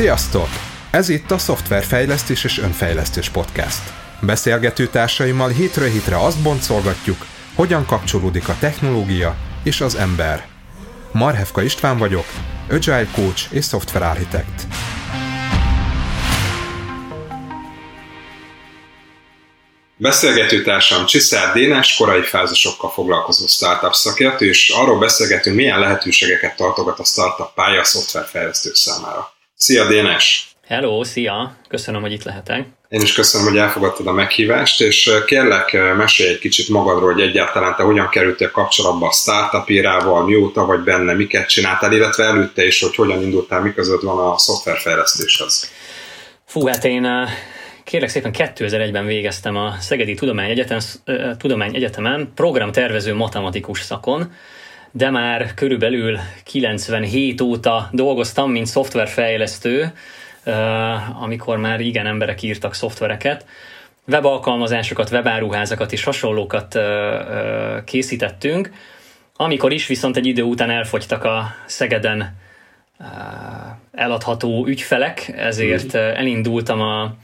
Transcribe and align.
Sziasztok! 0.00 0.48
Ez 0.90 1.08
itt 1.08 1.30
a 1.30 1.38
Szoftverfejlesztés 1.38 2.44
és 2.44 2.58
Önfejlesztés 2.58 3.28
Podcast. 3.28 3.82
Beszélgető 4.20 4.86
társaimmal 4.86 5.48
hétről 5.48 5.88
hétre 5.88 6.24
azt 6.24 6.42
boncolgatjuk, 6.42 7.26
hogyan 7.54 7.86
kapcsolódik 7.86 8.48
a 8.48 8.56
technológia 8.60 9.36
és 9.64 9.80
az 9.80 9.94
ember. 9.94 10.46
Marhevka 11.12 11.62
István 11.62 11.98
vagyok, 11.98 12.24
Agile 12.70 13.06
Coach 13.14 13.54
és 13.54 13.64
Software 13.64 14.06
Architect. 14.06 14.66
Beszélgető 19.96 20.62
társam 20.62 21.06
Csiszár 21.06 21.52
Dénes, 21.52 21.96
korai 21.96 22.22
fázisokkal 22.22 22.90
foglalkozó 22.90 23.46
startup 23.46 23.94
szakértő, 23.94 24.46
és 24.46 24.68
arról 24.68 24.98
beszélgetünk, 24.98 25.56
milyen 25.56 25.78
lehetőségeket 25.78 26.56
tartogat 26.56 26.98
a 26.98 27.04
startup 27.04 27.54
pálya 27.54 27.80
a 27.80 27.84
szoftverfejlesztők 27.84 28.74
számára. 28.74 29.38
Szia 29.62 29.88
Dénes! 29.88 30.56
Hello, 30.66 31.04
szia! 31.04 31.56
Köszönöm, 31.68 32.00
hogy 32.00 32.12
itt 32.12 32.22
lehetek. 32.22 32.66
Én 32.88 33.00
is 33.00 33.12
köszönöm, 33.12 33.46
hogy 33.46 33.56
elfogadtad 33.56 34.06
a 34.06 34.12
meghívást, 34.12 34.80
és 34.80 35.10
kérlek, 35.26 35.96
mesélj 35.96 36.30
egy 36.30 36.38
kicsit 36.38 36.68
magadról, 36.68 37.12
hogy 37.12 37.22
egyáltalán 37.22 37.76
te 37.76 37.82
hogyan 37.82 38.08
kerültél 38.08 38.50
kapcsolatba 38.50 39.06
a 39.06 39.12
startup 39.12 39.70
írával, 39.70 40.24
mióta 40.24 40.64
vagy 40.64 40.80
benne, 40.80 41.12
miket 41.12 41.48
csináltál, 41.48 41.92
illetve 41.92 42.24
előtte 42.24 42.66
is, 42.66 42.80
hogy 42.80 42.94
hogyan 42.94 43.22
indultál, 43.22 43.60
mi 43.60 43.72
között 43.72 44.00
van 44.00 44.18
a 44.18 44.38
szoftverfejlesztéshez. 44.38 45.72
Fú, 46.46 46.66
hát 46.66 46.84
én 46.84 47.06
kérlek 47.84 48.08
szépen 48.08 48.34
2001-ben 48.34 49.06
végeztem 49.06 49.56
a 49.56 49.74
Szegedi 49.80 50.14
Tudományegyetem, 50.14 50.78
Tudományegyetemen 51.38 52.32
programtervező 52.34 53.14
matematikus 53.14 53.80
szakon, 53.80 54.32
de 54.90 55.10
már 55.10 55.54
körülbelül 55.54 56.18
97 56.44 57.40
óta 57.40 57.88
dolgoztam, 57.92 58.50
mint 58.50 58.66
szoftverfejlesztő, 58.66 59.92
amikor 61.20 61.56
már 61.58 61.80
igen 61.80 62.06
emberek 62.06 62.42
írtak 62.42 62.74
szoftvereket. 62.74 63.46
Webalkalmazásokat, 64.06 65.10
webáruházakat 65.10 65.92
és 65.92 66.04
hasonlókat 66.04 66.78
készítettünk, 67.84 68.70
amikor 69.36 69.72
is 69.72 69.86
viszont 69.86 70.16
egy 70.16 70.26
idő 70.26 70.42
után 70.42 70.70
elfogytak 70.70 71.24
a 71.24 71.54
Szegeden 71.66 72.36
eladható 73.92 74.66
ügyfelek, 74.66 75.32
ezért 75.36 75.92
mhm. 75.92 75.96
elindultam 75.96 76.80
a 76.80 77.14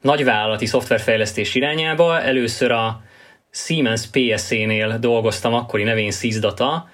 nagyvállalati 0.00 0.66
szoftverfejlesztés 0.66 1.54
irányába. 1.54 2.20
Először 2.20 2.70
a 2.70 3.02
Siemens 3.50 4.06
PSC-nél 4.06 4.98
dolgoztam, 4.98 5.54
akkori 5.54 5.82
nevén 5.82 6.10
SysData, 6.10 6.88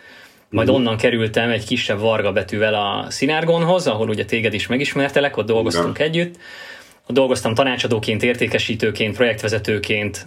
majd 0.50 0.68
onnan 0.68 0.96
kerültem 0.96 1.50
egy 1.50 1.66
kisebb 1.66 1.98
varga 1.98 2.32
betűvel 2.32 2.74
a 2.74 3.06
Sinárgonhoz, 3.10 3.86
ahol 3.86 4.08
ugye 4.08 4.24
téged 4.24 4.54
is 4.54 4.66
megismertelek, 4.66 5.36
ott 5.36 5.46
dolgoztunk 5.46 5.98
Igen. 5.98 6.08
együtt. 6.08 6.36
Ott 7.06 7.14
dolgoztam 7.14 7.54
tanácsadóként, 7.54 8.22
értékesítőként, 8.22 9.16
projektvezetőként 9.16 10.26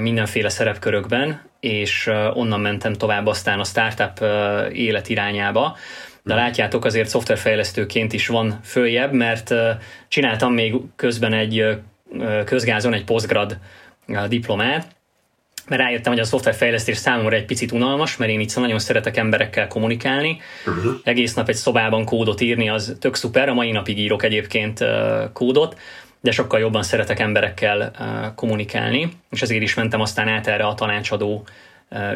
mindenféle 0.00 0.48
szerepkörökben, 0.48 1.40
és 1.60 2.10
onnan 2.34 2.60
mentem 2.60 2.92
tovább 2.92 3.26
aztán 3.26 3.60
a 3.60 3.64
startup 3.64 4.24
élet 4.72 5.08
irányába. 5.08 5.76
De 6.22 6.34
látjátok, 6.34 6.84
azért 6.84 7.08
szoftverfejlesztőként 7.08 8.12
is 8.12 8.26
van 8.26 8.60
följebb, 8.64 9.12
mert 9.12 9.54
csináltam 10.08 10.52
még 10.52 10.74
közben 10.96 11.32
egy 11.32 11.64
közgázon 12.44 12.94
egy 12.94 13.04
postgrad 13.04 13.58
diplomát, 14.28 14.86
mert 15.68 15.80
rájöttem, 15.80 16.12
hogy 16.12 16.20
a 16.20 16.24
szoftverfejlesztés 16.24 16.96
számomra 16.96 17.36
egy 17.36 17.44
picit 17.44 17.72
unalmas, 17.72 18.16
mert 18.16 18.30
én 18.30 18.40
itt 18.40 18.56
nagyon 18.56 18.78
szeretek 18.78 19.16
emberekkel 19.16 19.66
kommunikálni. 19.66 20.40
Uh-huh. 20.66 20.92
Egész 21.04 21.34
nap 21.34 21.48
egy 21.48 21.54
szobában 21.54 22.04
kódot 22.04 22.40
írni, 22.40 22.68
az 22.68 22.96
tök 23.00 23.14
szuper, 23.14 23.48
a 23.48 23.54
mai 23.54 23.70
napig 23.70 23.98
írok 23.98 24.22
egyébként 24.22 24.84
kódot, 25.32 25.76
de 26.20 26.30
sokkal 26.30 26.60
jobban 26.60 26.82
szeretek 26.82 27.20
emberekkel 27.20 27.92
kommunikálni, 28.36 29.12
és 29.30 29.42
ezért 29.42 29.62
is 29.62 29.74
mentem 29.74 30.00
aztán 30.00 30.28
át 30.28 30.46
erre 30.46 30.64
a 30.64 30.74
tanácsadó 30.74 31.46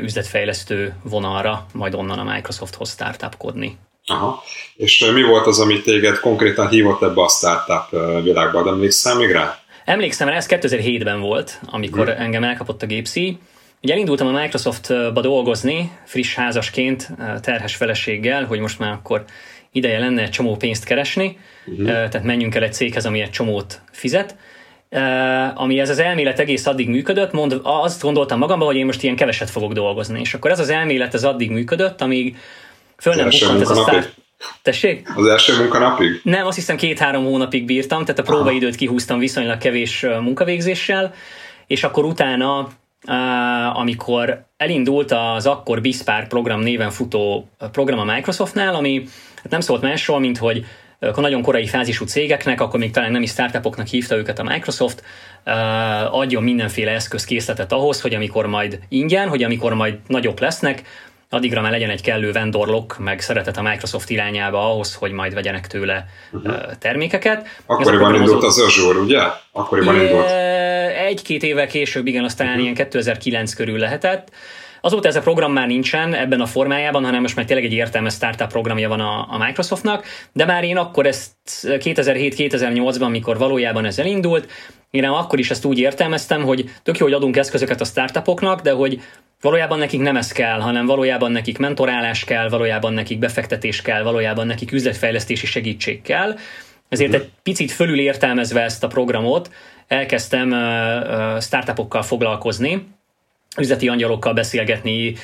üzletfejlesztő 0.00 0.94
vonalra, 1.02 1.66
majd 1.72 1.94
onnan 1.94 2.18
a 2.18 2.32
Microsofthoz 2.32 2.90
startupkodni. 2.90 3.78
Aha. 4.06 4.42
És 4.76 5.10
mi 5.14 5.22
volt 5.22 5.46
az, 5.46 5.60
amit 5.60 5.84
téged 5.84 6.18
konkrétan 6.18 6.68
hívott 6.68 7.02
ebbe 7.02 7.22
a 7.22 7.28
startup 7.28 7.90
világba? 8.22 8.62
De 8.62 8.70
emlékszel 8.70 9.16
még 9.16 9.30
rá? 9.30 9.58
Emlékszem 9.86 10.28
rá, 10.28 10.36
ez 10.36 10.46
2007-ben 10.50 11.20
volt, 11.20 11.60
amikor 11.66 12.08
hmm. 12.08 12.22
engem 12.22 12.44
elkapott 12.44 12.82
a 12.82 12.86
gépszi. 12.86 13.38
Ugye 13.82 13.92
elindultam 13.92 14.26
a 14.26 14.40
Microsoftba 14.40 15.20
dolgozni, 15.20 15.92
friss 16.04 16.34
házasként, 16.34 17.08
terhes 17.40 17.76
feleséggel, 17.76 18.44
hogy 18.44 18.58
most 18.58 18.78
már 18.78 18.92
akkor 18.92 19.24
ideje 19.72 19.98
lenne 19.98 20.22
egy 20.22 20.30
csomó 20.30 20.56
pénzt 20.56 20.84
keresni, 20.84 21.38
uh-huh. 21.66 21.86
tehát 21.86 22.22
menjünk 22.22 22.54
el 22.54 22.62
egy 22.62 22.72
céghez, 22.72 23.06
ami 23.06 23.20
egy 23.20 23.30
csomót 23.30 23.80
fizet. 23.90 24.36
Uh, 24.90 25.60
ami 25.60 25.80
ez 25.80 25.90
az 25.90 25.98
elmélet 25.98 26.38
egész 26.38 26.66
addig 26.66 26.88
működött, 26.88 27.32
mond, 27.32 27.60
azt 27.62 28.02
gondoltam 28.02 28.38
magamban, 28.38 28.66
hogy 28.66 28.76
én 28.76 28.84
most 28.84 29.02
ilyen 29.02 29.16
keveset 29.16 29.50
fogok 29.50 29.72
dolgozni. 29.72 30.20
És 30.20 30.34
akkor 30.34 30.50
ez 30.50 30.58
az 30.58 30.68
elmélet 30.68 31.14
ez 31.14 31.24
addig 31.24 31.50
működött, 31.50 32.00
amíg 32.00 32.36
föl 32.96 33.14
nem 33.14 33.28
bukkant 33.28 33.60
ez 33.60 33.70
a 33.70 33.82
start... 33.82 34.14
Tessék? 34.62 35.08
Az 35.16 35.26
első 35.26 35.56
munkanapig? 35.56 36.20
Nem, 36.22 36.46
azt 36.46 36.56
hiszem 36.56 36.76
két-három 36.76 37.24
hónapig 37.24 37.64
bírtam, 37.64 38.04
tehát 38.04 38.18
a 38.18 38.22
próbaidőt 38.22 38.74
kihúztam 38.74 39.18
viszonylag 39.18 39.58
kevés 39.58 40.06
munkavégzéssel, 40.20 41.14
és 41.66 41.84
akkor 41.84 42.04
utána, 42.04 42.68
amikor 43.72 44.44
elindult 44.56 45.12
az 45.12 45.46
akkor 45.46 45.80
Bispár 45.80 46.28
program 46.28 46.60
néven 46.60 46.90
futó 46.90 47.48
program 47.72 47.98
a 47.98 48.14
Microsoftnál, 48.14 48.74
ami 48.74 49.04
hát 49.42 49.50
nem 49.50 49.60
szólt 49.60 49.82
másról, 49.82 50.18
mint 50.18 50.38
hogy 50.38 50.64
akkor 51.00 51.22
nagyon 51.22 51.42
korai 51.42 51.66
fázisú 51.66 52.04
cégeknek, 52.04 52.60
akkor 52.60 52.80
még 52.80 52.90
talán 52.90 53.12
nem 53.12 53.22
is 53.22 53.30
startupoknak 53.30 53.86
hívta 53.86 54.16
őket 54.16 54.38
a 54.38 54.42
Microsoft, 54.42 55.02
adjon 56.10 56.42
mindenféle 56.42 56.90
eszközkészletet 56.90 57.72
ahhoz, 57.72 58.00
hogy 58.00 58.14
amikor 58.14 58.46
majd 58.46 58.78
ingyen, 58.88 59.28
hogy 59.28 59.42
amikor 59.42 59.74
majd 59.74 59.98
nagyobb 60.06 60.40
lesznek, 60.40 60.82
addigra 61.30 61.60
már 61.60 61.70
legyen 61.70 61.90
egy 61.90 62.02
kellő 62.02 62.32
vendorlok, 62.32 62.98
meg 62.98 63.20
szeretet 63.20 63.56
a 63.56 63.62
Microsoft 63.62 64.10
irányába 64.10 64.70
ahhoz, 64.70 64.94
hogy 64.94 65.12
majd 65.12 65.34
vegyenek 65.34 65.66
tőle 65.66 66.06
uh-huh. 66.32 66.54
termékeket. 66.78 67.46
Akkoriban 67.66 68.14
indult 68.14 68.42
az 68.42 68.58
Azure, 68.58 68.98
ugye? 68.98 69.22
Akkoriban 69.52 70.00
indult. 70.00 70.30
Egy-két 70.96 71.42
évvel 71.42 71.66
később, 71.66 72.06
igen, 72.06 72.24
aztán 72.24 72.46
uh-huh. 72.46 72.62
ilyen 72.62 72.74
2009 72.74 73.54
körül 73.54 73.78
lehetett. 73.78 74.30
Azóta 74.80 75.08
ez 75.08 75.16
a 75.16 75.20
program 75.20 75.52
már 75.52 75.66
nincsen 75.66 76.14
ebben 76.14 76.40
a 76.40 76.46
formájában, 76.46 77.04
hanem 77.04 77.20
most 77.20 77.36
már 77.36 77.44
tényleg 77.44 77.64
egy 77.64 77.72
értelmes 77.72 78.14
startup 78.14 78.48
programja 78.48 78.88
van 78.88 79.00
a, 79.00 79.26
a 79.30 79.38
Microsoftnak, 79.38 80.06
de 80.32 80.44
már 80.44 80.64
én 80.64 80.76
akkor 80.76 81.06
ezt 81.06 81.32
2007-2008-ban, 81.62 83.02
amikor 83.02 83.38
valójában 83.38 83.84
ez 83.84 83.98
elindult, 83.98 84.50
én 84.90 85.04
akkor 85.04 85.38
is 85.38 85.50
ezt 85.50 85.64
úgy 85.64 85.78
értelmeztem, 85.78 86.42
hogy 86.42 86.70
tök 86.82 86.98
jó, 86.98 87.04
hogy 87.04 87.14
adunk 87.14 87.36
eszközöket 87.36 87.80
a 87.80 87.84
startupoknak, 87.84 88.60
de 88.60 88.72
hogy 88.72 89.00
valójában 89.40 89.78
nekik 89.78 90.00
nem 90.00 90.16
ez 90.16 90.32
kell, 90.32 90.60
hanem 90.60 90.86
valójában 90.86 91.32
nekik 91.32 91.58
mentorálás 91.58 92.24
kell, 92.24 92.48
valójában 92.48 92.92
nekik 92.92 93.18
befektetés 93.18 93.82
kell, 93.82 94.02
valójában 94.02 94.46
nekik 94.46 94.72
üzletfejlesztési 94.72 95.46
segítség 95.46 96.02
kell. 96.02 96.36
Ezért 96.88 97.14
egy 97.14 97.30
picit 97.42 97.70
fölül 97.70 97.98
értelmezve 97.98 98.62
ezt 98.62 98.84
a 98.84 98.86
programot, 98.86 99.50
elkezdtem 99.86 100.48
startupokkal 101.40 102.02
foglalkozni, 102.02 102.86
üzleti 103.58 103.88
angyalokkal 103.88 104.32
beszélgetni, 104.32 105.14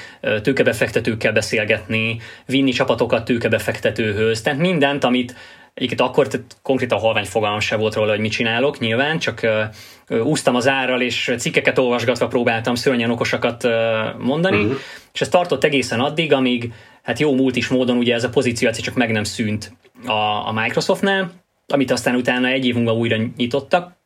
tőkebefektetőkkel 0.42 1.32
beszélgetni, 1.32 2.20
vinni 2.46 2.70
csapatokat 2.70 3.24
tőkebefektetőhöz, 3.24 4.42
tehát 4.42 4.58
mindent, 4.58 5.04
amit 5.04 5.34
Egyébként 5.74 6.00
akkor 6.00 6.28
konkrétan 6.62 6.98
halvány 6.98 7.24
fogalmam 7.24 7.60
se 7.60 7.76
volt 7.76 7.94
róla, 7.94 8.10
hogy 8.10 8.20
mit 8.20 8.32
csinálok, 8.32 8.78
nyilván, 8.78 9.18
csak 9.18 9.40
uh, 10.08 10.26
úsztam 10.26 10.54
az 10.54 10.68
árral, 10.68 11.00
és 11.00 11.34
cikkeket 11.38 11.78
olvasgatva 11.78 12.26
próbáltam 12.26 12.74
szörnyen 12.74 13.10
okosakat 13.10 13.64
uh, 13.64 13.72
mondani, 14.18 14.56
uh-huh. 14.56 14.78
és 15.12 15.20
ez 15.20 15.28
tartott 15.28 15.64
egészen 15.64 16.00
addig, 16.00 16.32
amíg 16.32 16.72
hát 17.02 17.18
jó 17.18 17.34
múlt 17.34 17.56
is 17.56 17.68
módon 17.68 17.96
ugye 17.96 18.14
ez 18.14 18.24
a 18.24 18.28
pozíció 18.28 18.70
csak 18.70 18.94
meg 18.94 19.10
nem 19.10 19.24
szűnt 19.24 19.72
a, 20.06 20.48
a 20.48 20.52
Microsoftnál, 20.52 21.30
amit 21.66 21.90
aztán 21.90 22.14
utána 22.14 22.48
egy 22.48 22.66
év 22.66 22.74
múlva 22.74 22.94
újra 22.94 23.16
nyitottak, 23.36 23.96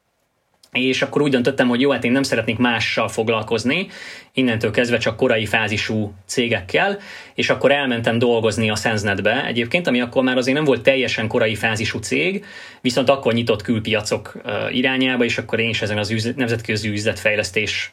és 0.85 1.03
akkor 1.03 1.23
úgy 1.23 1.31
döntöttem, 1.31 1.69
hogy 1.69 1.81
jó, 1.81 1.91
hát 1.91 2.05
én 2.05 2.13
nem 2.13 2.23
szeretnék 2.23 2.59
mással 2.59 3.09
foglalkozni, 3.09 3.87
innentől 4.33 4.71
kezdve 4.71 4.99
csak 4.99 5.17
korai 5.17 5.47
fázisú 5.47 6.15
cégekkel, 6.27 6.99
és 7.35 7.51
akkor 7.51 7.73
elmentem 7.73 8.19
dolgozni 8.19 8.71
a 8.71 8.77
SenseNet-be 8.77 9.47
egyébként, 9.47 9.87
ami 9.87 10.01
akkor 10.01 10.23
már 10.23 10.37
azért 10.37 10.57
nem 10.57 10.65
volt 10.65 10.83
teljesen 10.83 11.29
korai 11.29 11.55
fázisú 11.55 11.99
cég, 11.99 12.45
viszont 12.81 13.09
akkor 13.09 13.33
nyitott 13.33 13.63
külpiacok 13.63 14.37
irányába, 14.71 15.25
és 15.25 15.39
akkor 15.39 15.61
én 15.61 15.69
is 15.69 15.83
ezen 15.83 15.99
az 15.99 16.11
üzlet, 16.11 16.37
nemzetközi 16.37 16.89
üzletfejlesztés 16.89 17.93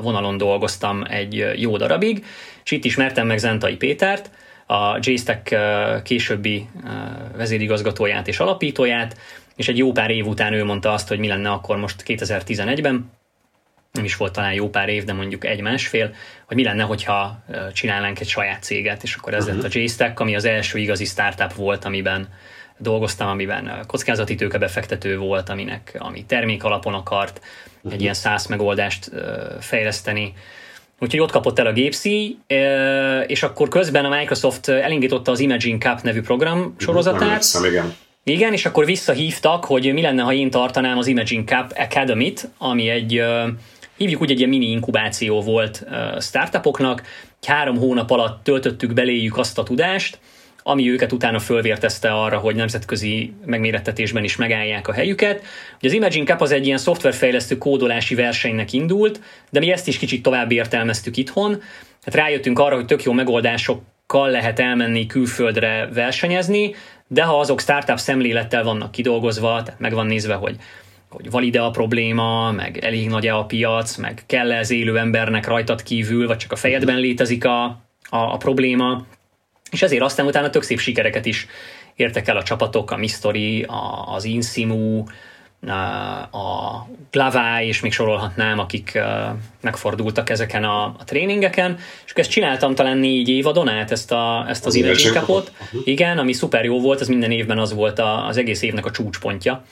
vonalon 0.00 0.36
dolgoztam 0.36 1.04
egy 1.08 1.46
jó 1.56 1.76
darabig, 1.76 2.24
és 2.64 2.70
itt 2.70 2.84
ismertem 2.84 3.26
meg 3.26 3.38
Zentai 3.38 3.76
Pétert, 3.76 4.30
a 4.66 4.98
JSTEC 5.00 5.48
későbbi 6.02 6.68
vezérigazgatóját 7.36 8.28
és 8.28 8.38
alapítóját, 8.38 9.16
és 9.56 9.68
egy 9.68 9.78
jó 9.78 9.92
pár 9.92 10.10
év 10.10 10.26
után 10.26 10.52
ő 10.52 10.64
mondta 10.64 10.92
azt, 10.92 11.08
hogy 11.08 11.18
mi 11.18 11.28
lenne 11.28 11.50
akkor 11.50 11.76
most 11.76 12.02
2011-ben, 12.06 13.10
nem 13.92 14.04
is 14.04 14.16
volt 14.16 14.32
talán 14.32 14.52
jó 14.52 14.70
pár 14.70 14.88
év, 14.88 15.04
de 15.04 15.12
mondjuk 15.12 15.44
egy-másfél, 15.44 16.14
hogy 16.46 16.56
mi 16.56 16.62
lenne, 16.62 16.82
hogyha 16.82 17.44
csinálnánk 17.72 18.20
egy 18.20 18.28
saját 18.28 18.62
céget, 18.62 19.02
és 19.02 19.14
akkor 19.14 19.34
ez 19.34 19.44
uh-huh. 19.44 19.62
lett 19.62 19.74
a 19.74 19.78
JStack, 19.78 20.20
ami 20.20 20.34
az 20.36 20.44
első 20.44 20.78
igazi 20.78 21.04
startup 21.04 21.54
volt, 21.54 21.84
amiben 21.84 22.28
dolgoztam, 22.78 23.28
amiben 23.28 23.84
kockázati 23.86 24.34
tőkebefektető 24.34 25.18
volt, 25.18 25.48
aminek, 25.48 25.96
ami 25.98 26.24
termék 26.24 26.64
alapon 26.64 26.94
akart 26.94 27.40
egy 27.90 28.00
ilyen 28.00 28.14
SaaS 28.14 28.46
megoldást 28.46 29.10
fejleszteni. 29.60 30.32
Úgyhogy 31.00 31.20
ott 31.20 31.30
kapott 31.30 31.58
el 31.58 31.66
a 31.66 31.72
gépszi, 31.72 32.38
és 33.26 33.42
akkor 33.42 33.68
közben 33.68 34.04
a 34.04 34.16
Microsoft 34.18 34.68
elindította 34.68 35.30
az 35.30 35.40
Imaging 35.40 35.82
Cup 35.82 36.02
nevű 36.02 36.20
program 36.20 36.74
sorozatát. 36.78 37.36
Hiszem, 37.36 37.64
igen. 37.64 37.94
Igen, 38.24 38.52
és 38.52 38.66
akkor 38.66 38.84
visszahívtak, 38.84 39.64
hogy 39.64 39.92
mi 39.92 40.00
lenne, 40.00 40.22
ha 40.22 40.32
én 40.32 40.50
tartanám 40.50 40.98
az 40.98 41.06
Imaging 41.06 41.48
Cup 41.48 41.72
Academy-t, 41.76 42.48
ami 42.58 42.88
egy, 42.88 43.22
hívjuk 43.96 44.20
úgy, 44.20 44.30
egy 44.30 44.38
ilyen 44.38 44.50
mini 44.50 44.70
inkubáció 44.70 45.40
volt 45.40 45.84
startupoknak. 46.20 47.02
Három 47.46 47.76
hónap 47.76 48.10
alatt 48.10 48.44
töltöttük 48.44 48.92
beléjük 48.92 49.38
azt 49.38 49.58
a 49.58 49.62
tudást, 49.62 50.18
ami 50.62 50.90
őket 50.90 51.12
utána 51.12 51.38
fölvértezte 51.38 52.10
arra, 52.10 52.38
hogy 52.38 52.54
nemzetközi 52.54 53.32
megmérettetésben 53.44 54.24
is 54.24 54.36
megállják 54.36 54.88
a 54.88 54.92
helyüket. 54.92 55.42
Ugye 55.76 55.88
az 55.88 55.92
Imaging 55.92 56.26
Cup 56.26 56.40
az 56.40 56.52
egy 56.52 56.66
ilyen 56.66 56.78
szoftverfejlesztő 56.78 57.58
kódolási 57.58 58.14
versenynek 58.14 58.72
indult, 58.72 59.20
de 59.50 59.58
mi 59.58 59.72
ezt 59.72 59.88
is 59.88 59.98
kicsit 59.98 60.22
tovább 60.22 60.50
értelmeztük 60.50 61.16
itthon. 61.16 61.62
Hát 62.04 62.14
rájöttünk 62.14 62.58
arra, 62.58 62.74
hogy 62.74 62.86
tök 62.86 63.02
jó 63.02 63.12
megoldásokkal 63.12 64.30
lehet 64.30 64.60
elmenni 64.60 65.06
külföldre 65.06 65.88
versenyezni, 65.92 66.74
de 67.12 67.22
ha 67.22 67.38
azok 67.38 67.60
startup 67.60 67.98
szemlélettel 67.98 68.64
vannak 68.64 68.90
kidolgozva, 68.90 69.62
tehát 69.62 69.80
meg 69.80 69.92
van 69.92 70.06
nézve, 70.06 70.34
hogy 70.34 70.56
hogy 71.08 71.30
valide 71.30 71.60
a 71.60 71.70
probléma, 71.70 72.52
meg 72.52 72.78
elég 72.78 73.08
nagy-e 73.08 73.36
a 73.36 73.44
piac, 73.44 73.96
meg 73.96 74.22
kell-e 74.26 74.58
az 74.58 74.70
élő 74.70 74.98
embernek 74.98 75.46
rajtad 75.46 75.82
kívül, 75.82 76.26
vagy 76.26 76.36
csak 76.36 76.52
a 76.52 76.56
fejedben 76.56 76.96
létezik 76.96 77.44
a, 77.44 77.64
a, 77.64 77.76
a 78.16 78.36
probléma, 78.36 79.04
és 79.70 79.82
ezért 79.82 80.02
aztán 80.02 80.26
utána 80.26 80.50
tök 80.50 80.62
szép 80.62 80.78
sikereket 80.78 81.26
is 81.26 81.46
értek 81.94 82.28
el 82.28 82.36
a 82.36 82.42
csapatok, 82.42 82.90
a 82.90 82.96
Mystery, 82.96 83.66
az 84.06 84.24
Insimu, 84.24 85.04
a 86.30 86.86
Glavai, 87.10 87.66
és 87.66 87.80
még 87.80 87.92
sorolhatnám, 87.92 88.58
akik 88.58 88.98
megfordultak 89.60 90.30
ezeken 90.30 90.64
a, 90.64 90.84
a 90.84 91.04
tréningeken, 91.04 91.78
és 92.04 92.12
ezt 92.14 92.30
csináltam 92.30 92.74
talán 92.74 92.98
négy 92.98 93.28
évadon 93.28 93.68
át, 93.68 93.90
ezt, 93.90 94.12
a, 94.12 94.44
ezt 94.48 94.66
az, 94.66 94.74
az 94.74 94.74
Imaging 94.74 95.14
Cupot. 95.14 95.52
Igen, 95.84 96.18
ami 96.18 96.32
szuper 96.32 96.64
jó 96.64 96.80
volt, 96.80 97.00
az 97.00 97.08
minden 97.08 97.30
évben 97.30 97.58
az 97.58 97.74
volt 97.74 97.98
a, 97.98 98.26
az 98.26 98.36
egész 98.36 98.62
évnek 98.62 98.86
a 98.86 98.90
csúcspontja, 98.90 99.64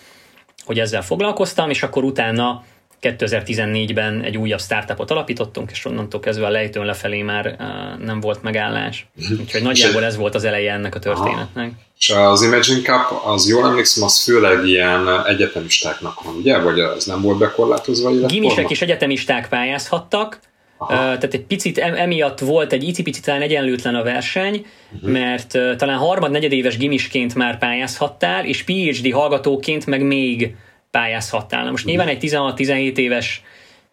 hogy 0.65 0.79
ezzel 0.79 1.03
foglalkoztam, 1.03 1.71
és 1.71 1.83
akkor 1.83 2.05
utána 2.05 2.65
2014-ben 3.02 4.23
egy 4.23 4.37
újabb 4.37 4.61
startupot 4.61 5.11
alapítottunk, 5.11 5.70
és 5.70 5.85
onnantól 5.85 6.20
kezdve 6.20 6.47
a 6.47 6.50
lejtőn 6.50 6.85
lefelé 6.85 7.23
már 7.23 7.47
uh, 7.47 8.05
nem 8.05 8.20
volt 8.20 8.43
megállás. 8.43 9.06
Mhm. 9.14 9.41
Úgyhogy 9.41 9.62
nagyjából 9.62 10.05
ez 10.05 10.17
volt 10.17 10.35
az 10.35 10.44
eleje 10.44 10.73
ennek 10.73 10.94
a 10.94 10.99
történetnek. 10.99 11.70
És 11.99 12.11
az 12.11 12.43
Imagine 12.43 12.81
Cup, 12.81 13.20
az 13.25 13.49
jól 13.49 13.67
emlékszem, 13.67 14.05
az 14.05 14.23
főleg 14.23 14.67
ilyen 14.67 15.25
egyetemistáknak 15.26 16.23
van, 16.23 16.35
ugye? 16.35 16.58
Vagy 16.58 16.81
az 16.81 17.05
nem 17.05 17.23
volt 17.23 17.38
bekorlátozva? 17.38 18.26
Gimisek 18.26 18.70
és 18.70 18.82
egyetemisták 18.82 19.49
pályázhattak, 19.49 20.41
Aha. 20.79 20.94
Tehát 20.94 21.35
egy 21.35 21.44
picit 21.44 21.79
emiatt 21.79 22.38
volt 22.38 22.73
egy 22.73 22.82
icipicit 22.82 23.25
talán 23.25 23.43
egyenlőtlen 23.43 23.94
a 23.94 24.02
verseny, 24.02 24.67
uh-huh. 24.93 25.11
mert 25.11 25.58
talán 25.76 25.99
harmad-negyedéves 25.99 26.76
gimisként 26.76 27.35
már 27.35 27.58
pályázhattál, 27.58 28.44
és 28.44 28.62
PhD 28.62 29.12
hallgatóként 29.12 29.87
meg 29.87 30.02
még 30.02 30.55
pályázhattál. 30.91 31.65
Na 31.65 31.71
most 31.71 31.85
nyilván 31.85 32.09
egy 32.09 32.19
16-17 32.23 32.97
éves 32.97 33.43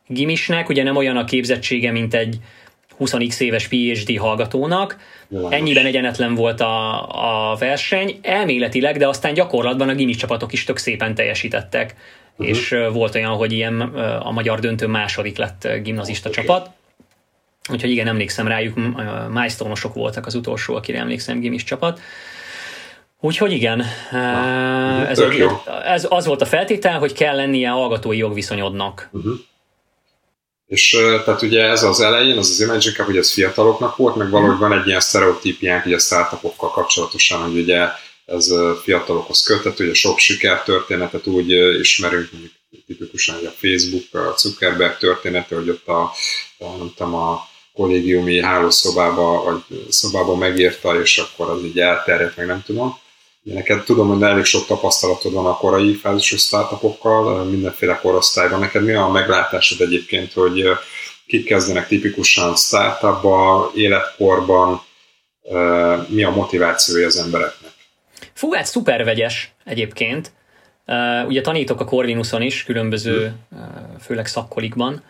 gimisnek 0.08 0.70
ugye 0.70 0.84
nem 0.84 0.96
olyan 0.96 1.18
a 1.18 1.24
képzettsége, 1.24 1.92
mint 1.92 2.14
egy 2.14 2.38
20x 3.00 3.40
éves 3.40 3.68
PhD 3.68 4.18
hallgatónak. 4.18 4.98
Ennyiben 5.50 5.86
egyenetlen 5.86 6.36
volt 6.36 6.62
a, 6.62 7.52
a 7.52 7.56
verseny, 7.56 8.20
elméletileg, 8.22 8.98
de 8.98 9.08
aztán 9.08 9.34
gyakorlatban 9.34 9.90
a 9.90 9.96
gimis 9.96 10.16
csapatok 10.16 10.54
is 10.54 10.64
tök 10.64 10.78
szépen 10.78 11.16
teljesítettek. 11.16 11.96
Uh-huh. 12.32 12.48
És 12.48 12.76
volt 12.92 13.16
olyan, 13.16 13.32
hogy 13.32 13.52
ilyen 13.52 13.82
a 14.22 14.32
magyar 14.32 14.60
döntő 14.60 14.88
második 14.88 15.38
lett 15.38 15.68
gimnazista 15.84 16.30
okay. 16.30 16.44
csapat. 16.44 16.70
Úgyhogy 17.72 17.90
igen, 17.90 18.08
emlékszem 18.08 18.48
rájuk, 18.48 18.76
milestone 19.30 19.74
voltak 19.94 20.26
az 20.26 20.36
utolsó, 20.36 20.76
akire 20.76 21.00
emlékszem, 21.00 21.40
gimis 21.40 21.64
csapat. 21.64 22.00
Úgyhogy 23.19 23.52
igen, 23.52 23.84
Na, 24.12 25.08
ez, 25.08 25.19
egy, 25.19 25.46
ez 25.84 26.06
az 26.10 26.25
volt 26.25 26.42
a 26.42 26.46
feltétel, 26.46 27.00
hogy 27.00 27.14
kell 27.14 27.36
lennie 27.36 27.69
hallgatói 27.69 28.18
jogviszonyodnak. 28.18 29.10
Uh-huh. 29.12 29.34
És 30.68 30.98
tehát 31.25 31.42
ugye 31.42 31.64
ez 31.64 31.84
az 31.84 32.02
elején, 32.02 32.38
az 32.38 32.50
az 32.50 32.60
Imagine 32.60 32.94
Cup, 32.96 33.06
hogy 33.06 33.18
ez 33.18 33.31
fiataloknak 33.31 33.96
volt, 33.96 34.16
meg 34.16 34.30
valahogy 34.30 34.58
van 34.58 34.74
egy 34.74 34.88
ilyen 34.88 35.00
sztereotípiánk 35.00 35.86
ugye 35.86 35.96
a 35.96 36.00
startupokkal 36.00 36.69
kapcsolatosan, 36.72 37.42
hogy 37.42 37.58
ugye 37.58 37.88
ez 38.25 38.54
fiatalokhoz 38.84 39.44
kötött, 39.44 39.80
ugye 39.80 39.94
sok 39.94 40.18
sikertörténetet 40.18 41.28
úgy 41.28 41.50
ismerünk, 41.80 42.31
mondjuk 42.31 42.54
tipikusan 42.88 43.36
a 43.46 43.50
Facebook, 43.50 44.14
a 44.14 44.34
Zuckerberg 44.38 44.98
története, 44.98 45.56
hogy 45.56 45.69
ott 45.69 45.88
a, 45.88 46.02
a, 46.58 46.78
nem 46.78 46.94
tudom, 46.96 47.16
a 47.16 47.48
kollégiumi 47.74 48.42
hálószobába, 48.42 49.44
vagy 49.44 49.86
szobába 49.90 50.36
megírta, 50.36 51.02
és 51.02 51.18
akkor 51.18 51.50
az 51.50 51.64
így 51.64 51.80
elterjedt, 51.80 52.38
meg 52.38 52.46
nem 52.46 52.64
tudom. 52.66 53.00
Neked 53.54 53.84
tudom, 53.84 54.08
hogy 54.08 54.22
elég 54.22 54.44
sok 54.44 54.66
tapasztalatod 54.66 55.34
van 55.34 55.46
a 55.46 55.58
korai 55.58 55.94
fázisú 55.94 56.38
startupokkal, 56.38 57.44
mindenféle 57.44 58.00
korosztályban. 58.00 58.60
Neked 58.60 58.84
mi 58.84 58.94
a 58.94 59.08
meglátásod 59.08 59.82
egyébként, 59.82 60.34
hogy 60.34 60.64
kik 61.28 61.46
kezdenek 61.46 61.88
tipikusan 61.88 62.56
startupba, 62.56 63.72
életkorban, 63.76 64.82
mi 66.08 66.24
a 66.24 66.30
motivációja 66.30 67.06
az 67.06 67.18
embereknek? 67.18 67.72
Fú, 68.34 68.52
hát 68.52 68.66
szuper 68.66 69.04
vegyes 69.04 69.54
egyébként. 69.64 70.32
ugye 71.28 71.42
tanítok 71.42 71.80
a 71.80 71.86
Corvinuson 71.86 72.42
is, 72.42 72.64
különböző, 72.64 73.36
főleg 74.02 74.28
szakkolikban, 74.28 75.04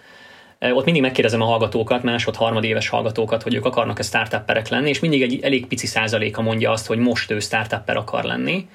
ott 0.60 0.86
mindig 0.86 1.02
megkérdezem 1.02 1.42
a 1.42 1.46
hallgatókat, 1.46 2.04
másod, 2.04 2.36
harmadéves 2.36 2.90
hallgatókat, 2.90 3.44
hogy 3.44 3.54
ők 3.54 3.66
akarnak-e 3.66 4.04
startupperek 4.04 4.68
lenni, 4.68 4.90
és 4.90 5.00
mindig 5.00 5.22
egy 5.22 5.40
elég 5.42 5.68
pici 5.68 5.88
százaléka 5.88 6.42
mondja 6.42 6.72
azt, 6.72 6.88
hogy 6.88 6.98
most 6.98 7.32
ő 7.32 7.40
startupper 7.40 7.98
akar 7.98 8.24
lenni. 8.24 8.68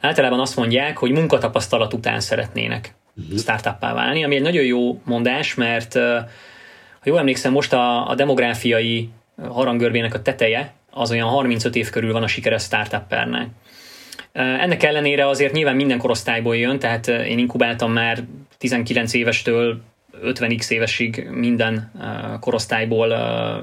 Általában 0.00 0.40
azt 0.40 0.56
mondják, 0.56 0.96
hogy 0.96 1.10
munkatapasztalat 1.10 1.92
után 1.92 2.20
szeretnének 2.20 2.94
uh-huh. 3.16 3.38
startuppá 3.38 3.94
válni, 3.94 4.24
ami 4.24 4.34
egy 4.34 4.42
nagyon 4.42 4.64
jó 4.64 5.00
mondás, 5.04 5.54
mert 5.54 5.94
ha 7.00 7.04
jól 7.04 7.18
emlékszem, 7.18 7.52
most 7.52 7.72
a, 7.72 8.08
a 8.08 8.14
demográfiai 8.14 9.08
harangörbének 9.48 10.14
a 10.14 10.22
teteje 10.22 10.72
az 10.90 11.10
olyan 11.10 11.28
35 11.28 11.76
év 11.76 11.90
körül 11.90 12.12
van 12.12 12.22
a 12.22 12.26
sikeres 12.26 12.62
startuppernek. 12.62 13.48
Ennek 14.32 14.82
ellenére 14.82 15.28
azért 15.28 15.52
nyilván 15.52 15.76
minden 15.76 15.98
korosztályból 15.98 16.56
jön, 16.56 16.78
tehát 16.78 17.08
én 17.08 17.38
inkubáltam 17.38 17.92
már 17.92 18.24
19 18.58 19.12
évestől 19.14 19.80
50x 20.24 20.70
évesig 20.70 21.28
minden 21.30 21.92
korosztályból 22.40 23.14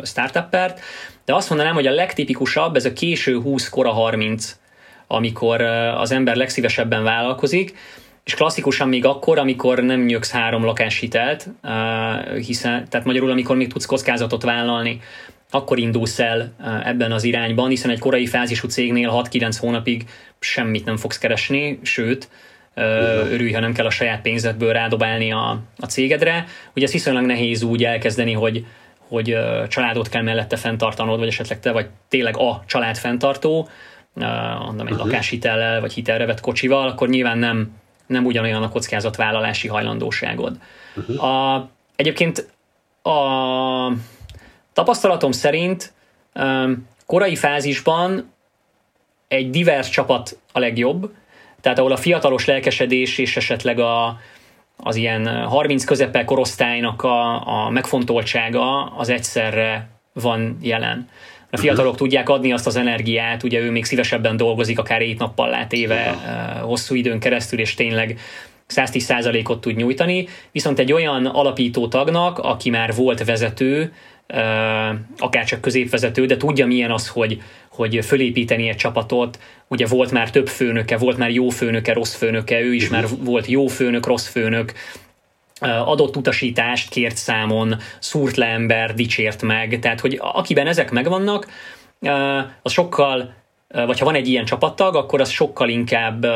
startuppert, 0.03 0.79
de 1.25 1.35
azt 1.35 1.49
mondanám, 1.49 1.73
hogy 1.73 1.87
a 1.87 1.91
legtipikusabb 1.91 2.75
ez 2.75 2.85
a 2.85 2.93
késő 2.93 3.39
20, 3.39 3.69
kora 3.69 3.91
30, 3.91 4.57
amikor 5.07 5.61
az 5.97 6.11
ember 6.11 6.35
legszívesebben 6.35 7.03
vállalkozik, 7.03 7.75
és 8.23 8.33
klasszikusan 8.33 8.87
még 8.87 9.05
akkor, 9.05 9.37
amikor 9.37 9.83
nem 9.83 10.01
nyögsz 10.01 10.31
három 10.31 10.63
lakáshitelt, 10.63 11.47
hiszen, 12.45 12.89
tehát 12.89 13.05
magyarul, 13.05 13.31
amikor 13.31 13.55
még 13.55 13.71
tudsz 13.71 13.85
kockázatot 13.85 14.43
vállalni, 14.43 15.01
akkor 15.51 15.79
indulsz 15.79 16.19
el 16.19 16.53
ebben 16.83 17.11
az 17.11 17.23
irányban, 17.23 17.69
hiszen 17.69 17.91
egy 17.91 17.99
korai 17.99 18.25
fázisú 18.25 18.67
cégnél 18.67 19.25
6-9 19.31 19.55
hónapig 19.59 20.05
semmit 20.39 20.85
nem 20.85 20.97
fogsz 20.97 21.17
keresni, 21.17 21.79
sőt, 21.83 22.29
örülj, 22.77 23.51
ha 23.51 23.59
nem 23.59 23.73
kell 23.73 23.85
a 23.85 23.89
saját 23.89 24.21
pénzedből 24.21 24.73
rádobálni 24.73 25.31
a, 25.31 25.59
a 25.77 25.85
cégedre. 25.85 26.45
Ugye 26.75 26.85
ez 26.85 26.91
viszonylag 26.91 27.25
nehéz 27.25 27.63
úgy 27.63 27.83
elkezdeni, 27.83 28.33
hogy, 28.33 28.65
hogy 29.07 29.37
családot 29.67 30.09
kell 30.09 30.21
mellette 30.21 30.55
fenntartanod, 30.55 31.19
vagy 31.19 31.27
esetleg 31.27 31.59
te 31.59 31.71
vagy 31.71 31.87
tényleg 32.07 32.37
a 32.37 32.63
család 32.65 32.97
fenntartó, 32.97 33.69
mondom, 34.13 34.87
egy 34.87 34.93
uh-huh. 34.93 35.07
lakáshitellel, 35.07 35.81
vagy 35.81 35.93
hitelre 35.93 36.25
vett 36.25 36.39
kocsival, 36.39 36.87
akkor 36.87 37.09
nyilván 37.09 37.37
nem, 37.37 37.71
nem 38.07 38.25
ugyanolyan 38.25 38.63
a 38.63 38.69
kockázatvállalási 38.69 39.67
hajlandóságod. 39.67 40.57
Uh-huh. 40.95 41.23
A, 41.23 41.69
egyébként 41.95 42.49
a 43.01 43.91
tapasztalatom 44.73 45.31
szerint 45.31 45.93
korai 47.05 47.35
fázisban 47.35 48.33
egy 49.27 49.49
divers 49.49 49.89
csapat 49.89 50.39
a 50.51 50.59
legjobb, 50.59 51.11
tehát 51.61 51.79
ahol 51.79 51.91
a 51.91 51.97
fiatalos 51.97 52.45
lelkesedés 52.45 53.17
és 53.17 53.37
esetleg 53.37 53.79
a, 53.79 54.19
az 54.77 54.95
ilyen 54.95 55.45
30 55.45 55.83
közepel 55.83 56.25
korosztálynak 56.25 57.03
a, 57.03 57.47
a 57.65 57.69
megfontoltsága 57.69 58.85
az 58.85 59.09
egyszerre 59.09 59.89
van 60.13 60.57
jelen. 60.61 61.09
A 61.09 61.49
mhm. 61.51 61.61
fiatalok 61.61 61.91
uh-huh. 61.91 62.07
tudják 62.07 62.29
adni 62.29 62.51
azt 62.51 62.67
az 62.67 62.75
energiát, 62.75 63.43
ugye 63.43 63.59
ő 63.59 63.71
még 63.71 63.85
szívesebben 63.85 64.37
dolgozik, 64.37 64.79
akár 64.79 65.01
ét 65.01 65.19
nappal 65.19 65.49
lát 65.49 65.73
éve 65.73 66.15
hosszú 66.61 66.95
időn 66.95 67.19
keresztül, 67.19 67.59
és 67.59 67.73
tényleg 67.73 68.19
110%-ot 68.69 69.61
tud 69.61 69.75
nyújtani, 69.75 70.27
viszont 70.51 70.79
egy 70.79 70.93
olyan 70.93 71.25
alapító 71.25 71.87
tagnak, 71.87 72.39
aki 72.39 72.69
már 72.69 72.95
volt 72.95 73.25
vezető, 73.25 73.93
akár 75.17 75.45
csak 75.45 75.61
középvezető, 75.61 76.25
de 76.25 76.37
tudja 76.37 76.65
milyen 76.65 76.91
az, 76.91 77.07
hogy, 77.07 77.41
hogy 77.77 78.05
fölépíteni 78.05 78.69
egy 78.69 78.75
csapatot, 78.75 79.39
ugye 79.67 79.85
volt 79.87 80.11
már 80.11 80.29
több 80.29 80.47
főnöke, 80.47 80.97
volt 80.97 81.17
már 81.17 81.29
jó 81.29 81.49
főnöke, 81.49 81.93
rossz 81.93 82.15
főnöke, 82.15 82.59
ő 82.59 82.73
is 82.73 82.89
már 82.89 83.05
volt 83.19 83.45
jó 83.45 83.67
főnök, 83.67 84.05
rossz 84.05 84.27
főnök, 84.27 84.73
adott 85.59 86.15
utasítást 86.15 86.89
kért 86.89 87.15
számon, 87.15 87.75
szúrt 87.99 88.35
le 88.35 88.45
ember, 88.45 88.93
dicsért 88.93 89.41
meg, 89.41 89.79
tehát 89.79 89.99
hogy 89.99 90.19
akiben 90.21 90.67
ezek 90.67 90.91
megvannak, 90.91 91.47
az 92.61 92.71
sokkal 92.71 93.33
vagy 93.67 93.99
ha 93.99 94.05
van 94.05 94.15
egy 94.15 94.27
ilyen 94.27 94.45
csapattag, 94.45 94.95
akkor 94.95 95.21
az 95.21 95.29
sokkal 95.29 95.69
inkább 95.69 96.25
uh, 96.25 96.31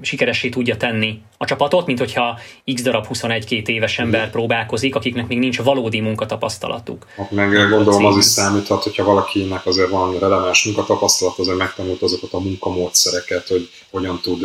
sikeressé 0.00 0.48
tudja 0.48 0.76
tenni 0.76 1.22
a 1.38 1.44
csapatot, 1.44 1.86
mint 1.86 1.98
hogyha 1.98 2.38
x 2.74 2.82
darab 2.82 3.06
21-2 3.12 3.66
éves 3.66 3.98
ember 3.98 4.30
próbálkozik, 4.30 4.94
akiknek 4.94 5.26
még 5.26 5.38
nincs 5.38 5.62
valódi 5.62 6.00
munkatapasztalatuk. 6.00 7.06
Meg 7.30 7.68
gondolom 7.68 8.04
az 8.04 8.16
is 8.16 8.24
számíthat, 8.24 8.82
hogyha 8.82 9.04
valakinek 9.04 9.66
azért 9.66 9.88
van 9.88 10.18
releváns 10.18 10.64
munkatapasztalat, 10.64 11.38
azért 11.38 11.58
megtanult 11.58 12.02
azokat 12.02 12.32
a 12.32 12.40
munkamódszereket, 12.40 13.48
hogy 13.48 13.70
hogyan 13.90 14.20
tud 14.22 14.42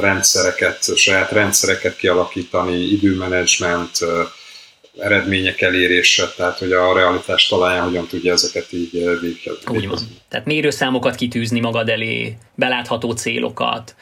rendszereket, 0.00 0.96
saját 0.96 1.30
rendszereket 1.30 1.96
kialakítani, 1.96 2.76
időmenedzsment, 2.76 3.98
eredmények 4.98 5.60
elérése, 5.60 6.28
tehát 6.36 6.58
hogy 6.58 6.72
a 6.72 6.94
realitás 6.94 7.48
talaján 7.48 7.84
hogyan 7.84 8.06
tudja 8.06 8.32
ezeket 8.32 8.72
így 8.72 8.96
eh, 8.96 9.20
végighozni. 9.20 9.76
Úgy 9.76 9.88
van. 9.88 9.98
Tehát 10.28 10.46
mérőszámokat 10.46 11.14
kitűzni 11.14 11.60
magad 11.60 11.88
elé, 11.88 12.36
belátható 12.54 13.12
célokat, 13.12 13.94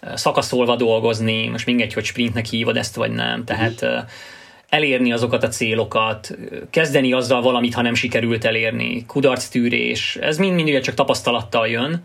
eh, 0.00 0.16
szakaszolva 0.16 0.76
dolgozni, 0.76 1.46
most 1.46 1.66
mindegy, 1.66 1.92
hogy 1.92 2.04
sprintnek 2.04 2.46
hívod 2.46 2.76
ezt 2.76 2.94
vagy 2.94 3.10
nem, 3.10 3.44
tehát 3.44 3.82
uh 3.82 3.98
elérni 4.68 5.12
azokat 5.12 5.42
a 5.42 5.48
célokat, 5.48 6.36
kezdeni 6.70 7.12
azzal 7.12 7.42
valamit, 7.42 7.74
ha 7.74 7.82
nem 7.82 7.94
sikerült 7.94 8.44
elérni, 8.44 9.04
kudarc 9.06 9.48
tűrés, 9.48 10.16
ez 10.20 10.38
mind-mind 10.38 10.68
ugye 10.68 10.80
csak 10.80 10.94
tapasztalattal 10.94 11.68
jön 11.68 12.04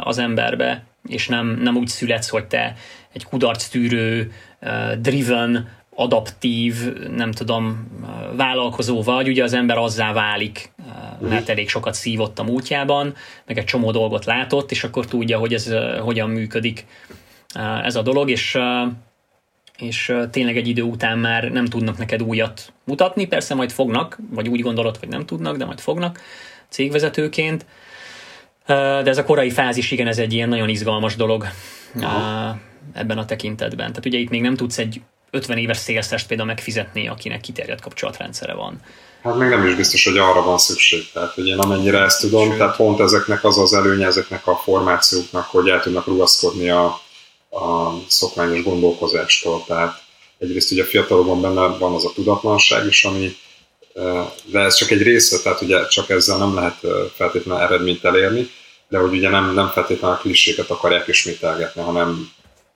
az 0.00 0.18
emberbe, 0.18 0.84
és 1.08 1.28
nem, 1.28 1.58
nem 1.62 1.76
úgy 1.76 1.88
születsz, 1.88 2.28
hogy 2.28 2.44
te 2.44 2.76
egy 3.12 3.24
kudarc 3.24 3.68
tűrő, 3.68 4.32
driven, 4.98 5.68
adaptív, 6.02 6.74
nem 7.16 7.32
tudom, 7.32 7.88
vállalkozó 8.36 9.02
vagy, 9.02 9.28
ugye 9.28 9.42
az 9.42 9.52
ember 9.52 9.78
azzá 9.78 10.12
válik, 10.12 10.72
mert 11.18 11.48
elég 11.48 11.68
sokat 11.68 11.94
szívott 11.94 12.38
a 12.38 12.42
múltjában, 12.42 13.14
meg 13.46 13.58
egy 13.58 13.64
csomó 13.64 13.90
dolgot 13.90 14.24
látott, 14.24 14.70
és 14.70 14.84
akkor 14.84 15.06
tudja, 15.06 15.38
hogy 15.38 15.54
ez 15.54 15.74
hogyan 16.00 16.30
működik 16.30 16.86
ez 17.82 17.96
a 17.96 18.02
dolog, 18.02 18.30
és 18.30 18.58
és 19.78 20.14
tényleg 20.30 20.56
egy 20.56 20.68
idő 20.68 20.82
után 20.82 21.18
már 21.18 21.50
nem 21.50 21.64
tudnak 21.64 21.98
neked 21.98 22.22
újat 22.22 22.72
mutatni, 22.84 23.26
persze 23.26 23.54
majd 23.54 23.70
fognak, 23.70 24.18
vagy 24.30 24.48
úgy 24.48 24.60
gondolod, 24.60 24.96
hogy 24.96 25.08
nem 25.08 25.26
tudnak, 25.26 25.56
de 25.56 25.64
majd 25.64 25.80
fognak 25.80 26.20
cégvezetőként, 26.68 27.66
de 28.66 29.04
ez 29.04 29.18
a 29.18 29.24
korai 29.24 29.50
fázis, 29.50 29.90
igen, 29.90 30.06
ez 30.06 30.18
egy 30.18 30.32
ilyen 30.32 30.48
nagyon 30.48 30.68
izgalmas 30.68 31.16
dolog 31.16 31.46
Aha. 32.00 32.58
ebben 32.92 33.18
a 33.18 33.24
tekintetben. 33.24 33.88
Tehát 33.88 34.06
ugye 34.06 34.18
itt 34.18 34.30
még 34.30 34.42
nem 34.42 34.56
tudsz 34.56 34.78
egy 34.78 35.00
50 35.34 35.58
éves 35.58 35.76
szélszest 35.76 36.26
például 36.26 36.48
megfizetni, 36.48 37.08
akinek 37.08 37.40
kiterjedt 37.40 37.80
kapcsolatrendszere 37.80 38.54
van. 38.54 38.80
Hát 39.22 39.36
még 39.36 39.48
nem 39.48 39.66
is 39.66 39.74
biztos, 39.74 40.04
hogy 40.04 40.18
arra 40.18 40.42
van 40.42 40.58
szükség. 40.58 41.10
Tehát, 41.12 41.34
hogy 41.34 41.46
én 41.46 41.58
amennyire 41.58 41.98
ezt 41.98 42.20
tudom, 42.20 42.48
Sőt. 42.48 42.58
tehát 42.58 42.76
pont 42.76 43.00
ezeknek 43.00 43.44
az 43.44 43.58
az 43.58 43.72
előnye 43.72 44.06
ezeknek 44.06 44.46
a 44.46 44.56
formációknak, 44.56 45.44
hogy 45.44 45.68
el 45.68 45.80
tudnak 45.80 46.06
rugaszkodni 46.06 46.70
a, 46.70 46.84
a 47.50 47.94
szokványos 48.08 48.62
gondolkozástól. 48.62 49.64
Tehát 49.66 50.02
egyrészt 50.38 50.70
ugye 50.72 50.82
a 50.82 50.86
fiatalokban 50.86 51.40
benne 51.40 51.76
van 51.76 51.94
az 51.94 52.04
a 52.04 52.12
tudatlanság 52.14 52.86
is, 52.86 53.04
ami 53.04 53.36
de 54.44 54.60
ez 54.60 54.74
csak 54.74 54.90
egy 54.90 55.02
része, 55.02 55.42
tehát 55.42 55.60
ugye 55.60 55.86
csak 55.86 56.10
ezzel 56.10 56.38
nem 56.38 56.54
lehet 56.54 56.80
feltétlenül 57.14 57.62
eredményt 57.62 58.04
elérni, 58.04 58.50
de 58.88 58.98
hogy 58.98 59.12
ugye 59.12 59.28
nem, 59.28 59.54
nem 59.54 59.68
feltétlenül 59.68 60.16
a 60.16 60.20
kliséket 60.20 60.70
akarják 60.70 61.08
ismételgetni, 61.08 61.82
hanem 61.82 62.32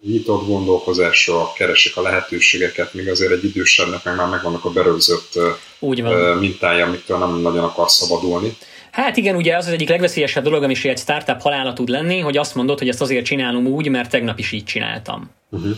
nyitott 0.06 0.46
gondolkozással 0.46 1.52
keresik 1.52 1.96
a 1.96 2.02
lehetőségeket, 2.02 2.94
míg 2.94 3.08
azért 3.08 3.32
egy 3.32 3.44
idősebbnek 3.44 4.04
meg 4.04 4.16
már 4.16 4.28
megvannak 4.28 4.64
a 4.64 4.70
berögzött 4.70 5.38
Úgy 5.78 6.02
van. 6.02 6.38
mintája, 6.38 6.86
amitől 6.86 7.18
nem 7.18 7.40
nagyon 7.40 7.64
akar 7.64 7.90
szabadulni. 7.90 8.56
Hát 8.90 9.16
igen, 9.16 9.36
ugye 9.36 9.56
az 9.56 9.66
az 9.66 9.72
egyik 9.72 9.88
legveszélyesebb 9.88 10.44
dolog, 10.44 10.62
ami 10.62 10.74
egy 10.82 10.98
startup 10.98 11.40
halála 11.40 11.72
tud 11.72 11.88
lenni, 11.88 12.18
hogy 12.18 12.36
azt 12.36 12.54
mondod, 12.54 12.78
hogy 12.78 12.88
ezt 12.88 13.00
azért 13.00 13.24
csinálom 13.24 13.66
úgy, 13.66 13.88
mert 13.88 14.10
tegnap 14.10 14.38
is 14.38 14.52
így 14.52 14.64
csináltam. 14.64 15.30
Uh-huh. 15.50 15.76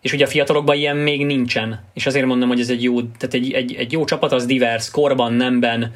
És 0.00 0.12
ugye 0.12 0.24
a 0.24 0.28
fiatalokban 0.28 0.76
ilyen 0.76 0.96
még 0.96 1.26
nincsen. 1.26 1.84
És 1.94 2.06
azért 2.06 2.26
mondom, 2.26 2.48
hogy 2.48 2.60
ez 2.60 2.68
egy 2.68 2.82
jó, 2.82 3.00
tehát 3.00 3.34
egy, 3.34 3.52
egy, 3.52 3.74
egy 3.74 3.92
jó 3.92 4.04
csapat 4.04 4.32
az 4.32 4.46
divers, 4.46 4.90
korban, 4.90 5.32
nemben, 5.32 5.94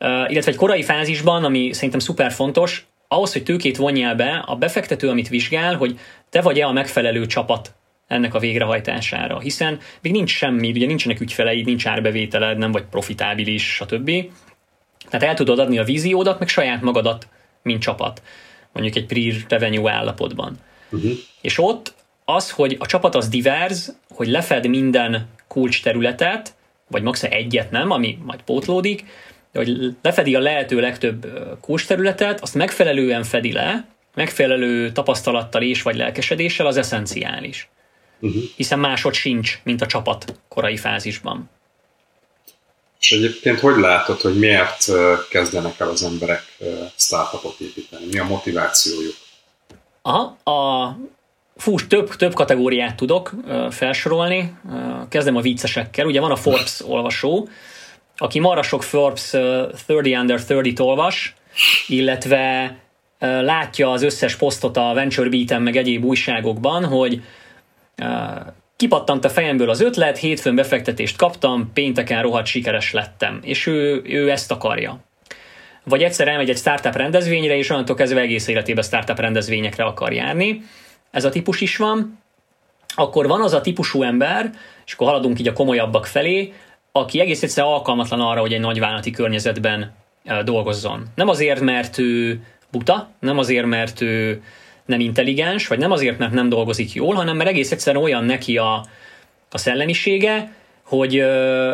uh, 0.00 0.30
illetve 0.30 0.50
egy 0.50 0.56
korai 0.56 0.82
fázisban, 0.82 1.44
ami 1.44 1.72
szerintem 1.72 1.98
szuper 1.98 2.32
fontos, 2.32 2.86
ahhoz, 3.08 3.32
hogy 3.32 3.42
tőkét 3.42 3.76
vonjál 3.76 4.14
be, 4.14 4.44
a 4.46 4.56
befektető, 4.56 5.08
amit 5.08 5.28
vizsgál, 5.28 5.76
hogy 5.76 5.98
te 6.30 6.40
vagy-e 6.40 6.66
a 6.66 6.72
megfelelő 6.72 7.26
csapat 7.26 7.74
ennek 8.06 8.34
a 8.34 8.38
végrehajtására, 8.38 9.38
hiszen 9.38 9.78
még 10.02 10.12
nincs 10.12 10.30
semmi, 10.30 10.70
ugye 10.70 10.86
nincsenek 10.86 11.20
ügyfeleid, 11.20 11.64
nincs 11.64 11.86
árbevételed, 11.86 12.58
nem 12.58 12.72
vagy 12.72 12.84
profitábilis, 12.90 13.74
stb. 13.74 14.10
Tehát 15.08 15.26
el 15.26 15.34
tudod 15.34 15.58
adni 15.58 15.78
a 15.78 15.84
víziódat, 15.84 16.38
meg 16.38 16.48
saját 16.48 16.82
magadat, 16.82 17.28
mint 17.62 17.82
csapat, 17.82 18.22
mondjuk 18.72 18.96
egy 18.96 19.06
pre-revenue 19.06 19.92
állapotban. 19.92 20.58
Uh-huh. 20.90 21.12
És 21.40 21.58
ott 21.58 21.94
az, 22.24 22.50
hogy 22.50 22.76
a 22.78 22.86
csapat 22.86 23.14
az 23.14 23.28
divers, 23.28 23.88
hogy 24.10 24.28
lefed 24.28 24.66
minden 24.66 25.28
kulcs 25.48 25.82
területet, 25.82 26.54
vagy 26.90 27.02
max. 27.02 27.22
egyet 27.22 27.70
nem, 27.70 27.90
ami 27.90 28.18
majd 28.24 28.42
pótlódik, 28.42 29.04
de 29.52 29.58
hogy 29.58 29.96
lefedi 30.02 30.34
a 30.34 30.40
lehető 30.40 30.80
legtöbb 30.80 31.26
kulcs 31.60 31.86
területet, 31.86 32.40
azt 32.40 32.54
megfelelően 32.54 33.22
fedi 33.22 33.52
le, 33.52 33.84
megfelelő 34.18 34.92
tapasztalattal 34.92 35.62
és 35.62 35.82
vagy 35.82 35.96
lelkesedéssel 35.96 36.66
az 36.66 36.76
eszenciális. 36.76 37.68
Uh-huh. 38.20 38.42
Hiszen 38.56 38.78
másod 38.78 39.14
sincs, 39.14 39.60
mint 39.64 39.82
a 39.82 39.86
csapat 39.86 40.40
korai 40.48 40.76
fázisban. 40.76 41.50
És 43.00 43.10
egyébként 43.10 43.60
hogy 43.60 43.76
látod, 43.76 44.20
hogy 44.20 44.38
miért 44.38 44.84
kezdenek 45.30 45.80
el 45.80 45.88
az 45.88 46.02
emberek 46.02 46.42
startupot 46.96 47.60
építeni? 47.60 48.04
Mi 48.10 48.18
a 48.18 48.24
motivációjuk? 48.24 49.14
Aha, 50.02 50.50
a 50.50 50.96
Fú, 51.56 51.76
több, 51.76 52.16
több 52.16 52.34
kategóriát 52.34 52.96
tudok 52.96 53.32
felsorolni. 53.70 54.56
Kezdem 55.08 55.36
a 55.36 55.40
viccesekkel. 55.40 56.06
Ugye 56.06 56.20
van 56.20 56.30
a 56.30 56.36
Forbes 56.36 56.80
olvasó, 56.86 57.48
aki 58.16 58.38
marra 58.38 58.62
sok 58.62 58.82
Forbes 58.82 59.30
30 59.30 60.18
under 60.18 60.40
30-t 60.48 60.80
olvas, 60.80 61.34
illetve 61.86 62.74
látja 63.18 63.90
az 63.90 64.02
összes 64.02 64.36
posztot 64.36 64.76
a 64.76 64.92
Venture 64.94 65.28
Beat-en 65.28 65.62
meg 65.62 65.76
egyéb 65.76 66.04
újságokban, 66.04 66.84
hogy 66.84 67.22
kipattant 68.76 69.24
a 69.24 69.28
fejemből 69.28 69.70
az 69.70 69.80
ötlet, 69.80 70.18
hétfőn 70.18 70.54
befektetést 70.54 71.16
kaptam, 71.16 71.70
pénteken 71.74 72.22
rohadt 72.22 72.46
sikeres 72.46 72.92
lettem, 72.92 73.38
és 73.42 73.66
ő, 73.66 74.02
ő 74.04 74.30
ezt 74.30 74.50
akarja. 74.50 74.98
Vagy 75.84 76.02
egyszer 76.02 76.28
elmegy 76.28 76.50
egy 76.50 76.56
startup 76.56 76.96
rendezvényre, 76.96 77.56
és 77.56 77.70
onnantól 77.70 77.96
kezdve 77.96 78.20
egész 78.20 78.48
életében 78.48 78.84
startup 78.84 79.18
rendezvényekre 79.18 79.84
akar 79.84 80.12
járni. 80.12 80.62
Ez 81.10 81.24
a 81.24 81.28
típus 81.28 81.60
is 81.60 81.76
van. 81.76 82.18
Akkor 82.94 83.26
van 83.26 83.42
az 83.42 83.52
a 83.52 83.60
típusú 83.60 84.02
ember, 84.02 84.50
és 84.86 84.92
akkor 84.92 85.06
haladunk 85.06 85.40
így 85.40 85.48
a 85.48 85.52
komolyabbak 85.52 86.06
felé, 86.06 86.52
aki 86.92 87.20
egész 87.20 87.42
egyszer 87.42 87.64
alkalmatlan 87.64 88.20
arra, 88.20 88.40
hogy 88.40 88.52
egy 88.52 88.60
nagyvállalati 88.60 89.10
környezetben 89.10 89.94
dolgozzon. 90.44 91.06
Nem 91.14 91.28
azért, 91.28 91.60
mert 91.60 91.98
ő 91.98 92.42
buta, 92.70 93.10
nem 93.20 93.38
azért, 93.38 93.66
mert 93.66 94.00
ő 94.00 94.42
nem 94.84 95.00
intelligens, 95.00 95.66
vagy 95.66 95.78
nem 95.78 95.90
azért, 95.90 96.18
mert 96.18 96.32
nem 96.32 96.48
dolgozik 96.48 96.92
jól, 96.92 97.14
hanem 97.14 97.36
mert 97.36 97.48
egész 97.48 97.72
egyszerűen 97.72 98.04
olyan 98.04 98.24
neki 98.24 98.56
a, 98.56 98.84
a 99.50 99.58
szellemisége, 99.58 100.52
hogy, 100.84 101.24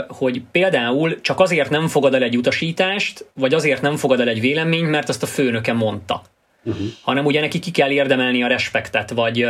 hogy 0.08 0.42
például 0.52 1.20
csak 1.20 1.40
azért 1.40 1.70
nem 1.70 1.88
fogad 1.88 2.14
el 2.14 2.22
egy 2.22 2.36
utasítást, 2.36 3.26
vagy 3.34 3.54
azért 3.54 3.82
nem 3.82 3.96
fogad 3.96 4.20
el 4.20 4.28
egy 4.28 4.40
véleményt, 4.40 4.90
mert 4.90 5.08
azt 5.08 5.22
a 5.22 5.26
főnöke 5.26 5.72
mondta. 5.72 6.22
Uh-huh. 6.64 6.86
Hanem 7.02 7.24
ugye 7.24 7.40
neki 7.40 7.58
ki 7.58 7.70
kell 7.70 7.90
érdemelni 7.90 8.42
a 8.42 8.46
respektet, 8.46 9.10
vagy, 9.10 9.46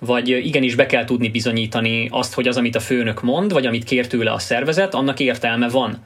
vagy 0.00 0.28
igenis 0.28 0.74
be 0.74 0.86
kell 0.86 1.04
tudni 1.04 1.28
bizonyítani 1.28 2.08
azt, 2.10 2.34
hogy 2.34 2.48
az, 2.48 2.56
amit 2.56 2.76
a 2.76 2.80
főnök 2.80 3.22
mond, 3.22 3.52
vagy 3.52 3.66
amit 3.66 3.84
kér 3.84 4.06
tőle 4.06 4.32
a 4.32 4.38
szervezet, 4.38 4.94
annak 4.94 5.20
értelme 5.20 5.68
van. 5.68 6.04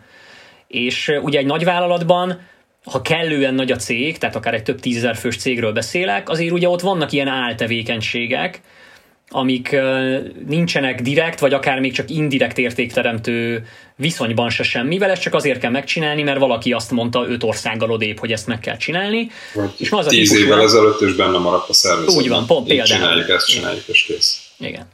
És 0.67 1.13
ugye 1.23 1.39
egy 1.39 1.47
nagy 1.47 1.65
vállalatban 1.65 2.41
ha 2.85 3.03
kellően 3.03 3.55
nagy 3.55 3.73
a 3.73 3.77
cég, 3.77 4.19
tehát 4.19 4.37
akár 4.37 4.55
egy 4.55 4.63
több 4.63 4.81
tízezer 4.81 5.17
fős 5.17 5.37
cégről 5.37 5.73
beszélek, 5.73 6.29
azért 6.29 6.53
ugye 6.53 6.69
ott 6.69 6.81
vannak 6.81 7.13
ilyen 7.13 7.29
áltevékenységek, 7.29 8.61
amik 9.33 9.77
nincsenek 10.47 11.01
direkt, 11.01 11.39
vagy 11.39 11.53
akár 11.53 11.81
még 11.81 11.93
csak 11.93 12.11
indirekt 12.11 12.59
értékteremtő 12.59 13.67
viszonyban 13.97 14.51
se 14.51 14.63
semmivel, 14.63 15.11
ezt 15.11 15.23
csak 15.23 15.35
azért 15.35 15.61
kell 15.61 15.71
megcsinálni, 15.71 16.23
mert 16.23 16.39
valaki 16.39 16.73
azt 16.73 16.91
mondta 16.91 17.27
öt 17.29 17.43
országgal 17.43 17.91
odébb, 17.91 18.19
hogy 18.19 18.33
ezt 18.33 18.47
meg 18.47 18.61
kell 18.61 18.77
csinálni. 18.77 19.31
Vagy 19.55 19.71
és 19.77 19.91
az 19.91 20.07
tíz 20.07 20.35
évvel 20.35 20.63
ezelőtt 20.63 21.01
is 21.01 21.13
benne 21.13 21.39
maradt 21.39 21.69
a 21.69 21.73
szervezet. 21.73 22.21
Úgy 22.21 22.29
van, 22.29 22.47
pont 22.47 22.67
például. 22.67 22.89
Csináljuk 22.89 23.29
ezt, 23.29 23.47
csináljuk, 23.47 23.85
és 23.87 24.03
kész. 24.03 24.41
Igen. 24.59 24.87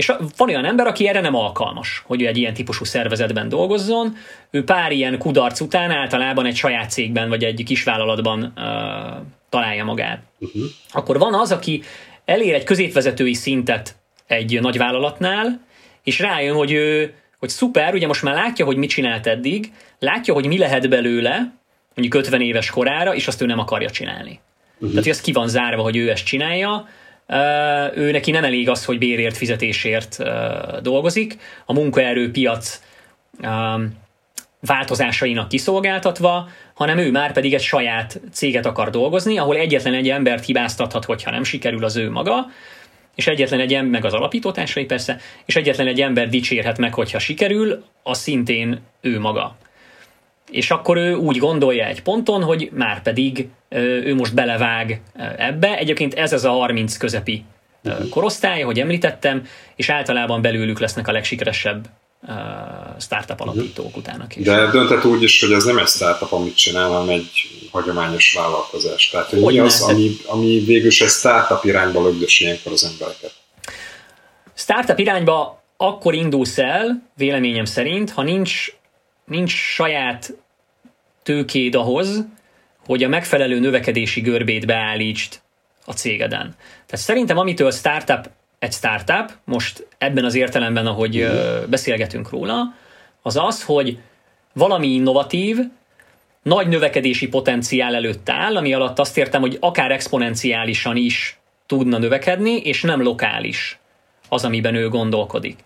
És 0.00 0.12
van 0.36 0.48
olyan 0.48 0.64
ember, 0.64 0.86
aki 0.86 1.08
erre 1.08 1.20
nem 1.20 1.34
alkalmas, 1.34 2.02
hogy 2.06 2.22
ő 2.22 2.26
egy 2.26 2.36
ilyen 2.36 2.54
típusú 2.54 2.84
szervezetben 2.84 3.48
dolgozzon. 3.48 4.16
Ő 4.50 4.64
pár 4.64 4.92
ilyen 4.92 5.18
kudarc 5.18 5.60
után 5.60 5.90
általában 5.90 6.46
egy 6.46 6.56
saját 6.56 6.90
cégben 6.90 7.28
vagy 7.28 7.44
egy 7.44 7.62
kisvállalatban 7.64 8.42
uh, 8.42 8.62
találja 9.48 9.84
magát. 9.84 10.22
Uh-huh. 10.38 10.62
Akkor 10.90 11.18
van 11.18 11.34
az, 11.34 11.52
aki 11.52 11.82
elér 12.24 12.54
egy 12.54 12.64
középvezetői 12.64 13.34
szintet 13.34 13.96
egy 14.26 14.60
nagy 14.60 14.78
vállalatnál, 14.78 15.60
és 16.02 16.18
rájön, 16.18 16.54
hogy 16.54 16.72
ő, 16.72 17.14
hogy 17.38 17.48
szuper, 17.48 17.94
ugye 17.94 18.06
most 18.06 18.22
már 18.22 18.34
látja, 18.34 18.64
hogy 18.64 18.76
mit 18.76 18.90
csinált 18.90 19.26
eddig, 19.26 19.72
látja, 19.98 20.34
hogy 20.34 20.46
mi 20.46 20.58
lehet 20.58 20.88
belőle, 20.88 21.52
mondjuk 21.94 22.22
50 22.22 22.40
éves 22.40 22.70
korára, 22.70 23.14
és 23.14 23.26
azt 23.26 23.42
ő 23.42 23.46
nem 23.46 23.58
akarja 23.58 23.90
csinálni. 23.90 24.40
Uh-huh. 24.74 24.88
Tehát, 24.88 25.04
hogy 25.04 25.12
az 25.12 25.20
ki 25.20 25.32
van 25.32 25.48
zárva, 25.48 25.82
hogy 25.82 25.96
ő 25.96 26.10
ezt 26.10 26.24
csinálja, 26.24 26.88
ő 27.94 28.10
neki 28.10 28.30
nem 28.30 28.44
elég 28.44 28.68
az, 28.68 28.84
hogy 28.84 28.98
bérért, 28.98 29.36
fizetésért 29.36 30.18
dolgozik, 30.82 31.38
a 31.66 31.72
munkaerőpiac 31.72 32.82
változásainak 34.60 35.48
kiszolgáltatva, 35.48 36.48
hanem 36.74 36.98
ő 36.98 37.10
már 37.10 37.32
pedig 37.32 37.54
egy 37.54 37.62
saját 37.62 38.20
céget 38.32 38.66
akar 38.66 38.90
dolgozni, 38.90 39.38
ahol 39.38 39.56
egyetlen 39.56 39.94
egy 39.94 40.08
embert 40.08 40.44
hibáztathat, 40.44 41.04
hogyha 41.04 41.30
nem 41.30 41.44
sikerül 41.44 41.84
az 41.84 41.96
ő 41.96 42.10
maga, 42.10 42.46
és 43.14 43.26
egyetlen 43.26 43.60
egy 43.60 43.74
ember, 43.74 43.90
meg 43.90 44.04
az 44.04 44.12
alapítótársai 44.12 44.84
persze, 44.84 45.20
és 45.44 45.56
egyetlen 45.56 45.86
egy 45.86 46.00
ember 46.00 46.28
dicsérhet 46.28 46.78
meg, 46.78 46.94
hogyha 46.94 47.18
sikerül, 47.18 47.84
az 48.02 48.18
szintén 48.18 48.80
ő 49.00 49.20
maga. 49.20 49.56
És 50.50 50.70
akkor 50.70 50.96
ő 50.96 51.14
úgy 51.14 51.36
gondolja 51.36 51.86
egy 51.86 52.02
ponton, 52.02 52.42
hogy 52.42 52.70
már 52.72 53.02
pedig 53.02 53.48
ő 53.68 54.14
most 54.14 54.34
belevág 54.34 55.00
ebbe. 55.36 55.76
Egyébként 55.76 56.14
ez 56.14 56.32
az 56.32 56.44
a 56.44 56.50
30 56.50 56.96
közepi 56.96 57.44
korosztály, 58.10 58.60
hogy 58.60 58.80
említettem, 58.80 59.46
és 59.76 59.88
általában 59.88 60.42
belőlük 60.42 60.78
lesznek 60.78 61.08
a 61.08 61.12
legsikeresebb 61.12 61.88
startup 62.98 63.40
alapítók 63.40 63.96
utána 63.96 64.26
is. 64.34 64.44
De 64.44 64.70
dönthet 64.70 65.04
úgy 65.04 65.22
is, 65.22 65.40
hogy 65.40 65.52
ez 65.52 65.64
nem 65.64 65.78
egy 65.78 65.86
startup, 65.86 66.32
amit 66.32 66.56
csinál, 66.56 66.88
hanem 66.88 67.08
egy 67.08 67.30
hagyományos 67.70 68.34
vállalkozás. 68.38 69.10
Tehát 69.10 69.28
hogy 69.28 69.42
mi 69.42 69.58
az, 69.58 69.82
ami, 69.82 70.10
ami 70.26 70.62
végül 70.66 70.86
is 70.86 71.00
egy 71.00 71.08
startup 71.08 71.64
irányba 71.64 72.02
lögdös 72.02 72.40
ilyenkor 72.40 72.72
az 72.72 72.84
embereket? 72.84 73.32
Startup 74.54 74.98
irányba 74.98 75.62
akkor 75.76 76.14
indulsz 76.14 76.58
el, 76.58 77.02
véleményem 77.16 77.64
szerint, 77.64 78.10
ha 78.10 78.22
nincs, 78.22 78.72
nincs 79.30 79.54
saját 79.54 80.32
tőkéd 81.22 81.74
ahhoz, 81.74 82.24
hogy 82.86 83.04
a 83.04 83.08
megfelelő 83.08 83.58
növekedési 83.58 84.20
görbét 84.20 84.66
beállítsd 84.66 85.40
a 85.84 85.92
cégeden. 85.92 86.54
Tehát 86.86 87.04
szerintem 87.04 87.38
amitől 87.38 87.70
startup 87.70 88.30
egy 88.58 88.72
startup, 88.72 89.32
most 89.44 89.86
ebben 89.98 90.24
az 90.24 90.34
értelemben, 90.34 90.86
ahogy 90.86 91.28
beszélgetünk 91.68 92.30
róla, 92.30 92.74
az 93.22 93.36
az, 93.36 93.64
hogy 93.64 93.98
valami 94.52 94.86
innovatív, 94.86 95.58
nagy 96.42 96.68
növekedési 96.68 97.28
potenciál 97.28 97.94
előtt 97.94 98.28
áll, 98.28 98.56
ami 98.56 98.74
alatt 98.74 98.98
azt 98.98 99.18
értem, 99.18 99.40
hogy 99.40 99.56
akár 99.60 99.90
exponenciálisan 99.90 100.96
is 100.96 101.38
tudna 101.66 101.98
növekedni, 101.98 102.56
és 102.56 102.82
nem 102.82 103.02
lokális 103.02 103.78
az, 104.28 104.44
amiben 104.44 104.74
ő 104.74 104.88
gondolkodik. 104.88 105.58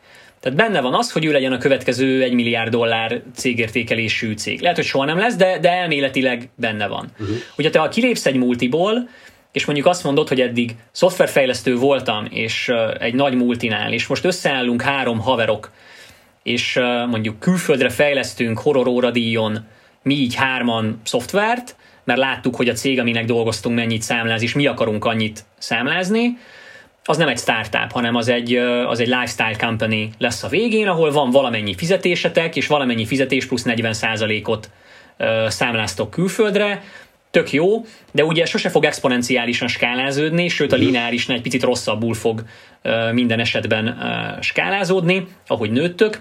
Tehát 0.45 0.59
benne 0.59 0.81
van 0.81 0.95
az, 0.95 1.13
hogy 1.13 1.25
ő 1.25 1.33
legyen 1.33 1.53
a 1.53 1.59
következő 1.59 2.23
1 2.23 2.33
milliárd 2.33 2.71
dollár 2.71 3.23
cégértékelésű 3.35 4.33
cég. 4.33 4.61
Lehet, 4.61 4.77
hogy 4.77 4.85
soha 4.85 5.05
nem 5.05 5.19
lesz, 5.19 5.37
de, 5.37 5.59
de 5.59 5.71
elméletileg 5.71 6.49
benne 6.57 6.87
van. 6.87 7.11
Uh-huh. 7.21 7.37
Ugye 7.59 7.71
te 7.71 7.79
ha 7.79 7.89
kilépsz 7.89 8.27
egy 8.27 8.37
multiból, 8.37 9.09
és 9.53 9.65
mondjuk 9.65 9.87
azt 9.87 10.05
mondod, 10.05 10.29
hogy 10.29 10.41
eddig 10.41 10.75
szoftverfejlesztő 10.93 11.77
voltam, 11.77 12.27
és 12.31 12.73
egy 12.99 13.15
nagy 13.15 13.35
multinál, 13.35 13.93
és 13.93 14.07
most 14.07 14.25
összeállunk 14.25 14.83
három 14.83 15.21
haverok, 15.21 15.71
és 16.43 16.81
mondjuk 17.11 17.41
külföldre 17.41 17.89
fejlesztünk 17.89 18.59
horror 18.59 18.87
óradíjon 18.87 19.67
mi 20.03 20.15
így 20.15 20.35
hárman 20.35 21.01
szoftvert, 21.05 21.77
mert 22.05 22.19
láttuk, 22.19 22.57
hogy 22.57 22.69
a 22.69 22.73
cég, 22.73 23.01
aminek 23.01 23.25
dolgoztunk, 23.25 23.77
mennyit 23.77 24.03
számláz, 24.03 24.43
és 24.43 24.55
mi 24.55 24.67
akarunk 24.67 25.05
annyit 25.05 25.45
számlázni, 25.59 26.39
az 27.05 27.17
nem 27.17 27.29
egy 27.29 27.39
startup, 27.39 27.93
hanem 27.93 28.15
az 28.15 28.29
egy, 28.29 28.55
az 28.87 29.01
egy 29.01 29.07
lifestyle 29.07 29.57
company 29.57 30.13
lesz 30.19 30.43
a 30.43 30.49
végén, 30.49 30.89
ahol 30.89 31.13
van 31.13 31.31
valamennyi 31.31 31.75
fizetésetek, 31.75 32.57
és 32.57 32.67
valamennyi 32.67 33.07
fizetés 33.07 33.47
plusz 33.47 33.65
40%-ot 33.67 34.71
számláztok 35.49 36.11
külföldre, 36.11 36.83
tök 37.31 37.53
jó, 37.53 37.85
de 38.13 38.25
ugye 38.25 38.45
sose 38.45 38.69
fog 38.69 38.85
exponenciálisan 38.85 39.69
skálázódni, 39.69 40.49
sőt 40.49 40.73
a 40.73 40.77
mhm. 40.77 40.85
lineárisnál 40.85 41.37
egy 41.37 41.43
picit 41.43 41.63
rosszabbul 41.63 42.15
fog 42.15 42.45
minden 43.13 43.41
esetben 43.41 43.99
skálázódni, 44.41 45.27
ahogy 45.47 45.71
nőttök, 45.71 46.21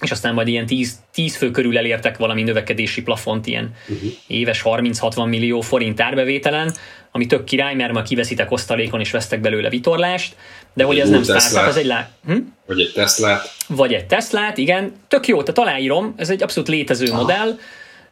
és 0.00 0.10
aztán 0.10 0.34
majd 0.34 0.48
ilyen 0.48 0.66
10, 0.66 0.98
10 1.12 1.36
fő 1.36 1.50
körül 1.50 1.78
elértek 1.78 2.18
valami 2.18 2.42
növekedési 2.42 3.02
plafont, 3.02 3.46
ilyen 3.46 3.74
uh-huh. 3.88 4.10
éves 4.26 4.62
30-60 4.64 5.28
millió 5.28 5.60
forint 5.60 6.00
árbevételen, 6.00 6.74
ami 7.12 7.26
tök 7.26 7.44
király, 7.44 7.74
mert 7.74 7.92
ma 7.92 8.02
kiveszitek 8.02 8.50
osztalékon 8.50 9.00
és 9.00 9.10
vesztek 9.10 9.40
belőle 9.40 9.68
vitorlást, 9.68 10.36
de 10.74 10.84
hogy 10.84 10.98
ez 10.98 11.08
nem 11.08 11.22
startup, 11.22 11.68
ez 11.68 11.76
egy 11.76 11.86
lá... 11.86 12.10
Hm? 12.26 12.38
Vagy 12.66 12.80
egy 12.80 12.92
Teslát. 12.94 13.54
Vagy 13.68 13.94
egy 13.94 14.06
Teslát, 14.06 14.58
igen. 14.58 14.92
Tök 15.08 15.26
jó, 15.26 15.42
tehát 15.42 15.70
aláírom, 15.70 16.14
ez 16.16 16.30
egy 16.30 16.42
abszolút 16.42 16.68
létező 16.68 17.06
Aha. 17.06 17.20
modell. 17.20 17.58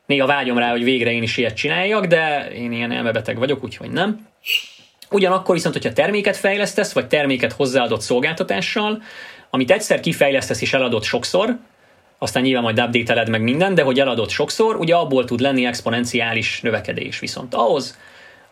Néha 0.07 0.27
vágyom 0.27 0.59
rá, 0.59 0.71
hogy 0.71 0.85
végre 0.85 1.13
én 1.13 1.23
is 1.23 1.37
ilyet 1.37 1.57
csináljak, 1.57 2.07
de 2.07 2.51
én 2.55 2.73
ilyen 2.73 2.93
elmebeteg 2.93 3.39
vagyok, 3.39 3.65
úgyhogy 3.65 3.91
nem. 3.91 4.27
Ugyanakkor 5.11 5.55
viszont, 5.55 5.75
hogyha 5.75 5.93
terméket 5.93 6.37
fejlesztesz, 6.37 6.93
vagy 6.93 7.07
terméket 7.07 7.53
hozzáadott 7.53 8.01
szolgáltatással, 8.01 9.03
amit 9.51 9.71
egyszer 9.71 10.01
kifejlesztesz 10.01 10.61
és 10.61 10.73
eladott 10.73 11.03
sokszor, 11.03 11.59
aztán 12.19 12.43
nyilván 12.43 12.63
majd 12.63 12.81
update 12.81 13.31
meg 13.31 13.43
minden, 13.43 13.75
de 13.75 13.83
hogy 13.83 14.01
eladott 14.01 14.31
sokszor, 14.31 14.77
ugye 14.77 14.95
abból 14.95 15.25
tud 15.25 15.41
lenni 15.41 15.67
exponenciális 15.67 16.61
növekedés. 16.61 17.19
Viszont 17.19 17.55
ahhoz, 17.55 17.99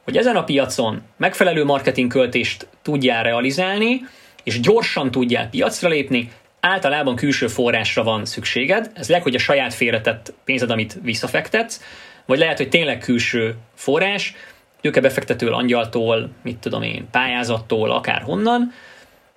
hogy 0.09 0.17
ezen 0.17 0.37
a 0.37 0.45
piacon 0.45 1.03
megfelelő 1.17 1.65
marketingköltést 1.65 2.69
tudjál 2.83 3.23
realizálni, 3.23 4.01
és 4.43 4.61
gyorsan 4.61 5.11
tudjál 5.11 5.49
piacra 5.49 5.89
lépni, 5.89 6.31
általában 6.61 7.17
külső 7.17 7.47
forrásra 7.47 8.03
van 8.03 8.25
szükséged. 8.25 8.91
Ez 8.95 9.09
lehet, 9.09 9.25
hogy 9.25 9.35
a 9.35 9.39
saját 9.39 9.75
félretett 9.75 10.33
pénzed, 10.45 10.71
amit 10.71 10.99
visszafektetsz, 11.03 11.81
vagy 12.27 12.39
lehet, 12.39 12.57
hogy 12.57 12.69
tényleg 12.69 12.99
külső 12.99 13.57
forrás, 13.75 14.35
tőkebefektető 14.81 15.49
angyaltól, 15.49 16.31
mit 16.43 16.59
tudom 16.59 16.83
én, 16.83 17.09
pályázattól, 17.11 17.91
akár 17.91 18.23
honnan, 18.23 18.73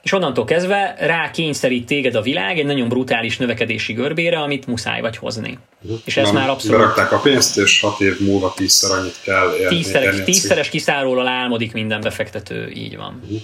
és 0.02 0.12
onnantól 0.12 0.46
kezdve 0.46 0.96
rá 1.00 1.32
kényszerít 1.32 1.86
téged 1.86 2.16
a 2.16 2.22
világ 2.22 2.60
egy 2.60 2.66
nagyon 2.66 2.90
brutális 2.90 3.38
növekedési 3.38 3.94
görbére, 3.94 4.40
amit 4.40 4.68
muszáj 4.68 5.02
vagy 5.02 5.18
hozni. 5.18 5.58
Uh-huh. 5.82 6.00
És 6.06 6.18
ez 6.18 6.32
már 6.32 6.50
abszolút... 6.50 6.78
Berakták 6.78 7.12
a 7.12 7.18
pénzt, 7.18 7.58
és 7.58 7.80
hat 7.82 8.00
év 8.00 8.20
múlva 8.20 8.54
tízszer 8.56 8.92
annyit 8.92 9.22
kell 9.24 9.56
érni. 9.60 9.76
Tízszeres, 9.76 10.24
tízszeres 10.24 10.70
kiszárólag 10.70 11.26
álmodik 11.26 11.74
minden 11.74 12.02
befektető, 12.02 12.70
így 12.70 12.98
van. 12.98 13.22
Uh-huh. 13.24 13.42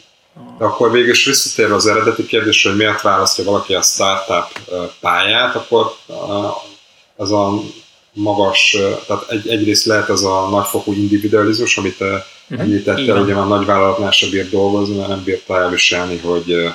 De 0.58 0.66
akkor 0.66 0.92
végül 0.92 1.10
is 1.10 1.26
visszatérve 1.26 1.76
az 1.76 1.88
eredeti 1.88 2.26
kérdés, 2.26 2.64
hogy 2.64 2.76
miért 2.76 3.02
választja 3.02 3.44
valaki 3.44 3.74
a 3.74 3.82
startup 3.82 4.60
pályát, 5.00 5.56
akkor 5.56 5.96
ez 7.18 7.30
a 7.30 7.62
magas, 8.18 8.78
tehát 9.08 9.30
egy, 9.30 9.48
egyrészt 9.48 9.86
lehet 9.86 10.10
ez 10.10 10.22
a 10.22 10.50
nagyfokú 10.50 10.94
individualizmus, 10.94 11.78
amit 11.78 12.00
uh-huh. 12.00 12.22
említettél, 12.60 13.16
ugye 13.16 13.34
már 13.34 13.48
nagyvállalatnál 13.48 14.12
sem 14.12 14.30
bírt 14.30 14.50
dolgozni, 14.50 14.96
mert 14.96 15.08
nem 15.08 15.24
bírta 15.24 15.62
elviselni, 15.62 16.18
hogy 16.18 16.74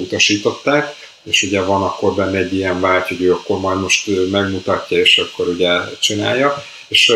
utasították, 0.00 0.94
és 1.22 1.42
ugye 1.42 1.62
van 1.62 1.82
akkor 1.82 2.14
benne 2.14 2.38
egy 2.38 2.54
ilyen 2.54 2.80
vágy, 2.80 3.08
hogy 3.08 3.22
ő 3.22 3.32
akkor 3.32 3.60
majd 3.60 3.80
most 3.80 4.30
megmutatja, 4.30 4.98
és 4.98 5.18
akkor 5.18 5.48
ugye 5.48 5.70
csinálja, 6.00 6.64
és, 6.88 7.14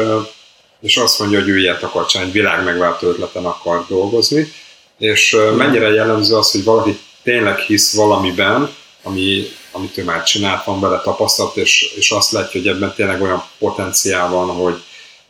és 0.80 0.96
azt 0.96 1.18
mondja, 1.18 1.38
hogy 1.38 1.48
ő 1.48 1.58
ilyet 1.58 1.82
akar 1.82 2.06
csinálni, 2.06 2.32
egy 2.32 2.40
világ 2.40 2.64
megváltó 2.64 3.08
ötleten 3.08 3.44
akar 3.44 3.84
dolgozni, 3.88 4.52
és 4.98 5.36
mennyire 5.56 5.88
jellemző 5.90 6.36
az, 6.36 6.50
hogy 6.50 6.64
valaki 6.64 6.98
tényleg 7.22 7.58
hisz 7.58 7.94
valamiben, 7.94 8.70
ami, 9.02 9.46
amit 9.70 9.98
ő 9.98 10.04
már 10.04 10.22
csinált, 10.22 10.64
van 10.64 10.80
vele 10.80 11.00
tapasztalat, 11.00 11.56
és, 11.56 11.92
és 11.96 12.10
azt 12.10 12.32
látja, 12.32 12.60
hogy 12.60 12.68
ebben 12.68 12.94
tényleg 12.94 13.22
olyan 13.22 13.44
potenciál 13.58 14.28
van, 14.28 14.48
hogy, 14.48 14.82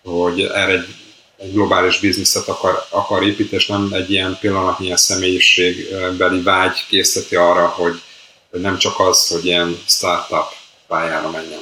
hogy 0.03 0.41
erre 0.41 0.73
egy 0.73 0.87
egy 1.41 1.53
globális 1.53 1.99
bizniszet 1.99 2.49
akar, 2.49 2.87
akar 2.91 3.23
építeni, 3.23 3.63
és 3.63 3.67
nem 3.67 3.89
egy 3.93 4.11
ilyen 4.11 4.39
pillanatnyi 4.41 4.85
ilyen 4.85 4.97
személyiségbeli 4.97 6.43
vágy 6.43 6.87
készíteti 6.89 7.37
arra, 7.37 7.67
hogy, 7.67 8.01
hogy 8.51 8.61
nem 8.61 8.79
csak 8.79 9.01
az, 9.01 9.29
hogy 9.29 9.45
ilyen 9.45 9.79
startup 9.87 10.47
pályára 10.87 11.31
menjen. 11.31 11.61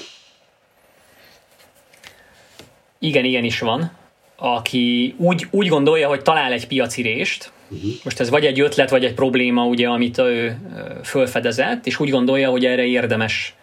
Igen, 2.98 3.24
igen 3.24 3.44
is 3.44 3.58
van. 3.58 3.96
Aki 4.36 5.14
úgy, 5.18 5.46
úgy 5.50 5.68
gondolja, 5.68 6.08
hogy 6.08 6.22
talál 6.22 6.52
egy 6.52 6.66
piaci 6.66 7.02
rést, 7.02 7.52
uh-huh. 7.70 7.90
most 8.04 8.20
ez 8.20 8.30
vagy 8.30 8.46
egy 8.46 8.60
ötlet, 8.60 8.90
vagy 8.90 9.04
egy 9.04 9.14
probléma, 9.14 9.64
ugye, 9.64 9.88
amit 9.88 10.18
ő 10.18 10.58
fölfedezett, 11.04 11.86
és 11.86 12.00
úgy 12.00 12.10
gondolja, 12.10 12.50
hogy 12.50 12.64
erre 12.64 12.84
érdemes 12.84 13.54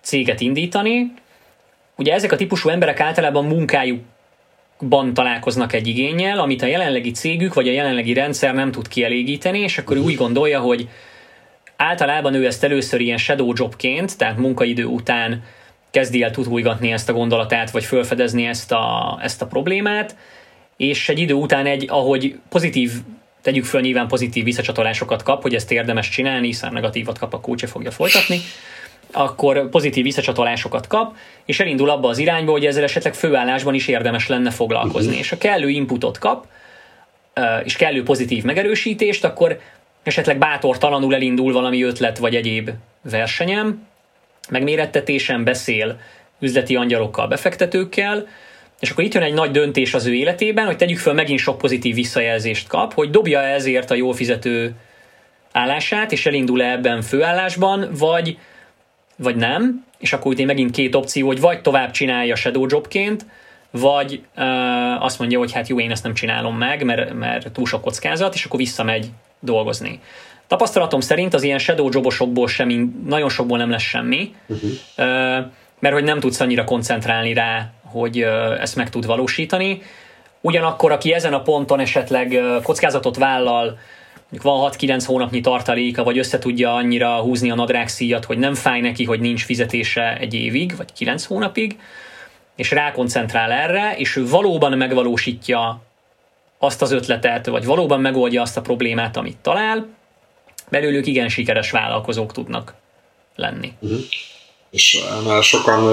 céget 0.00 0.40
indítani. 0.40 1.12
Ugye 1.96 2.12
ezek 2.12 2.32
a 2.32 2.36
típusú 2.36 2.68
emberek 2.68 3.00
általában 3.00 3.44
munkájuk 3.44 4.00
ban 4.88 5.14
találkoznak 5.14 5.72
egy 5.72 5.86
igényel, 5.86 6.38
amit 6.38 6.62
a 6.62 6.66
jelenlegi 6.66 7.10
cégük 7.10 7.54
vagy 7.54 7.68
a 7.68 7.72
jelenlegi 7.72 8.12
rendszer 8.12 8.54
nem 8.54 8.70
tud 8.70 8.88
kielégíteni, 8.88 9.58
és 9.58 9.78
akkor 9.78 9.96
ő 9.96 10.00
úgy 10.00 10.14
gondolja, 10.14 10.60
hogy 10.60 10.88
általában 11.76 12.34
ő 12.34 12.46
ezt 12.46 12.64
először 12.64 13.00
ilyen 13.00 13.18
shadow 13.18 13.52
jobként, 13.56 14.18
tehát 14.18 14.36
munkaidő 14.36 14.84
után 14.84 15.42
kezdi 15.90 16.22
el 16.22 16.30
tutulgatni 16.30 16.92
ezt 16.92 17.08
a 17.08 17.12
gondolatát, 17.12 17.70
vagy 17.70 17.84
felfedezni 17.84 18.46
ezt 18.46 18.72
a, 18.72 19.18
ezt 19.22 19.42
a 19.42 19.46
problémát, 19.46 20.16
és 20.82 21.08
egy 21.08 21.18
idő 21.18 21.34
után 21.34 21.66
egy, 21.66 21.86
ahogy 21.88 22.38
pozitív, 22.48 22.92
tegyük 23.42 23.64
föl 23.64 23.80
nyilván 23.80 24.08
pozitív 24.08 24.44
visszacsatolásokat 24.44 25.22
kap, 25.22 25.42
hogy 25.42 25.54
ezt 25.54 25.72
érdemes 25.72 26.08
csinálni, 26.08 26.46
hiszen 26.46 26.72
negatívat 26.72 27.18
kap, 27.18 27.34
a 27.34 27.40
kócsa 27.40 27.66
fogja 27.66 27.90
folytatni, 27.90 28.40
akkor 29.10 29.68
pozitív 29.68 30.04
visszacsatolásokat 30.04 30.86
kap, 30.86 31.16
és 31.44 31.60
elindul 31.60 31.90
abba 31.90 32.08
az 32.08 32.18
irányba, 32.18 32.50
hogy 32.50 32.66
ezzel 32.66 32.82
esetleg 32.82 33.14
főállásban 33.14 33.74
is 33.74 33.88
érdemes 33.88 34.26
lenne 34.26 34.50
foglalkozni. 34.50 35.06
Uh-huh. 35.06 35.20
És 35.20 35.32
a 35.32 35.38
kellő 35.38 35.68
inputot 35.68 36.18
kap, 36.18 36.46
és 37.64 37.76
kellő 37.76 38.02
pozitív 38.02 38.42
megerősítést, 38.42 39.24
akkor 39.24 39.60
esetleg 40.02 40.38
bátortalanul 40.38 41.14
elindul 41.14 41.52
valami 41.52 41.82
ötlet 41.82 42.18
vagy 42.18 42.34
egyéb 42.34 42.70
versenyem, 43.02 43.86
megmérettetésen 44.50 45.44
beszél 45.44 46.00
üzleti 46.40 46.76
angyalokkal, 46.76 47.28
befektetőkkel, 47.28 48.26
és 48.82 48.90
akkor 48.90 49.04
itt 49.04 49.14
jön 49.14 49.22
egy 49.22 49.34
nagy 49.34 49.50
döntés 49.50 49.94
az 49.94 50.06
ő 50.06 50.14
életében, 50.14 50.66
hogy 50.66 50.76
tegyük 50.76 50.98
föl, 50.98 51.12
megint 51.12 51.38
sok 51.38 51.58
pozitív 51.58 51.94
visszajelzést 51.94 52.68
kap, 52.68 52.94
hogy 52.94 53.10
dobja 53.10 53.40
ezért 53.40 53.90
a 53.90 53.94
jól 53.94 54.14
fizető 54.14 54.74
állását, 55.52 56.12
és 56.12 56.26
elindul-e 56.26 56.70
ebben 56.70 57.02
főállásban, 57.02 57.88
vagy, 57.98 58.38
vagy 59.16 59.36
nem, 59.36 59.84
és 59.98 60.12
akkor 60.12 60.32
itt 60.32 60.46
megint 60.46 60.70
két 60.70 60.94
opció, 60.94 61.26
hogy 61.26 61.40
vagy 61.40 61.60
tovább 61.60 61.90
csinálja 61.90 62.34
shadow 62.34 62.66
jobként, 62.68 63.26
vagy 63.70 64.22
uh, 64.36 65.04
azt 65.04 65.18
mondja, 65.18 65.38
hogy 65.38 65.52
hát 65.52 65.68
jó, 65.68 65.80
én 65.80 65.90
ezt 65.90 66.02
nem 66.02 66.14
csinálom 66.14 66.56
meg, 66.56 66.84
mert, 66.84 67.12
mert 67.12 67.52
túl 67.52 67.66
sok 67.66 67.82
kockázat, 67.82 68.34
és 68.34 68.44
akkor 68.44 68.58
visszamegy 68.58 69.10
dolgozni. 69.40 70.00
Tapasztalatom 70.46 71.00
szerint 71.00 71.34
az 71.34 71.42
ilyen 71.42 71.58
shadow 71.58 71.88
jobosokból 71.92 72.48
semmi, 72.48 72.88
nagyon 73.06 73.28
sokból 73.28 73.58
nem 73.58 73.70
lesz 73.70 73.82
semmi, 73.82 74.34
uh-huh. 74.46 74.70
uh, 74.70 75.46
mert 75.78 75.94
hogy 75.94 76.04
nem 76.04 76.20
tudsz 76.20 76.40
annyira 76.40 76.64
koncentrálni 76.64 77.32
rá, 77.32 77.72
hogy 77.92 78.20
ezt 78.60 78.76
meg 78.76 78.90
tud 78.90 79.06
valósítani. 79.06 79.82
Ugyanakkor, 80.40 80.92
aki 80.92 81.12
ezen 81.12 81.34
a 81.34 81.42
ponton 81.42 81.80
esetleg 81.80 82.40
kockázatot 82.62 83.16
vállal, 83.16 83.78
mondjuk 84.28 84.42
van 84.42 84.72
6-9 84.78 85.02
hónapnyi 85.06 85.40
tartaléka, 85.40 86.02
vagy 86.04 86.18
össze 86.18 86.38
tudja 86.38 86.74
annyira 86.74 87.20
húzni 87.20 87.50
a 87.50 87.54
nadrágszíjat, 87.54 88.24
hogy 88.24 88.38
nem 88.38 88.54
fáj 88.54 88.80
neki, 88.80 89.04
hogy 89.04 89.20
nincs 89.20 89.44
fizetése 89.44 90.16
egy 90.18 90.34
évig, 90.34 90.76
vagy 90.76 90.92
9 90.92 91.24
hónapig, 91.24 91.78
és 92.56 92.70
rákoncentrál 92.70 93.52
erre, 93.52 93.94
és 93.96 94.16
ő 94.16 94.28
valóban 94.28 94.72
megvalósítja 94.72 95.82
azt 96.58 96.82
az 96.82 96.92
ötletet, 96.92 97.46
vagy 97.46 97.64
valóban 97.64 98.00
megoldja 98.00 98.42
azt 98.42 98.56
a 98.56 98.60
problémát, 98.60 99.16
amit 99.16 99.36
talál, 99.36 99.86
belőlük 100.70 101.06
igen 101.06 101.28
sikeres 101.28 101.70
vállalkozók 101.70 102.32
tudnak 102.32 102.74
lenni. 103.36 103.72
Uh-huh. 103.80 104.00
És 104.70 104.98
már 105.26 105.42
sokan 105.42 105.92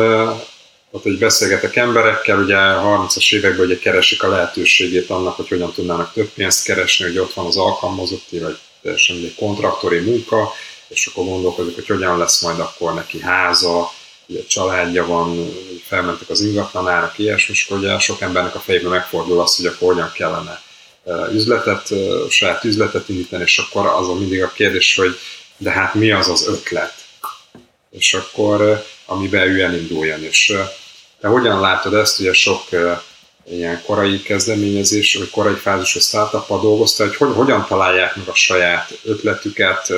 ott, 0.91 1.04
hogy 1.04 1.17
beszélgetek 1.17 1.75
emberekkel, 1.75 2.39
ugye 2.39 2.56
30-as 2.58 3.34
években 3.34 3.65
ugye 3.65 3.80
keresik 3.80 4.23
a 4.23 4.30
lehetőségét 4.30 5.10
annak, 5.10 5.36
hogy 5.36 5.47
hogyan 5.47 5.73
tudnának 5.73 6.13
több 6.13 6.30
pénzt 6.30 6.63
keresni, 6.63 7.06
hogy 7.06 7.17
ott 7.17 7.34
van 7.34 7.45
az 7.45 7.58
alkalmazotti, 7.58 8.39
vagy 8.39 8.58
teljesen 8.82 9.15
egy 9.15 9.36
kontraktori 9.36 9.99
munka, 9.99 10.54
és 10.88 11.06
akkor 11.06 11.25
gondolkodik, 11.25 11.75
hogy 11.75 11.88
hogyan 11.88 12.17
lesz 12.17 12.41
majd 12.41 12.60
akkor 12.60 12.93
neki 12.93 13.19
háza, 13.19 13.91
ugye 14.25 14.45
családja 14.47 15.06
van, 15.06 15.54
felmentek 15.88 16.30
az 16.30 16.41
ingatlanárak, 16.41 17.17
ilyesmi, 17.17 17.54
és 17.54 17.69
ugye 17.69 17.99
sok 17.99 18.21
embernek 18.21 18.56
a 18.56 18.60
fejében 18.60 18.91
megfordul 18.91 19.41
az, 19.41 19.56
hogy 19.56 19.65
akkor 19.65 19.93
hogyan 19.93 20.12
kellene 20.12 20.62
üzletet, 21.32 21.93
saját 22.30 22.63
üzletet 22.63 23.10
indítani, 23.10 23.43
és 23.43 23.58
akkor 23.58 23.86
azon 23.86 24.17
mindig 24.17 24.43
a 24.43 24.52
kérdés, 24.52 24.95
hogy 24.95 25.19
de 25.58 25.71
hát 25.71 25.93
mi 25.93 26.12
az 26.12 26.28
az 26.28 26.47
ötlet? 26.47 26.93
És 27.89 28.13
akkor 28.13 28.86
amiben 29.06 29.47
ő 29.47 29.62
elinduljon. 29.62 30.23
És 30.23 30.54
te 31.22 31.28
hogyan 31.28 31.60
látod 31.60 31.94
ezt, 31.94 32.20
ugye 32.20 32.34
sok 32.34 32.62
ilyen 33.50 33.82
korai 33.86 34.22
kezdeményezés, 34.22 35.16
vagy 35.16 35.30
korai 35.30 35.54
fázisú 35.54 36.00
startup 36.00 36.48
dolgozta, 36.48 37.04
hogy, 37.04 37.16
hogy 37.16 37.34
hogyan 37.34 37.66
találják 37.68 38.16
meg 38.16 38.28
a 38.28 38.36
saját 38.36 39.00
ötletüket, 39.04 39.94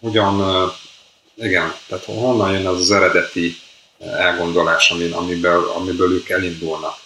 hogyan 0.00 0.42
igen, 1.34 1.74
tehát 1.88 2.04
honnan 2.04 2.52
jön 2.52 2.66
az 2.66 2.80
az 2.80 2.90
eredeti 2.90 3.56
elgondolás, 3.98 4.90
amiből, 4.90 5.70
amiből 5.74 6.12
ők 6.12 6.28
elindulnak. 6.28 6.96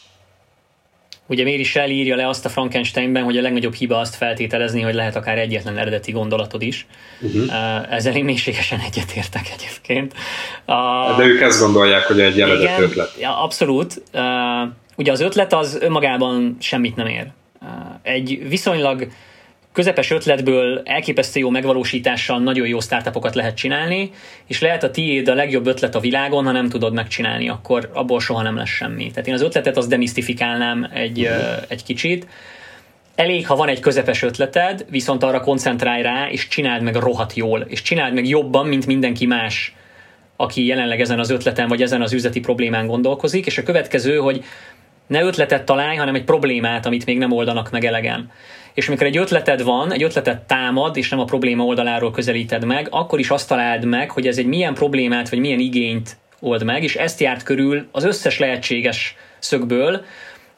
Ugye 1.31 1.45
miért 1.45 1.61
is 1.61 1.77
elírja 1.77 2.17
le 2.17 2.29
azt 2.29 2.45
a 2.45 2.49
Frankensteinben, 2.49 3.23
hogy 3.23 3.37
a 3.37 3.41
legnagyobb 3.41 3.75
hiba 3.75 3.99
azt 3.99 4.15
feltételezni, 4.15 4.81
hogy 4.81 4.95
lehet 4.95 5.17
akár 5.17 5.39
egyetlen 5.39 5.79
eredeti 5.79 6.13
gondolatod 6.13 6.63
is. 6.63 6.87
Uh-huh. 7.21 7.95
Ezzel 7.95 8.17
én 8.17 8.25
mélységesen 8.25 8.81
egyetértek 8.87 9.51
egyébként. 9.55 10.15
De 11.17 11.25
ők 11.25 11.41
ezt 11.41 11.61
gondolják, 11.61 12.03
hogy 12.03 12.21
egy 12.21 12.41
eredeti 12.41 12.63
igen, 12.63 12.83
ötlet. 12.83 13.17
Ja, 13.21 13.43
abszolút. 13.43 14.03
Uh, 14.13 14.23
ugye 14.97 15.13
az 15.13 15.21
ötlet 15.21 15.53
az 15.53 15.79
önmagában 15.81 16.57
semmit 16.61 16.97
nem 16.97 17.07
ér. 17.07 17.27
Uh, 17.63 17.69
egy 18.03 18.49
viszonylag 18.49 19.07
közepes 19.73 20.11
ötletből 20.11 20.81
elképesztő 20.85 21.41
jó 21.41 21.51
megvalósítással 21.51 22.39
nagyon 22.39 22.67
jó 22.67 22.81
startupokat 22.81 23.35
lehet 23.35 23.57
csinálni, 23.57 24.11
és 24.47 24.61
lehet 24.61 24.83
a 24.83 24.91
tiéd 24.91 25.29
a 25.29 25.35
legjobb 25.35 25.67
ötlet 25.67 25.95
a 25.95 26.01
világon, 26.01 26.45
ha 26.45 26.53
nem 26.53 26.69
tudod 26.69 26.93
megcsinálni, 26.93 27.49
akkor 27.49 27.91
abból 27.93 28.21
soha 28.21 28.43
nem 28.43 28.57
lesz 28.57 28.69
semmi. 28.69 29.11
Tehát 29.11 29.29
én 29.29 29.35
az 29.35 29.43
ötletet 29.43 29.77
az 29.77 29.87
demisztifikálnám 29.87 30.91
egy, 30.95 31.21
uh-huh. 31.21 31.63
egy 31.69 31.83
kicsit. 31.83 32.27
Elég, 33.15 33.47
ha 33.47 33.57
van 33.57 33.69
egy 33.69 33.81
közepes 33.81 34.23
ötleted, 34.23 34.85
viszont 34.89 35.23
arra 35.23 35.41
koncentrálj 35.41 36.03
rá, 36.03 36.29
és 36.31 36.49
csináld 36.49 36.83
meg 36.83 36.95
rohadt 36.95 37.35
jól, 37.35 37.61
és 37.69 37.83
csináld 37.83 38.15
meg 38.15 38.29
jobban, 38.29 38.67
mint 38.67 38.87
mindenki 38.87 39.27
más, 39.27 39.75
aki 40.37 40.67
jelenleg 40.67 41.01
ezen 41.01 41.19
az 41.19 41.31
ötleten, 41.31 41.69
vagy 41.69 41.83
ezen 41.83 42.03
az 42.03 42.13
üzleti 42.13 42.41
problémán 42.41 42.87
gondolkozik, 42.87 43.47
és 43.47 43.59
a 43.59 43.63
következő, 43.63 44.17
hogy 44.17 44.45
ne 45.07 45.23
ötletet 45.23 45.65
találj, 45.65 45.97
hanem 45.97 46.15
egy 46.15 46.25
problémát, 46.25 46.87
amit 46.87 47.07
még 47.07 47.19
nem 47.19 47.33
oldanak 47.33 47.71
meg 47.71 47.85
elegen 47.85 48.31
és 48.75 48.89
amikor 48.89 49.07
egy 49.07 49.17
ötleted 49.17 49.63
van, 49.63 49.93
egy 49.93 50.03
ötletet 50.03 50.43
támad, 50.43 50.97
és 50.97 51.09
nem 51.09 51.21
a 51.21 51.25
probléma 51.25 51.65
oldaláról 51.65 52.11
közelíted 52.11 52.65
meg, 52.65 52.87
akkor 52.91 53.19
is 53.19 53.31
azt 53.31 53.49
találd 53.49 53.85
meg, 53.85 54.11
hogy 54.11 54.27
ez 54.27 54.39
egy 54.39 54.47
milyen 54.47 54.75
problémát, 54.75 55.29
vagy 55.29 55.39
milyen 55.39 55.59
igényt 55.59 56.17
old 56.41 56.65
meg, 56.65 56.83
és 56.83 56.97
ezt 56.97 57.21
járt 57.21 57.43
körül 57.43 57.89
az 57.93 58.05
összes 58.05 58.39
lehetséges 58.39 59.17
szögből, 59.39 60.05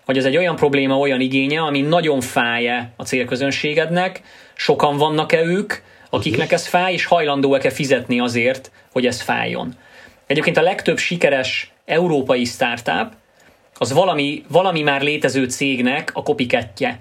hogy 0.05 0.19
ez 0.19 0.25
egy 0.25 0.37
olyan 0.37 0.57
probléma, 0.57 0.99
olyan 0.99 1.21
igénye, 1.21 1.61
ami 1.61 1.81
nagyon 1.81 2.21
fáj 2.21 2.69
a 2.97 3.03
célközönségednek, 3.05 4.23
sokan 4.55 4.97
vannak-e 4.97 5.45
ők, 5.45 5.75
akiknek 6.11 6.53
ez 6.53 6.67
fáj, 6.67 6.93
és 6.93 7.05
hajlandóak-e 7.05 7.71
fizetni 7.71 8.21
azért, 8.21 8.71
hogy 8.93 9.07
ez 9.07 9.21
fájjon. 9.21 9.75
Egyébként 10.27 10.57
a 10.57 10.63
legtöbb 10.63 10.99
sikeres 10.99 11.73
európai 11.85 12.45
startup 12.45 13.13
az 13.75 13.93
valami, 13.93 14.45
valami 14.49 14.83
már 14.83 15.03
létező 15.03 15.45
cégnek 15.45 16.11
a 16.15 16.23
kopikettje 16.23 17.01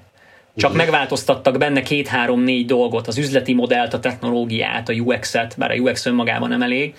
csak 0.62 0.74
megváltoztattak 0.74 1.58
benne 1.58 1.82
két-három-négy 1.82 2.66
dolgot, 2.66 3.08
az 3.08 3.18
üzleti 3.18 3.54
modellt, 3.54 3.94
a 3.94 4.00
technológiát, 4.00 4.90
a 4.90 4.94
UX-et, 4.94 5.56
bár 5.58 5.72
a 5.72 5.76
UX 5.76 6.06
önmagában 6.06 6.50
nem 6.50 6.62
elég, 6.62 6.96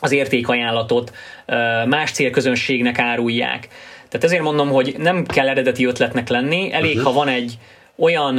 az 0.00 0.12
értékajánlatot 0.12 1.12
más 1.86 2.10
célközönségnek 2.10 2.98
árulják. 2.98 3.68
Tehát 4.08 4.24
ezért 4.24 4.42
mondom, 4.42 4.68
hogy 4.68 4.94
nem 4.98 5.24
kell 5.24 5.48
eredeti 5.48 5.84
ötletnek 5.84 6.28
lenni, 6.28 6.72
elég, 6.72 6.96
uh-huh. 6.96 7.04
ha 7.04 7.12
van 7.12 7.28
egy 7.28 7.58
olyan 7.96 8.34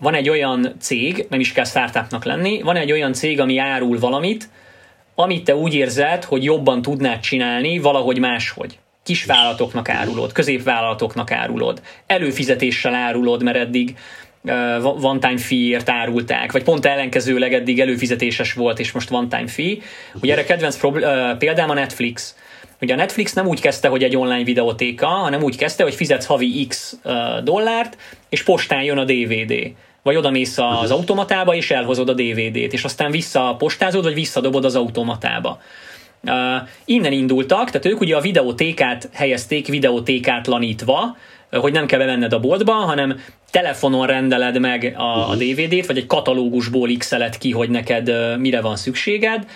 van 0.00 0.14
egy 0.14 0.28
olyan 0.28 0.74
cég, 0.80 1.26
nem 1.30 1.40
is 1.40 1.52
kell 1.52 1.64
startupnak 1.64 2.24
lenni, 2.24 2.62
van 2.62 2.76
egy 2.76 2.92
olyan 2.92 3.12
cég, 3.12 3.40
ami 3.40 3.58
árul 3.58 3.98
valamit, 3.98 4.48
amit 5.14 5.44
te 5.44 5.56
úgy 5.56 5.74
érzed, 5.74 6.24
hogy 6.24 6.44
jobban 6.44 6.82
tudnád 6.82 7.20
csinálni 7.20 7.78
valahogy 7.78 8.18
máshogy 8.18 8.78
kisvállalatoknak 9.02 9.88
árulod, 9.88 10.32
középvállalatoknak 10.32 11.30
árulod, 11.30 11.82
előfizetéssel 12.06 12.94
árulod, 12.94 13.42
mert 13.42 13.56
eddig 13.56 13.96
uh, 14.42 15.04
one-time 15.04 15.38
fee-ért 15.38 15.88
árulták, 15.88 16.52
vagy 16.52 16.62
pont 16.62 16.86
ellenkezőleg 16.86 17.54
eddig 17.54 17.80
előfizetéses 17.80 18.52
volt, 18.52 18.78
és 18.78 18.92
most 18.92 19.10
one-time 19.10 19.46
fee. 19.46 19.76
Ugye 20.22 20.32
erre 20.32 20.44
kedvenc 20.44 20.76
prob- 20.76 21.04
uh, 21.04 21.36
példám 21.36 21.70
a 21.70 21.74
Netflix. 21.74 22.34
Ugye 22.80 22.92
a 22.92 22.96
Netflix 22.96 23.32
nem 23.32 23.46
úgy 23.46 23.60
kezdte, 23.60 23.88
hogy 23.88 24.02
egy 24.02 24.16
online 24.16 24.44
videótéka, 24.44 25.06
hanem 25.06 25.42
úgy 25.42 25.56
kezdte, 25.56 25.82
hogy 25.82 25.94
fizetsz 25.94 26.26
havi 26.26 26.66
x 26.68 26.96
dollárt, 27.44 27.96
és 28.28 28.42
postán 28.42 28.82
jön 28.82 28.98
a 28.98 29.04
DVD 29.04 29.72
vagy 30.02 30.16
oda 30.16 30.30
mész 30.30 30.58
az 30.58 30.90
automatába, 30.90 31.54
és 31.54 31.70
elhozod 31.70 32.08
a 32.08 32.12
DVD-t, 32.12 32.72
és 32.72 32.84
aztán 32.84 33.10
vissza 33.10 33.54
postázod, 33.58 34.04
vagy 34.04 34.14
visszadobod 34.14 34.64
az 34.64 34.76
automatába. 34.76 35.60
Uh, 36.22 36.68
innen 36.84 37.12
indultak, 37.12 37.70
tehát 37.70 37.86
ők 37.86 38.00
ugye 38.00 38.16
a 38.16 38.20
videótékát 38.20 39.08
helyezték 39.12 39.68
videótékátlanítva, 39.68 41.16
hogy 41.50 41.72
nem 41.72 41.86
kell 41.86 41.98
bevenned 41.98 42.32
a 42.32 42.40
boltba, 42.40 42.72
hanem 42.72 43.20
telefonon 43.50 44.06
rendeled 44.06 44.60
meg 44.60 44.94
a, 44.96 45.30
a 45.30 45.34
DVD-t, 45.34 45.86
vagy 45.86 45.96
egy 45.96 46.06
katalógusból 46.06 46.88
x 46.98 47.14
ki, 47.38 47.50
hogy 47.50 47.70
neked 47.70 48.08
uh, 48.08 48.36
mire 48.36 48.60
van 48.60 48.76
szükséged, 48.76 49.46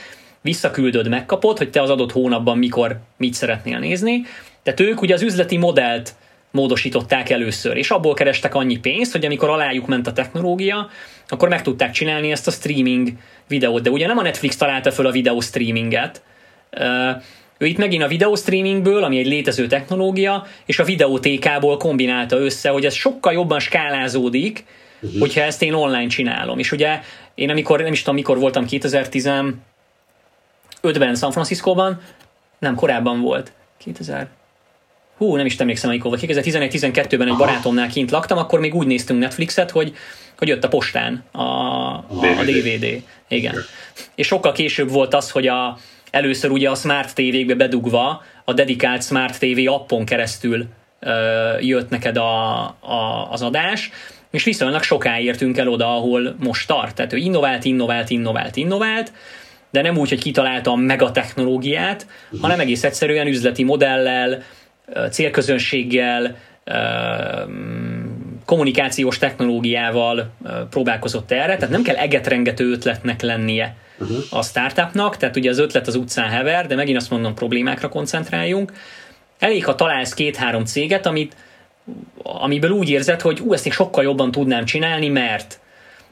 visszaküldöd, 0.41 1.09
megkapod, 1.09 1.59
hogy 1.59 1.71
te 1.71 1.83
az 1.83 1.91
adott 1.91 2.13
hónapban 2.13 2.59
mikor 2.59 3.01
mit 3.17 3.35
szeretnél 3.35 3.79
nézni. 3.79 4.23
Tehát 4.63 4.81
ők 4.81 5.03
ugye 5.03 5.15
az 5.15 5.23
üzleti 5.23 5.57
modellt 5.57 6.15
módosították 6.51 7.31
először, 7.31 7.77
és 7.77 7.91
abból 7.91 8.15
kerestek 8.15 8.55
annyi 8.55 8.79
pénzt, 8.79 9.13
hogy 9.13 9.25
amikor 9.25 9.49
alájuk 9.49 9.87
ment 9.87 10.07
a 10.07 10.13
technológia, 10.13 10.89
akkor 11.29 11.49
meg 11.49 11.63
tudták 11.63 11.91
csinálni 11.91 12.31
ezt 12.31 12.47
a 12.47 12.51
streaming 12.51 13.13
videót. 13.49 13.83
De 13.83 13.91
ugye 13.91 14.07
nem 14.07 14.19
a 14.19 14.23
Netflix 14.23 14.57
találta 14.57 14.93
föl 14.93 15.07
a 15.07 15.11
videó 15.11 15.41
streaminget, 15.41 16.23
ő 17.59 17.67
itt 17.67 17.79
megint 17.79 18.03
a 18.03 18.09
videó 18.09 18.35
streamingből, 18.35 19.05
ami 19.05 19.19
egy 19.19 19.27
létező 19.27 19.67
technológia, 19.67 20.47
és 20.67 20.79
a 20.79 20.85
videótékából 20.85 21.77
kombinálta 21.77 22.37
össze, 22.37 22.69
hogy 22.69 22.85
ez 22.85 22.95
sokkal 22.95 23.33
jobban 23.33 23.61
skálázódik, 23.61 24.65
uh-huh. 25.01 25.21
hogyha 25.21 25.41
ezt 25.41 25.63
én 25.63 25.73
online 25.73 26.07
csinálom. 26.07 26.59
És 26.59 26.73
ugye 26.73 27.01
én 27.35 27.51
amikor, 27.51 27.81
nem 27.81 27.93
is 27.93 27.99
tudom, 27.99 28.15
mikor 28.15 28.39
voltam 28.39 28.67
2015-ben 28.71 31.15
San 31.15 31.33
Francisco-ban, 31.33 32.01
nem, 32.59 32.75
korábban 32.75 33.21
volt. 33.21 33.53
2000, 33.79 34.29
hú, 35.17 35.37
nem 35.37 35.47
is 35.47 35.57
emlékszem, 35.57 35.91
amikor 35.91 36.11
volt, 36.11 36.23
2011-12-ben 36.27 37.29
egy 37.29 37.37
barátomnál 37.37 37.89
kint 37.89 38.11
laktam, 38.11 38.39
akkor 38.39 38.61
még 38.61 38.75
úgy 38.75 38.87
néztünk 38.87 39.21
Netflixet, 39.21 39.71
hogy, 39.71 39.95
hogy 40.39 40.49
jött 40.49 40.65
a 40.65 40.69
postán 40.69 41.25
a, 41.33 41.41
a, 41.41 42.05
a 42.39 42.45
DVD. 42.45 43.03
Igen. 43.29 43.55
És 44.15 44.27
sokkal 44.27 44.53
később 44.53 44.91
volt 44.91 45.15
az, 45.15 45.31
hogy 45.31 45.47
a, 45.47 45.79
először 46.15 46.51
ugye 46.51 46.71
a 46.71 46.75
Smart 46.75 47.15
TV-kbe 47.15 47.55
bedugva 47.55 48.23
a 48.45 48.53
dedikált 48.53 49.03
Smart 49.03 49.39
TV 49.39 49.73
appon 49.73 50.05
keresztül 50.05 50.67
jött 51.61 51.91
neked 51.91 52.17
a, 52.17 52.61
a, 52.81 53.29
az 53.31 53.43
adás, 53.43 53.91
és 54.31 54.45
viszonylag 54.45 54.83
soká 54.83 55.19
értünk 55.19 55.59
el 55.59 55.69
oda, 55.69 55.97
ahol 55.97 56.37
most 56.39 56.67
tart. 56.67 56.95
Tehát 56.95 57.13
ő 57.13 57.17
innovált, 57.17 57.65
innovált, 57.65 58.11
innovált, 58.11 58.57
innovált, 58.57 59.13
de 59.71 59.83
nem 59.83 59.97
úgy, 59.97 60.09
hogy 60.09 60.23
kitalálta 60.23 60.71
a 60.71 60.77
megatechnológiát, 60.77 62.07
hanem 62.41 62.61
egész 62.61 62.85
egyszerűen 62.85 63.27
üzleti 63.27 63.63
modellel, 63.63 64.43
célközönséggel, 65.11 66.37
kommunikációs 68.45 69.19
technológiával 69.19 70.31
próbálkozott 70.71 71.31
erre, 71.31 71.57
tehát 71.57 71.71
nem 71.71 71.83
kell 71.83 71.97
egetrengető 71.97 72.71
ötletnek 72.71 73.23
lennie 73.23 73.77
uh-huh. 73.99 74.25
a 74.31 74.43
startupnak, 74.43 75.17
tehát 75.17 75.37
ugye 75.37 75.51
az 75.51 75.59
ötlet 75.59 75.87
az 75.87 75.95
utcán 75.95 76.29
hever, 76.29 76.67
de 76.67 76.75
megint 76.75 76.97
azt 76.97 77.11
mondom, 77.11 77.35
problémákra 77.35 77.89
koncentráljunk. 77.89 78.73
Elég, 79.39 79.65
ha 79.65 79.75
találsz 79.75 80.15
két-három 80.15 80.65
céget, 80.65 81.07
amit, 81.07 81.37
amiből 82.23 82.71
úgy 82.71 82.89
érzed, 82.89 83.21
hogy 83.21 83.41
ú, 83.41 83.53
ezt 83.53 83.65
még 83.65 83.73
sokkal 83.73 84.05
jobban 84.05 84.31
tudnám 84.31 84.65
csinálni, 84.65 85.09
mert. 85.09 85.59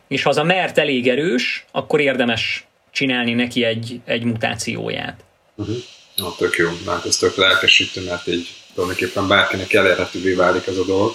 És 0.08 0.22
ha 0.22 0.30
az 0.30 0.36
a 0.36 0.44
mert 0.44 0.78
elég 0.78 1.08
erős, 1.08 1.64
akkor 1.72 2.00
érdemes 2.00 2.66
csinálni 2.90 3.32
neki 3.32 3.64
egy, 3.64 4.00
egy 4.04 4.24
mutációját. 4.24 5.24
Uh-huh. 5.54 5.76
Na, 6.16 6.34
tök 6.38 6.56
jó, 6.56 6.70
mert 6.86 7.06
ez 7.06 7.16
tök 7.16 7.36
lelkesítő, 7.36 8.04
mert 8.04 8.26
így 8.26 8.48
tulajdonképpen 8.74 9.28
bárkinek 9.28 9.72
elérhetővé 9.72 10.32
válik 10.32 10.66
ez 10.66 10.76
a 10.76 10.84
dolog. 10.84 11.14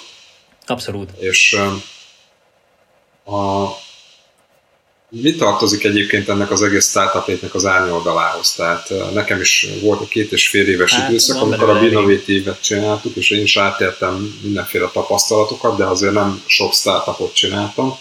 Abszolút. 0.66 1.10
És 1.18 1.56
a, 3.24 3.66
mi 5.10 5.34
tartozik 5.34 5.84
egyébként 5.84 6.28
ennek 6.28 6.50
az 6.50 6.62
egész 6.62 6.88
startup 6.88 7.54
az 7.54 7.66
árnyoldalához? 7.66 8.52
Tehát 8.52 9.12
nekem 9.12 9.40
is 9.40 9.68
volt 9.80 10.00
egy 10.00 10.08
két 10.08 10.32
és 10.32 10.48
fél 10.48 10.68
éves 10.68 10.94
hát, 10.94 11.08
időszak, 11.08 11.42
amikor 11.42 11.68
a 11.68 11.78
Binovative-et 11.78 12.62
csináltuk, 12.62 13.16
és 13.16 13.30
én 13.30 13.42
is 13.42 13.56
átértem 13.56 14.38
mindenféle 14.42 14.90
tapasztalatokat, 14.92 15.76
de 15.76 15.84
azért 15.84 16.12
nem 16.12 16.42
sok 16.46 16.72
startupot 16.72 17.34
csináltam 17.34 17.98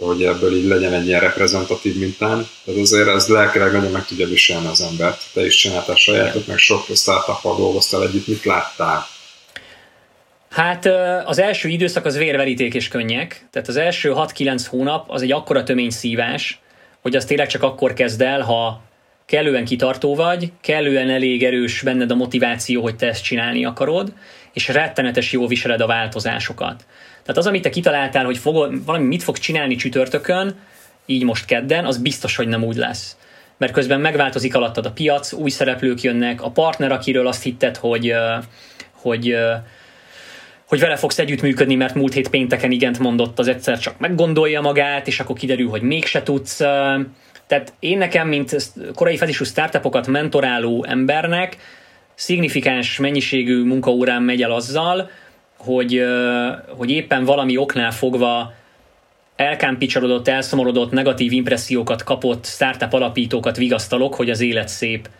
hogy 0.00 0.24
ebből 0.24 0.56
így 0.56 0.64
legyen 0.64 0.92
egy 0.92 1.06
ilyen 1.06 1.20
reprezentatív 1.20 1.96
mintán. 1.96 2.48
Tehát 2.64 2.80
azért 2.80 3.08
ez 3.08 3.26
lelkileg 3.26 3.72
nagyon 3.72 3.90
meg 3.90 4.06
tudja 4.06 4.26
viselni 4.26 4.66
az 4.66 4.80
embert. 4.80 5.22
Te 5.32 5.46
is 5.46 5.56
csináltál 5.56 5.96
sajátot, 5.96 6.46
meg 6.46 6.58
sok 6.58 6.86
startup 6.94 7.42
dolgoztál 7.42 8.02
együtt. 8.02 8.26
Mit 8.26 8.44
láttál? 8.44 9.08
Hát 10.50 10.86
az 11.24 11.38
első 11.38 11.68
időszak 11.68 12.04
az 12.04 12.16
vérveríték 12.16 12.74
és 12.74 12.88
könnyek. 12.88 13.46
Tehát 13.50 13.68
az 13.68 13.76
első 13.76 14.12
6-9 14.16 14.66
hónap 14.68 15.10
az 15.10 15.22
egy 15.22 15.32
akkora 15.32 15.62
tömény 15.62 15.90
szívás, 15.90 16.60
hogy 17.02 17.16
az 17.16 17.24
tényleg 17.24 17.46
csak 17.46 17.62
akkor 17.62 17.92
kezd 17.92 18.22
el, 18.22 18.40
ha 18.40 18.82
kellően 19.26 19.64
kitartó 19.64 20.14
vagy, 20.14 20.52
kellően 20.60 21.10
elég 21.10 21.44
erős 21.44 21.82
benned 21.82 22.10
a 22.10 22.14
motiváció, 22.14 22.82
hogy 22.82 22.96
te 22.96 23.06
ezt 23.06 23.22
csinálni 23.22 23.64
akarod, 23.64 24.12
és 24.52 24.68
rettenetes 24.68 25.32
jó 25.32 25.46
viseled 25.46 25.80
a 25.80 25.86
változásokat. 25.86 26.86
Tehát 27.22 27.36
az, 27.36 27.46
amit 27.46 27.62
te 27.62 27.68
kitaláltál, 27.68 28.24
hogy 28.24 28.38
fog, 28.38 28.84
valami 28.84 29.06
mit 29.06 29.22
fog 29.22 29.38
csinálni 29.38 29.74
csütörtökön, 29.74 30.54
így 31.06 31.24
most 31.24 31.44
kedden, 31.44 31.84
az 31.84 31.98
biztos, 31.98 32.36
hogy 32.36 32.48
nem 32.48 32.64
úgy 32.64 32.76
lesz. 32.76 33.16
Mert 33.56 33.72
közben 33.72 34.00
megváltozik 34.00 34.54
alattad 34.54 34.86
a 34.86 34.92
piac, 34.92 35.32
új 35.32 35.50
szereplők 35.50 36.00
jönnek, 36.00 36.42
a 36.42 36.50
partner, 36.50 36.92
akiről 36.92 37.26
azt 37.26 37.42
hitted, 37.42 37.76
hogy, 37.76 38.14
hogy, 38.92 39.36
hogy 40.68 40.80
vele 40.80 40.96
fogsz 40.96 41.18
együttműködni, 41.18 41.74
mert 41.74 41.94
múlt 41.94 42.12
hét 42.12 42.28
pénteken 42.28 42.70
igent 42.70 42.98
mondott, 42.98 43.38
az 43.38 43.48
egyszer 43.48 43.78
csak 43.78 43.98
meggondolja 43.98 44.60
magát, 44.60 45.06
és 45.06 45.20
akkor 45.20 45.36
kiderül, 45.36 45.68
hogy 45.68 45.82
mégse 45.82 46.22
tudsz. 46.22 46.56
Tehát 47.46 47.72
én 47.78 47.98
nekem, 47.98 48.28
mint 48.28 48.72
korai 48.94 49.16
fázisú 49.16 49.44
startupokat 49.44 50.06
mentoráló 50.06 50.84
embernek, 50.88 51.56
szignifikáns 52.14 52.98
mennyiségű 52.98 53.64
munkaórán 53.64 54.22
megy 54.22 54.42
el 54.42 54.52
azzal, 54.52 55.10
hogy, 55.58 56.04
hogy 56.76 56.90
éppen 56.90 57.24
valami 57.24 57.56
oknál 57.56 57.90
fogva 57.90 58.54
elkámpicsarodott, 59.36 60.28
elszomorodott, 60.28 60.90
negatív 60.90 61.32
impressziókat 61.32 62.02
kapott 62.02 62.46
startup 62.46 62.92
alapítókat 62.92 63.56
vigasztalok, 63.56 64.14
hogy 64.14 64.30
az 64.30 64.40
élet 64.40 64.68
szép, 64.68 65.10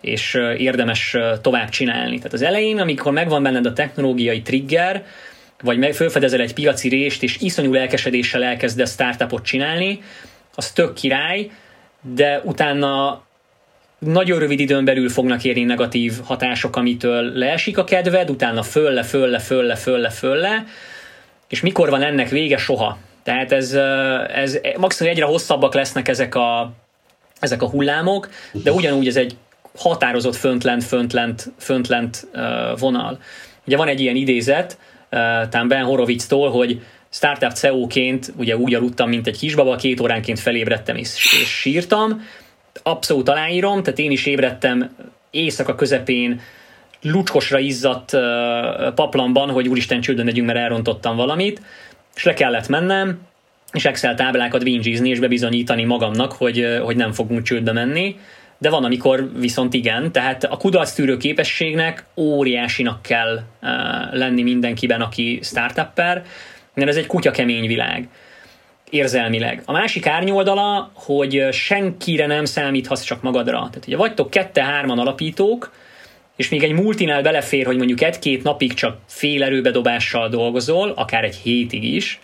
és 0.00 0.38
érdemes 0.56 1.16
tovább 1.42 1.68
csinálni. 1.68 2.16
Tehát 2.16 2.32
az 2.32 2.42
elején, 2.42 2.78
amikor 2.78 3.12
megvan 3.12 3.42
benned 3.42 3.66
a 3.66 3.72
technológiai 3.72 4.42
trigger, 4.42 5.04
vagy 5.62 5.96
felfedezel 5.96 6.40
egy 6.40 6.54
piaci 6.54 6.88
rést, 6.88 7.22
és 7.22 7.36
iszonyú 7.40 7.72
lelkesedéssel 7.72 8.44
elkezdesz 8.44 8.92
startupot 8.92 9.44
csinálni, 9.44 10.02
az 10.54 10.72
tök 10.72 10.94
király, 10.94 11.50
de 12.14 12.40
utána 12.44 13.22
nagyon 13.98 14.38
rövid 14.38 14.60
időn 14.60 14.84
belül 14.84 15.08
fognak 15.08 15.44
érni 15.44 15.64
negatív 15.64 16.12
hatások, 16.24 16.76
amitől 16.76 17.32
leesik 17.34 17.78
a 17.78 17.84
kedved, 17.84 18.30
utána 18.30 18.62
fölle, 18.62 19.02
fölle, 19.02 19.38
fölle, 19.38 19.74
fölle, 19.74 20.10
fölle, 20.10 20.64
és 21.48 21.60
mikor 21.60 21.90
van 21.90 22.02
ennek 22.02 22.28
vége? 22.28 22.56
Soha. 22.56 22.98
Tehát 23.22 23.52
ez, 23.52 23.72
ez 24.34 24.58
maximum 24.76 25.12
egyre 25.12 25.24
hosszabbak 25.24 25.74
lesznek 25.74 26.08
ezek 26.08 26.34
a, 26.34 26.72
ezek 27.40 27.62
a 27.62 27.68
hullámok, 27.68 28.28
de 28.52 28.72
ugyanúgy 28.72 29.06
ez 29.06 29.16
egy 29.16 29.36
határozott 29.78 30.36
föntlent, 30.36 30.84
föntlent, 30.84 31.52
föntlent 31.58 32.26
vonal. 32.78 33.18
Ugye 33.66 33.76
van 33.76 33.88
egy 33.88 34.00
ilyen 34.00 34.16
idézet, 34.16 34.78
talán 35.48 35.68
Ben 35.68 35.84
Horowitz-tól, 35.84 36.50
hogy 36.50 36.80
startup 37.10 37.52
CEO-ként 37.52 38.32
ugye 38.36 38.56
úgy 38.56 38.74
aludtam, 38.74 39.08
mint 39.08 39.26
egy 39.26 39.38
kisbaba, 39.38 39.76
két 39.76 40.00
óránként 40.00 40.38
felébredtem 40.38 40.96
és, 40.96 41.38
és 41.40 41.48
sírtam, 41.48 42.22
abszolút 42.82 43.28
aláírom, 43.28 43.82
tehát 43.82 43.98
én 43.98 44.10
is 44.10 44.26
ébredtem 44.26 44.96
éjszaka 45.30 45.74
közepén, 45.74 46.40
lucskosra 47.02 47.58
izzadt 47.58 48.12
uh, 48.12 48.20
paplanban, 48.94 49.50
hogy 49.50 49.68
úristen 49.68 50.00
csődön 50.00 50.24
megyünk, 50.24 50.46
mert 50.46 50.58
elrontottam 50.58 51.16
valamit, 51.16 51.62
és 52.14 52.24
le 52.24 52.34
kellett 52.34 52.68
mennem, 52.68 53.18
és 53.72 53.84
Excel 53.84 54.14
táblákat 54.14 54.62
vingizni 54.62 55.08
és 55.08 55.18
bebizonyítani 55.18 55.84
magamnak, 55.84 56.32
hogy, 56.32 56.78
hogy 56.82 56.96
nem 56.96 57.12
fogunk 57.12 57.42
csődbe 57.42 57.72
menni, 57.72 58.16
de 58.58 58.70
van, 58.70 58.84
amikor 58.84 59.30
viszont 59.36 59.74
igen, 59.74 60.12
tehát 60.12 60.44
a 60.44 60.56
kudarc 60.56 60.92
tűrő 60.92 61.16
képességnek 61.16 62.04
óriásinak 62.16 63.02
kell 63.02 63.34
uh, 63.62 63.70
lenni 64.12 64.42
mindenkiben, 64.42 65.00
aki 65.00 65.38
startupper, 65.42 66.24
mert 66.74 66.88
ez 66.88 66.96
egy 66.96 67.06
kutya 67.06 67.30
kemény 67.30 67.66
világ 67.66 68.08
érzelmileg. 68.90 69.62
A 69.64 69.72
másik 69.72 70.06
árnyoldala, 70.06 70.90
hogy 70.94 71.48
senkire 71.52 72.26
nem 72.26 72.44
számíthatsz 72.44 73.02
csak 73.02 73.22
magadra. 73.22 73.58
Tehát 73.58 73.86
ugye 73.86 73.96
vagytok 73.96 74.30
kette-hárman 74.30 74.98
alapítók, 74.98 75.72
és 76.36 76.48
még 76.48 76.62
egy 76.62 76.72
multinál 76.72 77.22
belefér, 77.22 77.66
hogy 77.66 77.76
mondjuk 77.76 78.02
egy-két 78.02 78.42
napig 78.42 78.74
csak 78.74 78.98
fél 79.06 79.42
erőbedobással 79.42 80.28
dolgozol, 80.28 80.92
akár 80.96 81.24
egy 81.24 81.36
hétig 81.36 81.84
is, 81.84 82.20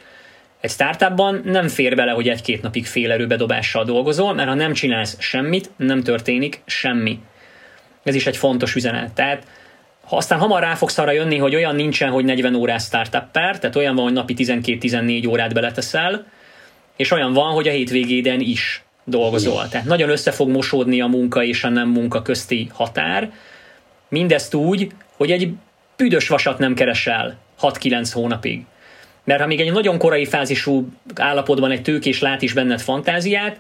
egy 0.65 0.71
startupban 0.71 1.41
nem 1.45 1.69
fér 1.69 1.95
bele, 1.95 2.11
hogy 2.11 2.29
egy-két 2.29 2.63
napig 2.63 2.87
fél 2.87 3.13
erőbedobással 3.13 3.85
dolgozol, 3.85 4.35
mert 4.35 4.49
ha 4.49 4.55
nem 4.55 4.73
csinálsz 4.73 5.17
semmit, 5.19 5.71
nem 5.77 6.03
történik 6.03 6.63
semmi. 6.67 7.19
Ez 8.03 8.15
is 8.15 8.27
egy 8.27 8.37
fontos 8.37 8.75
üzenet. 8.75 9.13
Tehát 9.13 9.47
ha 10.05 10.17
aztán 10.17 10.39
hamar 10.39 10.61
rá 10.61 10.75
fogsz 10.75 10.99
arra 10.99 11.11
jönni, 11.11 11.37
hogy 11.37 11.55
olyan 11.55 11.75
nincsen, 11.75 12.11
hogy 12.11 12.25
40 12.25 12.55
órás 12.55 12.89
per, 13.33 13.59
tehát 13.59 13.77
olyan 13.77 13.95
van, 13.95 14.05
hogy 14.05 14.13
napi 14.13 14.35
12-14 14.39 15.29
órát 15.29 15.55
beleteszel, 15.55 16.27
és 16.97 17.11
olyan 17.11 17.33
van, 17.33 17.53
hogy 17.53 17.69
a 17.69 17.73
hétvégéden 17.73 18.41
is 18.41 18.85
dolgozol. 19.05 19.69
Tehát 19.69 19.87
nagyon 19.87 20.11
össze 20.11 20.31
fog 20.31 20.49
mosódni 20.49 21.01
a 21.01 21.07
munka 21.07 21.43
és 21.43 21.65
a 21.65 21.69
nem 21.69 21.89
munka 21.89 22.23
közti 22.23 22.69
határ. 22.73 23.33
Mindezt 24.09 24.55
úgy, 24.55 24.93
hogy 25.17 25.31
egy 25.31 25.53
büdös 25.97 26.29
vasat 26.29 26.59
nem 26.59 26.75
keresel 26.75 27.37
6-9 27.61 28.11
hónapig. 28.13 28.65
Mert 29.25 29.41
ha 29.41 29.47
még 29.47 29.61
egy 29.61 29.73
nagyon 29.73 29.99
korai 29.99 30.25
fázisú 30.25 30.89
állapotban 31.15 31.71
egy 31.71 31.83
tőkés 31.83 32.21
lát 32.21 32.43
is 32.43 32.53
benned 32.53 32.81
fantáziát, 32.81 33.59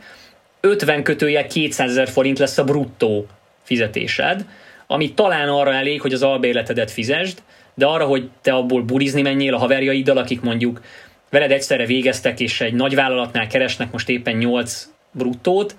50 0.60 1.02
kötője 1.02 1.46
200 1.46 1.90
ezer 1.90 2.08
forint 2.08 2.38
lesz 2.38 2.58
a 2.58 2.64
bruttó 2.64 3.26
fizetésed, 3.62 4.46
ami 4.86 5.14
talán 5.14 5.48
arra 5.48 5.72
elég, 5.72 6.00
hogy 6.00 6.12
az 6.12 6.22
albérletedet 6.22 6.90
fizesd, 6.90 7.38
de 7.74 7.86
arra, 7.86 8.04
hogy 8.04 8.30
te 8.42 8.52
abból 8.52 8.82
bulizni 8.82 9.22
menjél 9.22 9.54
a 9.54 9.58
haverjaiddal, 9.58 10.16
akik 10.16 10.40
mondjuk 10.40 10.80
veled 11.30 11.52
egyszerre 11.52 11.86
végeztek, 11.86 12.40
és 12.40 12.60
egy 12.60 12.74
nagy 12.74 12.94
vállalatnál 12.94 13.46
keresnek 13.46 13.92
most 13.92 14.08
éppen 14.08 14.36
8 14.36 14.88
bruttót, 15.10 15.76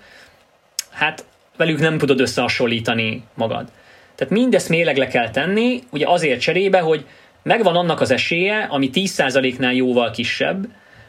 hát 0.92 1.26
velük 1.58 1.80
nem 1.80 1.98
tudod 1.98 2.20
összehasonlítani 2.20 3.24
magad. 3.34 3.68
Tehát 4.16 4.34
mindezt 4.34 4.70
mélegle 4.70 5.08
kell 5.08 5.30
tenni, 5.30 5.82
ugye 5.90 6.08
azért 6.08 6.42
cserébe, 6.42 6.80
hogy 6.80 7.06
megvan 7.46 7.76
annak 7.76 8.02
az 8.02 8.12
esélye, 8.12 8.68
ami 8.70 8.90
10%-nál 8.94 9.74
jóval 9.74 10.12
kisebb, 10.12 10.68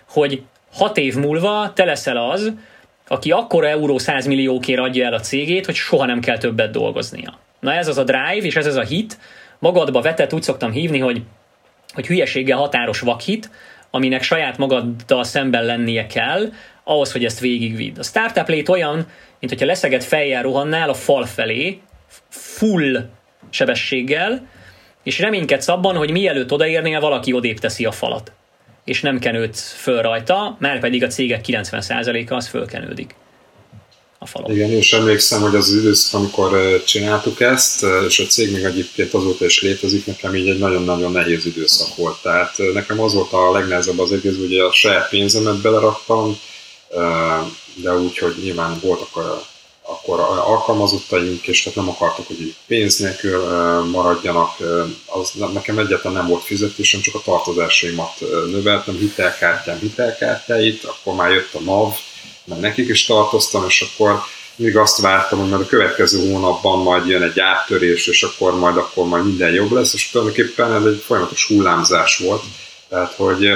hogy 0.09 0.43
6 0.73 0.97
év 0.97 1.15
múlva 1.15 1.73
te 1.75 1.85
leszel 1.85 2.17
az, 2.17 2.53
aki 3.09 3.31
akkora 3.31 3.69
euró 3.69 3.99
100 3.99 4.27
milliókért 4.27 4.81
adja 4.81 5.07
el 5.07 5.13
a 5.13 5.21
cégét, 5.21 5.65
hogy 5.65 5.75
soha 5.75 6.07
nem 6.07 6.21
kell 6.21 6.39
többet 6.39 6.71
dolgoznia. 6.71 7.39
Na 7.61 7.73
ez 7.73 7.89
az 7.89 7.99
a 7.99 8.05
drive, 8.05 8.47
és 8.47 8.57
ez 8.57 8.67
az 8.67 8.77
a 8.77 8.83
hit, 8.83 9.19
magadba 9.59 10.01
vetett, 10.01 10.33
úgy 10.33 10.43
szoktam 10.43 10.71
hívni, 10.71 10.99
hogy, 10.99 11.23
hogy 11.95 12.07
hülyeséggel 12.07 12.59
határos 12.59 13.01
vakhit, 13.01 13.51
aminek 13.91 14.23
saját 14.23 14.59
magaddal 14.59 15.25
szemben 15.25 15.65
lennie 15.65 16.07
kell, 16.07 16.53
ahhoz, 16.85 17.13
hogy 17.13 17.25
ezt 17.25 17.41
végigvidd. 17.41 17.99
A 17.99 18.03
startup 18.03 18.49
lét 18.49 18.69
olyan, 18.69 18.95
mint 19.41 19.53
hogyha 19.53 19.67
leszegett 19.67 20.05
fejjel 20.05 20.43
rohannál 20.43 20.89
a 20.89 20.95
fal 20.95 21.25
felé, 21.25 21.81
full 22.29 23.09
sebességgel, 23.51 24.47
és 25.07 25.19
reménykedsz 25.19 25.69
abban, 25.69 25.97
hogy 25.97 26.11
mielőtt 26.11 26.53
odaérnél, 26.53 27.01
valaki 27.01 27.33
odébb 27.33 27.59
teszi 27.59 27.85
a 27.85 27.93
falat. 27.93 28.33
És 28.85 29.01
nem 29.01 29.19
kenődsz 29.19 29.73
föl 29.73 30.03
rajta, 30.03 30.57
már 30.61 30.81
pedig 30.81 31.03
a 31.03 31.07
cégek 31.07 31.45
90%-a 31.49 32.35
az 32.35 32.47
fölkenődik 32.49 33.15
a 34.19 34.27
falon. 34.27 34.51
Igen, 34.51 34.71
és 34.71 34.93
emlékszem, 34.93 35.41
hogy 35.41 35.55
az 35.55 35.73
időszak, 35.73 36.21
amikor 36.21 36.83
csináltuk 36.85 37.41
ezt, 37.41 37.85
és 38.07 38.19
a 38.19 38.25
cég 38.25 38.53
még 38.53 38.63
egyébként 38.63 39.15
azóta 39.15 39.45
is 39.45 39.63
létezik, 39.63 40.07
nekem 40.07 40.35
így 40.35 40.49
egy 40.49 40.59
nagyon-nagyon 40.59 41.13
nehéz 41.13 41.47
időszak 41.47 41.97
volt. 41.97 42.23
Tehát 42.23 42.57
nekem 42.73 43.01
az 43.01 43.15
volt 43.15 43.33
a 43.33 43.53
legnehezebb 43.53 43.99
az 43.99 44.13
egész, 44.13 44.37
hogy 44.37 44.59
a 44.59 44.73
saját 44.73 45.09
pénzemet 45.09 45.61
beleraktam, 45.61 46.39
de 47.75 47.95
úgy, 47.99 48.19
hogy 48.19 48.35
nyilván 48.43 48.79
voltak 48.83 49.17
a 49.17 49.47
akkor 49.89 50.21
alkalmazottaink, 50.21 51.47
és 51.47 51.63
tehát 51.63 51.79
nem 51.79 51.89
akartuk, 51.89 52.27
hogy 52.27 52.55
pénz 52.67 52.97
nélkül 52.97 53.45
maradjanak. 53.85 54.57
Az 55.07 55.33
nekem 55.53 55.79
egyáltalán 55.79 56.17
nem 56.17 56.27
volt 56.27 56.43
fizetésem, 56.43 57.01
csak 57.01 57.15
a 57.15 57.23
tartozásaimat 57.25 58.21
növeltem, 58.51 58.95
hitelkártyám 58.95 59.79
hitelkártyáit, 59.79 60.85
akkor 60.85 61.15
már 61.15 61.31
jött 61.31 61.55
a 61.55 61.61
NAV, 61.61 61.95
mert 62.45 62.61
nekik 62.61 62.89
is 62.89 63.05
tartoztam, 63.05 63.65
és 63.69 63.81
akkor 63.81 64.23
még 64.57 64.77
azt 64.77 65.01
vártam, 65.01 65.39
hogy 65.39 65.49
majd 65.49 65.63
a 65.63 65.67
következő 65.67 66.31
hónapban 66.31 66.79
majd 66.79 67.07
jön 67.07 67.23
egy 67.23 67.41
áttörés, 67.41 68.07
és 68.07 68.23
akkor 68.23 68.59
majd, 68.59 68.77
akkor 68.77 69.07
majd 69.07 69.25
minden 69.25 69.53
jobb 69.53 69.73
lesz, 69.73 69.95
és 69.95 70.11
tulajdonképpen 70.11 70.73
ez 70.75 70.85
egy 70.85 71.03
folyamatos 71.07 71.47
hullámzás 71.47 72.19
volt. 72.19 72.43
Tehát, 72.89 73.15
hogy 73.15 73.49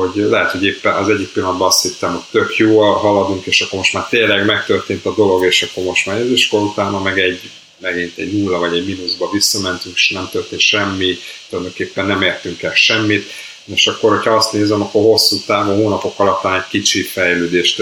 hogy 0.00 0.14
lehet, 0.14 0.50
hogy 0.50 0.64
éppen 0.64 0.94
az 0.94 1.08
egyik 1.08 1.28
pillanatban 1.28 1.68
azt 1.68 1.82
hittem, 1.82 2.12
hogy 2.12 2.22
tök 2.30 2.56
jó 2.56 2.80
haladunk, 2.80 3.46
és 3.46 3.60
akkor 3.60 3.78
most 3.78 3.92
már 3.92 4.08
tényleg 4.08 4.44
megtörtént 4.44 5.06
a 5.06 5.14
dolog, 5.14 5.44
és 5.44 5.62
akkor 5.62 5.84
most 5.84 6.06
már 6.06 6.16
ez, 6.16 6.30
és 6.30 6.48
akkor 6.48 6.66
utána 6.66 7.00
meg 7.00 7.18
egy, 7.18 7.40
megint 7.78 8.18
egy 8.18 8.42
nulla 8.42 8.58
vagy 8.58 8.76
egy 8.76 8.86
mínuszba 8.86 9.30
visszamentünk, 9.30 9.94
és 9.94 10.10
nem 10.10 10.28
történt 10.32 10.60
semmi, 10.60 11.18
tulajdonképpen 11.48 12.06
nem 12.06 12.22
értünk 12.22 12.62
el 12.62 12.74
semmit, 12.74 13.30
és 13.64 13.86
akkor, 13.86 14.10
hogyha 14.10 14.34
azt 14.34 14.52
nézem, 14.52 14.82
akkor 14.82 15.02
hosszú 15.02 15.36
távon, 15.46 15.76
hónapok 15.76 16.18
alatt 16.18 16.44
egy 16.44 16.68
kicsi 16.68 17.02
fejlődést, 17.02 17.80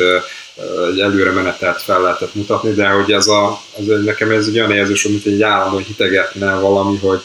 egy 0.93 1.01
előre 1.01 1.31
menetelt 1.31 1.83
fel 1.83 2.01
lehetett 2.01 2.35
mutatni, 2.35 2.73
de 2.73 2.89
hogy 2.89 3.13
ez, 3.13 3.27
a, 3.27 3.61
ez 3.79 3.85
nekem 4.05 4.31
ez 4.31 4.47
egy 4.47 4.59
olyan 4.59 4.73
érzés, 4.73 5.03
mint 5.03 5.27
egy 5.27 5.43
állandó 5.43 5.79
hitegetne 5.79 6.55
valami, 6.55 6.99
hogy, 6.99 7.23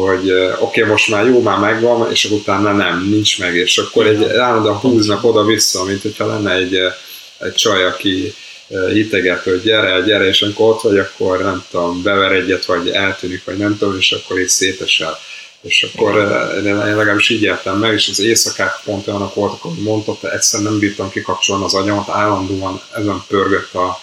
hogy 0.00 0.30
oké, 0.58 0.80
okay, 0.80 0.90
most 0.90 1.10
már 1.10 1.26
jó, 1.26 1.40
már 1.40 1.58
megvan, 1.58 2.10
és 2.10 2.24
akkor 2.24 2.38
utána 2.38 2.72
nem, 2.72 3.08
nincs 3.08 3.38
meg, 3.38 3.56
és 3.56 3.78
akkor 3.78 4.06
egy 4.06 4.24
állandóan 4.24 4.76
húznak 4.76 5.24
oda-vissza, 5.24 5.84
mint 5.84 6.02
hogyha 6.02 6.26
lenne 6.26 6.54
egy, 6.54 6.78
egy 7.38 7.54
csaj, 7.54 7.84
aki 7.84 8.34
hiteget, 8.92 9.42
hogy 9.42 9.62
gyere, 9.62 10.00
gyere, 10.00 10.26
és 10.26 10.42
amikor 10.42 10.68
ott 10.68 10.80
vagy, 10.80 10.98
akkor 10.98 11.42
nem 11.42 11.64
tudom, 11.70 12.02
bever 12.02 12.32
egyet, 12.32 12.64
vagy 12.64 12.88
eltűnik, 12.88 13.44
vagy 13.44 13.56
nem 13.56 13.78
tudom, 13.78 13.96
és 13.96 14.12
akkor 14.12 14.40
így 14.40 14.48
szétesel. 14.48 15.18
És 15.62 15.82
akkor 15.82 16.14
én 16.64 16.76
legalábbis 16.76 17.28
így 17.28 17.42
értem 17.42 17.78
meg, 17.78 17.92
és 17.92 18.08
az 18.08 18.20
éjszakák 18.20 18.80
pont 18.84 19.06
olyanok 19.06 19.34
voltak, 19.34 19.62
hogy 19.62 19.82
mondta, 19.82 20.18
egyszer 20.32 20.60
nem 20.60 20.78
bírtam 20.78 21.10
kikapcsolni 21.10 21.64
az 21.64 21.74
agyamat, 21.74 22.08
állandóan 22.08 22.80
ezen 22.96 23.24
pörgött 23.28 23.74
a, 23.74 24.00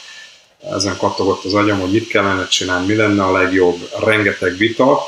ezen 0.75 0.97
kattogott 0.97 1.43
az 1.43 1.53
agyam, 1.53 1.79
hogy 1.79 1.91
mit 1.91 2.07
kellene 2.07 2.47
csinálni, 2.47 2.85
mi 2.85 2.95
lenne 2.95 3.23
a 3.23 3.31
legjobb, 3.31 3.89
rengeteg 3.99 4.57
vita, 4.57 4.99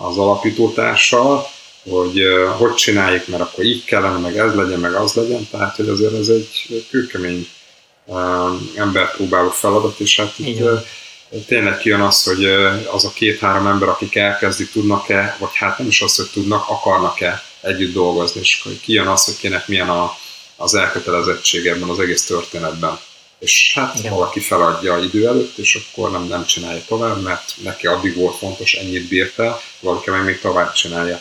az 0.00 0.18
alapítótársal, 0.18 1.46
hogy 1.90 2.22
hogy 2.56 2.74
csináljuk, 2.74 3.26
mert 3.26 3.42
akkor 3.42 3.64
így 3.64 3.84
kellene, 3.84 4.18
meg 4.18 4.36
ez 4.36 4.54
legyen, 4.54 4.80
meg 4.80 4.94
az 4.94 5.12
legyen, 5.12 5.48
tehát 5.50 5.76
hogy 5.76 5.88
azért 5.88 6.14
ez 6.14 6.28
egy 6.28 6.86
kőkemény 6.90 7.48
uh, 8.04 9.10
próbáló 9.16 9.48
feladat, 9.48 10.00
és 10.00 10.16
hát 10.16 10.38
itt 10.38 11.46
tényleg 11.46 11.78
kijön 11.78 12.00
az, 12.00 12.24
hogy 12.24 12.44
az 12.92 13.04
a 13.04 13.12
két-három 13.12 13.66
ember, 13.66 13.88
akik 13.88 14.14
elkezdik, 14.16 14.70
tudnak-e, 14.70 15.36
vagy 15.38 15.56
hát 15.56 15.78
nem 15.78 15.86
is 15.86 16.02
az, 16.02 16.16
hogy 16.16 16.30
tudnak, 16.32 16.68
akarnak-e 16.68 17.42
együtt 17.60 17.92
dolgozni, 17.92 18.40
és 18.40 18.64
kijön 18.82 19.06
az, 19.06 19.24
hogy 19.24 19.36
kinek 19.36 19.68
milyen 19.68 19.88
a, 19.88 20.16
az 20.56 20.74
elkötelezettség 20.74 21.66
ebben 21.66 21.88
az 21.88 21.98
egész 21.98 22.26
történetben 22.26 22.98
és 23.38 23.72
hát 23.74 23.98
Igen. 23.98 24.14
valaki 24.14 24.40
feladja 24.40 24.98
idő 24.98 25.26
előtt, 25.26 25.58
és 25.58 25.78
akkor 25.92 26.10
nem, 26.10 26.24
nem 26.24 26.44
csinálja 26.44 26.80
tovább, 26.86 27.22
mert 27.22 27.54
neki 27.62 27.86
addig 27.86 28.16
volt 28.16 28.36
fontos, 28.36 28.74
ennyit 28.74 29.08
bírta, 29.08 29.60
valaki 29.80 30.10
meg 30.10 30.24
még 30.24 30.40
tovább 30.40 30.72
csinálja. 30.72 31.20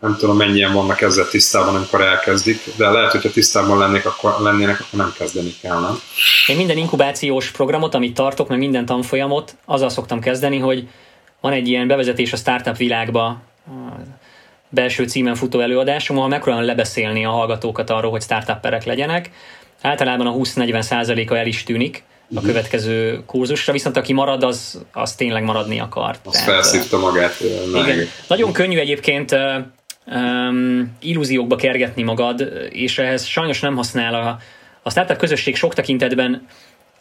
Nem 0.00 0.16
tudom, 0.16 0.36
mennyien 0.36 0.72
vannak 0.72 1.00
ezzel 1.00 1.28
tisztában, 1.28 1.74
amikor 1.74 2.00
elkezdik, 2.00 2.62
de 2.76 2.90
lehet, 2.90 3.10
hogyha 3.10 3.30
tisztában 3.30 3.78
lennék, 3.78 4.06
akkor, 4.06 4.40
lennének, 4.40 4.80
akkor 4.80 4.98
nem 4.98 5.14
kezdeni 5.18 5.54
kell, 5.60 5.80
nem? 5.80 6.00
Én 6.46 6.56
minden 6.56 6.76
inkubációs 6.76 7.50
programot, 7.50 7.94
amit 7.94 8.14
tartok, 8.14 8.48
meg 8.48 8.58
minden 8.58 8.86
tanfolyamot, 8.86 9.56
azzal 9.64 9.88
szoktam 9.88 10.20
kezdeni, 10.20 10.58
hogy 10.58 10.88
van 11.40 11.52
egy 11.52 11.68
ilyen 11.68 11.86
bevezetés 11.86 12.32
a 12.32 12.36
startup 12.36 12.76
világba, 12.76 13.42
belső 14.68 15.04
címen 15.04 15.34
futó 15.34 15.60
előadásom, 15.60 16.16
ahol 16.16 16.28
megpróbálom 16.28 16.66
lebeszélni 16.66 17.24
a 17.24 17.30
hallgatókat 17.30 17.90
arról, 17.90 18.10
hogy 18.10 18.22
startupperek 18.22 18.84
legyenek, 18.84 19.30
általában 19.82 20.26
a 20.26 20.32
20-40 20.32 20.80
százaléka 20.80 21.36
el 21.38 21.46
is 21.46 21.62
tűnik 21.62 22.02
a 22.34 22.38
mhm. 22.38 22.46
következő 22.46 23.22
kurzusra, 23.26 23.72
viszont 23.72 23.96
aki 23.96 24.12
marad, 24.12 24.42
az, 24.42 24.84
az 24.92 25.14
tényleg 25.14 25.42
maradni 25.42 25.80
akar. 25.80 26.16
Az 26.24 26.32
Tehát, 26.32 26.48
felszívta 26.48 26.98
magát. 26.98 27.40
Igen. 27.74 28.06
Nagyon 28.26 28.52
könnyű 28.52 28.78
egyébként 28.78 29.36
um, 30.06 30.96
illúziókba 31.00 31.56
kergetni 31.56 32.02
magad, 32.02 32.52
és 32.70 32.98
ehhez 32.98 33.24
sajnos 33.24 33.60
nem 33.60 33.76
használ 33.76 34.14
a, 34.14 34.38
a 34.82 34.90
startup 34.90 35.16
közösség 35.16 35.56
sok 35.56 35.74
tekintetben 35.74 36.46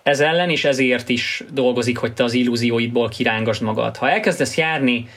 ez 0.04 0.20
ellen, 0.20 0.50
és 0.50 0.66
ezért 0.66 1.10
is 1.10 1.44
dolgozik, 1.52 1.98
hogy 1.98 2.14
te 2.14 2.24
az 2.24 2.34
illúzióidból 2.34 3.10
kirángasd 3.10 3.62
magad. 3.62 3.98
Ha 3.98 4.10
elkezdesz 4.10 4.58
járni 4.58 5.08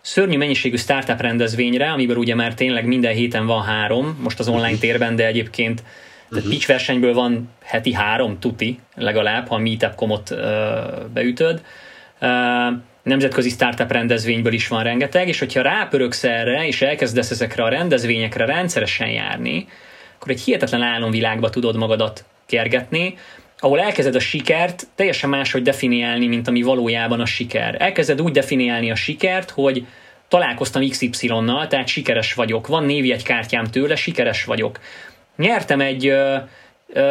szörnyű 0.00 0.36
mennyiségű 0.36 0.76
startup 0.76 1.20
rendezvényre, 1.20 1.90
amiből 1.90 2.16
ugye 2.16 2.34
már 2.34 2.54
tényleg 2.54 2.86
minden 2.86 3.14
héten 3.14 3.46
van 3.46 3.62
három, 3.62 4.18
most 4.22 4.38
az 4.38 4.48
online 4.48 4.78
térben, 4.78 5.16
de 5.16 5.26
egyébként 5.26 5.82
tehát 6.28 6.44
uh-huh. 6.44 6.50
pitch 6.50 6.66
versenyből 6.66 7.14
van 7.14 7.50
heti 7.64 7.92
három 7.92 8.38
tuti 8.38 8.78
legalább, 8.94 9.48
ha 9.48 9.54
a 9.54 9.58
Meetup.com-ot 9.58 10.30
uh, 10.30 10.38
beütöd. 11.12 11.62
Uh, 12.20 12.28
nemzetközi 13.02 13.48
startup 13.48 13.92
rendezvényből 13.92 14.52
is 14.52 14.68
van 14.68 14.82
rengeteg, 14.82 15.28
és 15.28 15.38
hogyha 15.38 15.62
rápöröksz 15.62 16.24
erre, 16.24 16.66
és 16.66 16.82
elkezdesz 16.82 17.30
ezekre 17.30 17.62
a 17.62 17.68
rendezvényekre 17.68 18.44
rendszeresen 18.44 19.08
járni, 19.08 19.66
akkor 20.16 20.30
egy 20.30 20.40
hihetetlen 20.40 20.82
álomvilágba 20.82 21.50
tudod 21.50 21.76
magadat 21.76 22.24
kergetni, 22.46 23.14
ahol 23.58 23.80
elkezded 23.80 24.14
a 24.14 24.20
sikert 24.20 24.86
teljesen 24.94 25.30
máshogy 25.30 25.62
definiálni, 25.62 26.26
mint 26.26 26.48
ami 26.48 26.62
valójában 26.62 27.20
a 27.20 27.26
siker. 27.26 27.76
Elkezded 27.78 28.20
úgy 28.20 28.32
definiálni 28.32 28.90
a 28.90 28.94
sikert, 28.94 29.50
hogy 29.50 29.86
találkoztam 30.28 30.88
XY-nal, 30.88 31.66
tehát 31.66 31.86
sikeres 31.86 32.34
vagyok, 32.34 32.66
van 32.66 32.84
névjegykártyám 32.84 33.64
tőle, 33.64 33.96
sikeres 33.96 34.44
vagyok 34.44 34.80
nyertem 35.36 35.80
egy 35.80 36.12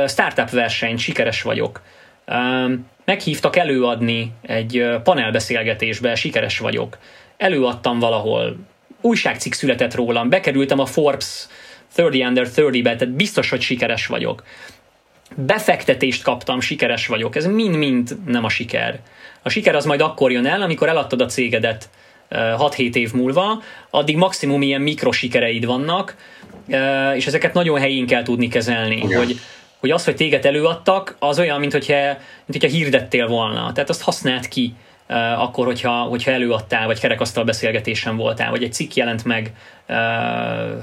startup 0.07 0.49
versenyt, 0.49 0.99
sikeres 0.99 1.41
vagyok. 1.41 1.81
Meghívtak 3.05 3.55
előadni 3.55 4.31
egy 4.41 4.85
panelbeszélgetésbe, 5.03 6.15
sikeres 6.15 6.59
vagyok. 6.59 6.97
Előadtam 7.37 7.99
valahol, 7.99 8.57
újságcikk 9.01 9.53
született 9.53 9.95
rólam, 9.95 10.29
bekerültem 10.29 10.79
a 10.79 10.85
Forbes 10.85 11.47
30 11.95 12.27
under 12.27 12.47
30-be, 12.55 12.95
tehát 12.95 13.13
biztos, 13.13 13.49
hogy 13.49 13.61
sikeres 13.61 14.07
vagyok. 14.07 14.43
Befektetést 15.35 16.23
kaptam, 16.23 16.59
sikeres 16.59 17.07
vagyok. 17.07 17.35
Ez 17.35 17.45
mind-mind 17.45 18.17
nem 18.25 18.43
a 18.43 18.49
siker. 18.49 18.99
A 19.41 19.49
siker 19.49 19.75
az 19.75 19.85
majd 19.85 20.01
akkor 20.01 20.31
jön 20.31 20.45
el, 20.45 20.61
amikor 20.61 20.89
eladtad 20.89 21.21
a 21.21 21.25
cégedet 21.25 21.89
6-7 22.29 22.95
év 22.95 23.13
múlva, 23.13 23.61
addig 23.89 24.17
maximum 24.17 24.61
ilyen 24.61 24.81
mikrosikereid 24.81 25.65
vannak, 25.65 26.15
és 27.15 27.27
ezeket 27.27 27.53
nagyon 27.53 27.79
helyén 27.79 28.07
kell 28.07 28.23
tudni 28.23 28.47
kezelni, 28.47 28.95
Igen. 28.95 29.17
hogy 29.17 29.39
hogy 29.79 29.93
az, 29.93 30.05
hogy 30.05 30.15
téged 30.15 30.45
előadtak, 30.45 31.15
az 31.19 31.39
olyan, 31.39 31.59
mint 31.59 31.71
hogyha, 31.71 31.95
mint 32.45 32.61
hogyha 32.61 32.67
hirdettél 32.67 33.27
volna. 33.27 33.71
Tehát 33.71 33.89
azt 33.89 34.01
használt 34.01 34.47
ki. 34.47 34.73
akkor, 35.37 35.65
hogyha, 35.65 35.91
hogyha 35.91 36.31
előadtál, 36.31 36.85
vagy 36.85 36.99
kerekasztal 36.99 37.43
beszélgetésen 37.43 38.17
voltál, 38.17 38.51
vagy 38.51 38.63
egy 38.63 38.73
cikk 38.73 38.93
jelent 38.93 39.25
meg 39.25 39.51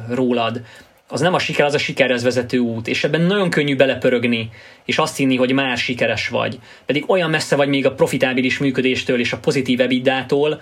rólad, 0.09 0.61
az 1.09 1.21
nem 1.21 1.35
a 1.35 1.39
siker, 1.39 1.65
az 1.65 1.75
a 1.75 1.79
sikerhez 1.79 2.23
vezető 2.23 2.59
út, 2.59 2.89
és 2.89 3.05
ebben 3.05 3.21
nagyon 3.21 3.51
könnyű 3.51 3.77
belepörögni, 3.77 4.51
és 4.85 4.99
azt 4.99 5.17
hinni, 5.17 5.37
hogy 5.37 5.53
már 5.53 5.77
sikeres 5.77 6.29
vagy. 6.29 6.59
Pedig 6.87 7.11
olyan 7.11 7.31
messze 7.31 7.57
vagy 7.57 7.69
még 7.69 7.87
a 7.87 7.93
profitábilis 7.93 8.59
működéstől 8.59 9.21
és 9.21 9.33
a 9.33 9.39
pozitív 9.39 9.81
ebidától, 9.81 10.61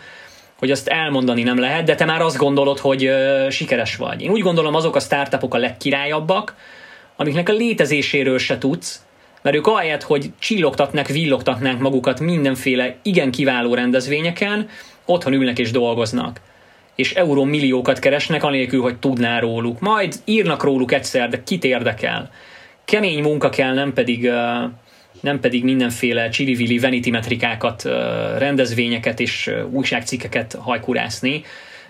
hogy 0.60 0.70
azt 0.70 0.88
elmondani 0.88 1.42
nem 1.42 1.58
lehet, 1.58 1.84
de 1.84 1.94
te 1.94 2.04
már 2.04 2.22
azt 2.22 2.36
gondolod, 2.36 2.78
hogy 2.78 3.08
uh, 3.08 3.50
sikeres 3.50 3.96
vagy. 3.96 4.22
Én 4.22 4.30
úgy 4.30 4.40
gondolom, 4.40 4.74
azok 4.74 4.96
a 4.96 5.00
startupok 5.00 5.54
a 5.54 5.58
legkirályabbak, 5.58 6.54
amiknek 7.16 7.48
a 7.48 7.52
létezéséről 7.52 8.38
se 8.38 8.58
tudsz, 8.58 9.04
mert 9.42 9.56
ők 9.56 9.66
ahelyett, 9.66 10.02
hogy 10.02 10.30
csillogtatnak, 10.38 11.06
villogtatnák 11.06 11.78
magukat 11.78 12.20
mindenféle 12.20 12.96
igen 13.02 13.30
kiváló 13.30 13.74
rendezvényeken, 13.74 14.68
otthon 15.04 15.32
ülnek 15.32 15.58
és 15.58 15.70
dolgoznak. 15.70 16.40
És 16.94 17.14
euró 17.14 17.44
milliókat 17.44 17.98
keresnek, 17.98 18.42
anélkül, 18.42 18.82
hogy 18.82 18.98
tudná 18.98 19.38
róluk. 19.38 19.80
Majd 19.80 20.14
írnak 20.24 20.62
róluk 20.62 20.92
egyszer, 20.92 21.28
de 21.28 21.42
kit 21.42 21.64
érdekel. 21.64 22.30
Kemény 22.84 23.22
munka 23.22 23.48
kell, 23.48 23.74
nem 23.74 23.92
pedig, 23.92 24.30
nem 25.20 25.40
pedig 25.40 25.64
mindenféle 25.64 26.28
csili 26.28 26.78
vanity 26.78 27.10
metrikákat, 27.10 27.82
rendezvényeket 28.38 29.20
és 29.20 29.50
újságcikkeket 29.70 30.56
hajkurászni, 30.60 31.44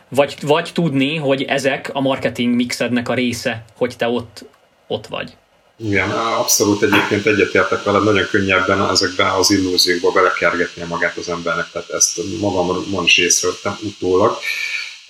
vagy, 0.09 0.37
vagy 0.43 0.71
tudni, 0.75 1.16
hogy 1.16 1.43
ezek 1.43 1.91
a 1.93 2.01
marketing 2.01 2.55
mixednek 2.55 3.09
a 3.09 3.14
része, 3.14 3.64
hogy 3.77 3.97
te 3.97 4.09
ott, 4.09 4.45
ott 4.87 5.07
vagy. 5.07 5.37
Igen, 5.77 6.11
abszolút 6.11 6.83
egyébként 6.83 7.27
egyetértek 7.27 7.83
veled, 7.83 8.05
nagyon 8.05 8.27
könnyebben 8.31 8.91
ezekben 8.91 9.27
az 9.27 9.51
illúziókba 9.51 10.11
belekergetnie 10.11 10.87
magát 10.87 11.16
az 11.16 11.29
embernek, 11.29 11.71
tehát 11.73 11.91
ezt 11.91 12.21
magamon 12.41 13.05
is 13.05 13.18
észrevettem 13.18 13.79
utólag. 13.83 14.39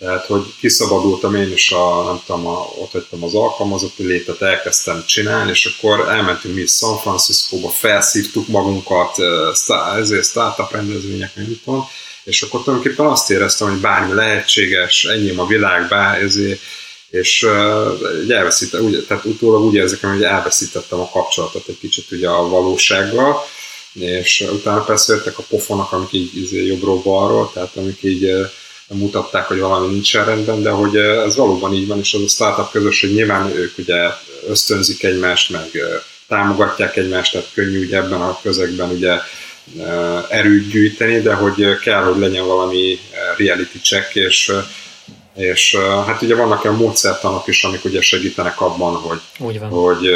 Tehát, 0.01 0.27
hogy 0.27 0.43
kiszabadultam 0.59 1.35
én 1.35 1.53
is, 1.53 1.71
a, 1.71 2.05
nem 2.05 2.21
tudom, 2.27 2.47
a, 2.47 2.69
ott 2.79 2.93
hagytam 2.93 3.25
az 3.25 3.35
alkalmazotti 3.35 4.07
létet, 4.07 4.43
elkezdtem 4.43 5.05
csinálni, 5.07 5.51
és 5.51 5.67
akkor 5.67 6.09
elmentünk 6.09 6.55
mi 6.55 6.67
San 6.67 6.99
Franciscóba, 6.99 7.69
felszívtuk 7.69 8.49
magunkat, 8.49 9.17
ezért 9.99 10.25
startup 10.25 10.73
rendezvények, 10.73 11.35
nem 11.35 11.61
tudom, 11.65 11.89
és 12.25 12.43
akkor 12.43 12.63
tulajdonképpen 12.63 13.07
azt 13.07 13.31
éreztem, 13.31 13.71
hogy 13.71 13.81
bármi 13.81 14.15
lehetséges, 14.15 15.05
ennyi 15.05 15.31
a 15.37 15.47
világ, 15.47 15.93
ezért 16.23 16.61
és 17.11 17.43
uh, 17.43 18.31
elveszítettem, 18.31 18.87
úgy, 18.87 19.05
tehát 19.09 19.25
utólag 19.25 19.63
úgy 19.63 19.75
érzek, 19.75 20.01
hogy 20.01 20.23
elveszítettem 20.23 21.01
a 21.01 21.11
kapcsolatot 21.11 21.69
egy 21.69 21.79
kicsit 21.79 22.11
ugye 22.11 22.29
a 22.29 22.49
valósággal, 22.49 23.47
és 23.93 24.49
utána 24.53 24.85
persze 24.85 25.15
jöttek 25.15 25.39
a 25.39 25.45
pofonok, 25.49 25.93
amik 25.93 26.13
így 26.13 26.37
izé, 26.37 26.67
jobbról 26.67 26.99
balról, 26.99 27.51
tehát 27.53 27.77
amik 27.77 28.03
így 28.03 28.25
uh, 28.25 28.51
mutatták, 28.95 29.47
hogy 29.47 29.59
valami 29.59 29.93
nincsen 29.93 30.25
rendben, 30.25 30.63
de 30.63 30.71
hogy 30.71 30.97
ez 30.97 31.37
valóban 31.37 31.75
így 31.75 31.87
van, 31.87 31.99
és 31.99 32.15
az 32.15 32.23
a 32.23 32.29
startup 32.29 32.71
közösség 32.71 33.15
nyilván 33.15 33.57
ők 33.57 33.79
ugye 33.79 34.09
ösztönzik 34.49 35.05
egymást, 35.05 35.51
meg 35.51 35.71
támogatják 36.29 36.97
egymást, 36.97 37.33
tehát 37.33 37.51
könnyű 37.55 37.85
ugye 37.85 37.97
ebben 37.97 38.21
a 38.21 38.39
közegben 38.43 38.91
ugye 38.91 39.13
erőt 40.29 40.69
gyűjteni, 40.69 41.21
de 41.21 41.35
hogy 41.35 41.79
kell, 41.83 42.03
hogy 42.03 42.19
legyen 42.19 42.47
valami 42.47 42.99
reality 43.37 43.81
check, 43.83 44.15
és 44.15 44.53
és 45.35 45.77
hát 46.07 46.23
ugye 46.23 46.35
vannak 46.35 46.65
olyan 46.65 46.77
módszertanok 46.77 47.47
is, 47.47 47.65
amik 47.65 47.85
ugye 47.85 48.01
segítenek 48.01 48.61
abban, 48.61 48.95
hogy, 48.95 49.21
hogy 49.71 50.07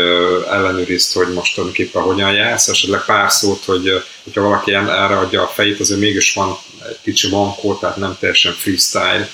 ellenőrizd, 0.51 1.13
hogy 1.13 1.33
most 1.33 1.55
tulajdonképpen 1.55 2.03
hogyan 2.03 2.33
jársz, 2.33 2.69
esetleg 2.69 3.05
pár 3.05 3.31
szót, 3.31 3.65
hogy 3.65 4.03
hogyha 4.25 4.43
valaki 4.43 4.73
erre 4.73 5.19
adja 5.19 5.43
a 5.43 5.47
fejét, 5.47 5.81
azért 5.81 6.01
mégis 6.01 6.35
van 6.35 6.57
egy 6.89 6.99
kicsi 7.03 7.29
mankó, 7.29 7.75
tehát 7.75 7.97
nem 7.97 8.17
teljesen 8.21 8.53
freestyle 8.53 9.29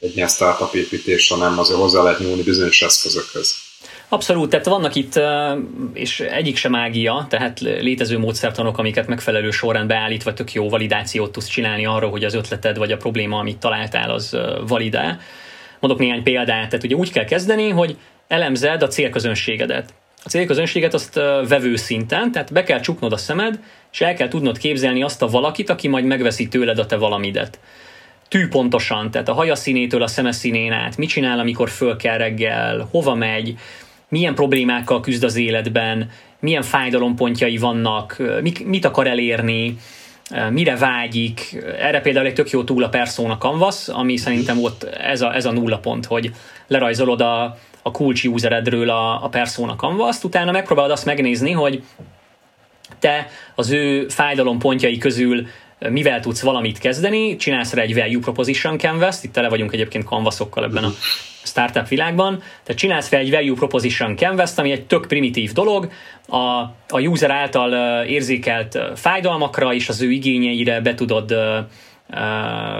egy 0.00 0.16
ilyen 0.16 0.28
startup 0.28 0.74
építés, 0.74 1.28
hanem 1.28 1.58
azért 1.58 1.78
hozzá 1.78 2.02
lehet 2.02 2.18
nyúlni 2.18 2.42
bizonyos 2.42 2.82
eszközökhöz. 2.82 3.54
Abszolút, 4.08 4.50
tehát 4.50 4.66
vannak 4.66 4.94
itt, 4.94 5.20
és 5.92 6.20
egyik 6.20 6.56
sem 6.56 6.70
mágia, 6.70 7.26
tehát 7.28 7.60
létező 7.60 8.18
módszertanok, 8.18 8.78
amiket 8.78 9.06
megfelelő 9.06 9.50
sorrend 9.50 9.88
beállítva 9.88 10.32
tök 10.32 10.52
jó 10.52 10.68
validációt 10.68 11.32
tudsz 11.32 11.46
csinálni 11.46 11.86
arról, 11.86 12.10
hogy 12.10 12.24
az 12.24 12.34
ötleted 12.34 12.78
vagy 12.78 12.92
a 12.92 12.96
probléma, 12.96 13.38
amit 13.38 13.58
találtál, 13.58 14.10
az 14.10 14.36
validál. 14.66 15.20
Mondok 15.80 16.00
néhány 16.00 16.22
példát, 16.22 16.68
tehát 16.68 16.84
ugye 16.84 16.94
úgy 16.94 17.12
kell 17.12 17.24
kezdeni, 17.24 17.68
hogy 17.68 17.96
elemzed 18.28 18.82
a 18.82 18.88
célközönségedet. 18.88 19.94
A 20.24 20.28
célközönséget 20.28 20.94
azt 20.94 21.14
vevő 21.48 21.76
szinten, 21.76 22.32
tehát 22.32 22.52
be 22.52 22.62
kell 22.62 22.80
csuknod 22.80 23.12
a 23.12 23.16
szemed, 23.16 23.60
és 23.92 24.00
el 24.00 24.14
kell 24.14 24.28
tudnod 24.28 24.58
képzelni 24.58 25.02
azt 25.02 25.22
a 25.22 25.28
valakit, 25.28 25.70
aki 25.70 25.88
majd 25.88 26.04
megveszi 26.04 26.48
tőled 26.48 26.78
a 26.78 26.86
te 26.86 26.96
valamidet 26.96 27.58
tű 28.28 28.48
pontosan, 28.48 29.10
tehát 29.10 29.28
a 29.28 29.32
haja 29.32 29.54
színétől 29.54 30.02
a 30.02 30.06
szeme 30.06 30.32
színén 30.32 30.72
át, 30.72 30.96
mit 30.96 31.08
csinál, 31.08 31.38
amikor 31.38 31.70
föl 31.70 31.96
kell 31.96 32.16
reggel, 32.16 32.88
hova 32.90 33.14
megy, 33.14 33.58
milyen 34.08 34.34
problémákkal 34.34 35.00
küzd 35.00 35.24
az 35.24 35.36
életben, 35.36 36.10
milyen 36.40 36.62
fájdalompontjai 36.62 37.56
vannak, 37.56 38.22
mit 38.64 38.84
akar 38.84 39.06
elérni, 39.06 39.78
mire 40.50 40.76
vágyik. 40.76 41.64
Erre 41.78 42.00
például 42.00 42.26
egy 42.26 42.34
tök 42.34 42.50
jó 42.50 42.64
túl 42.64 42.82
a 42.82 42.88
Persona 42.88 43.36
Canvas, 43.38 43.88
ami 43.88 44.16
szerintem 44.16 44.62
ott 44.62 44.84
ez 44.84 45.20
a, 45.20 45.34
ez 45.34 45.44
a 45.44 45.52
nulla 45.52 45.78
pont, 45.78 46.06
hogy 46.06 46.32
lerajzolod 46.66 47.20
a, 47.20 47.58
a 47.82 47.90
kulcs 47.90 48.24
useredről 48.24 48.90
a, 48.90 49.24
a 49.24 49.28
Persona 49.28 49.76
Canvas-t, 49.76 50.24
utána 50.24 50.50
megpróbálod 50.50 50.90
azt 50.90 51.04
megnézni, 51.04 51.50
hogy 51.50 51.82
te 52.98 53.30
az 53.54 53.70
ő 53.70 54.08
fájdalompontjai 54.08 54.98
közül 54.98 55.46
mivel 55.78 56.20
tudsz 56.20 56.42
valamit 56.42 56.78
kezdeni, 56.78 57.36
csinálsz 57.36 57.72
rá 57.72 57.82
egy 57.82 57.94
value 57.94 58.20
proposition 58.20 58.78
canvas 58.78 59.16
itt 59.22 59.32
tele 59.32 59.48
vagyunk 59.48 59.72
egyébként 59.72 60.04
canvasokkal 60.04 60.64
ebben 60.64 60.84
a 60.84 60.92
startup 61.42 61.88
világban, 61.88 62.38
tehát 62.38 62.80
csinálsz 62.80 63.08
fel 63.08 63.20
egy 63.20 63.30
value 63.30 63.54
proposition 63.54 64.16
canvas 64.16 64.50
ami 64.56 64.70
egy 64.70 64.86
tök 64.86 65.06
primitív 65.06 65.52
dolog, 65.52 65.90
a, 66.28 66.36
a 66.88 67.00
user 67.00 67.30
által 67.30 68.02
érzékelt 68.04 68.78
fájdalmakra 68.94 69.74
és 69.74 69.88
az 69.88 70.02
ő 70.02 70.10
igényeire 70.10 70.80
be 70.80 70.94
tudod 70.94 71.34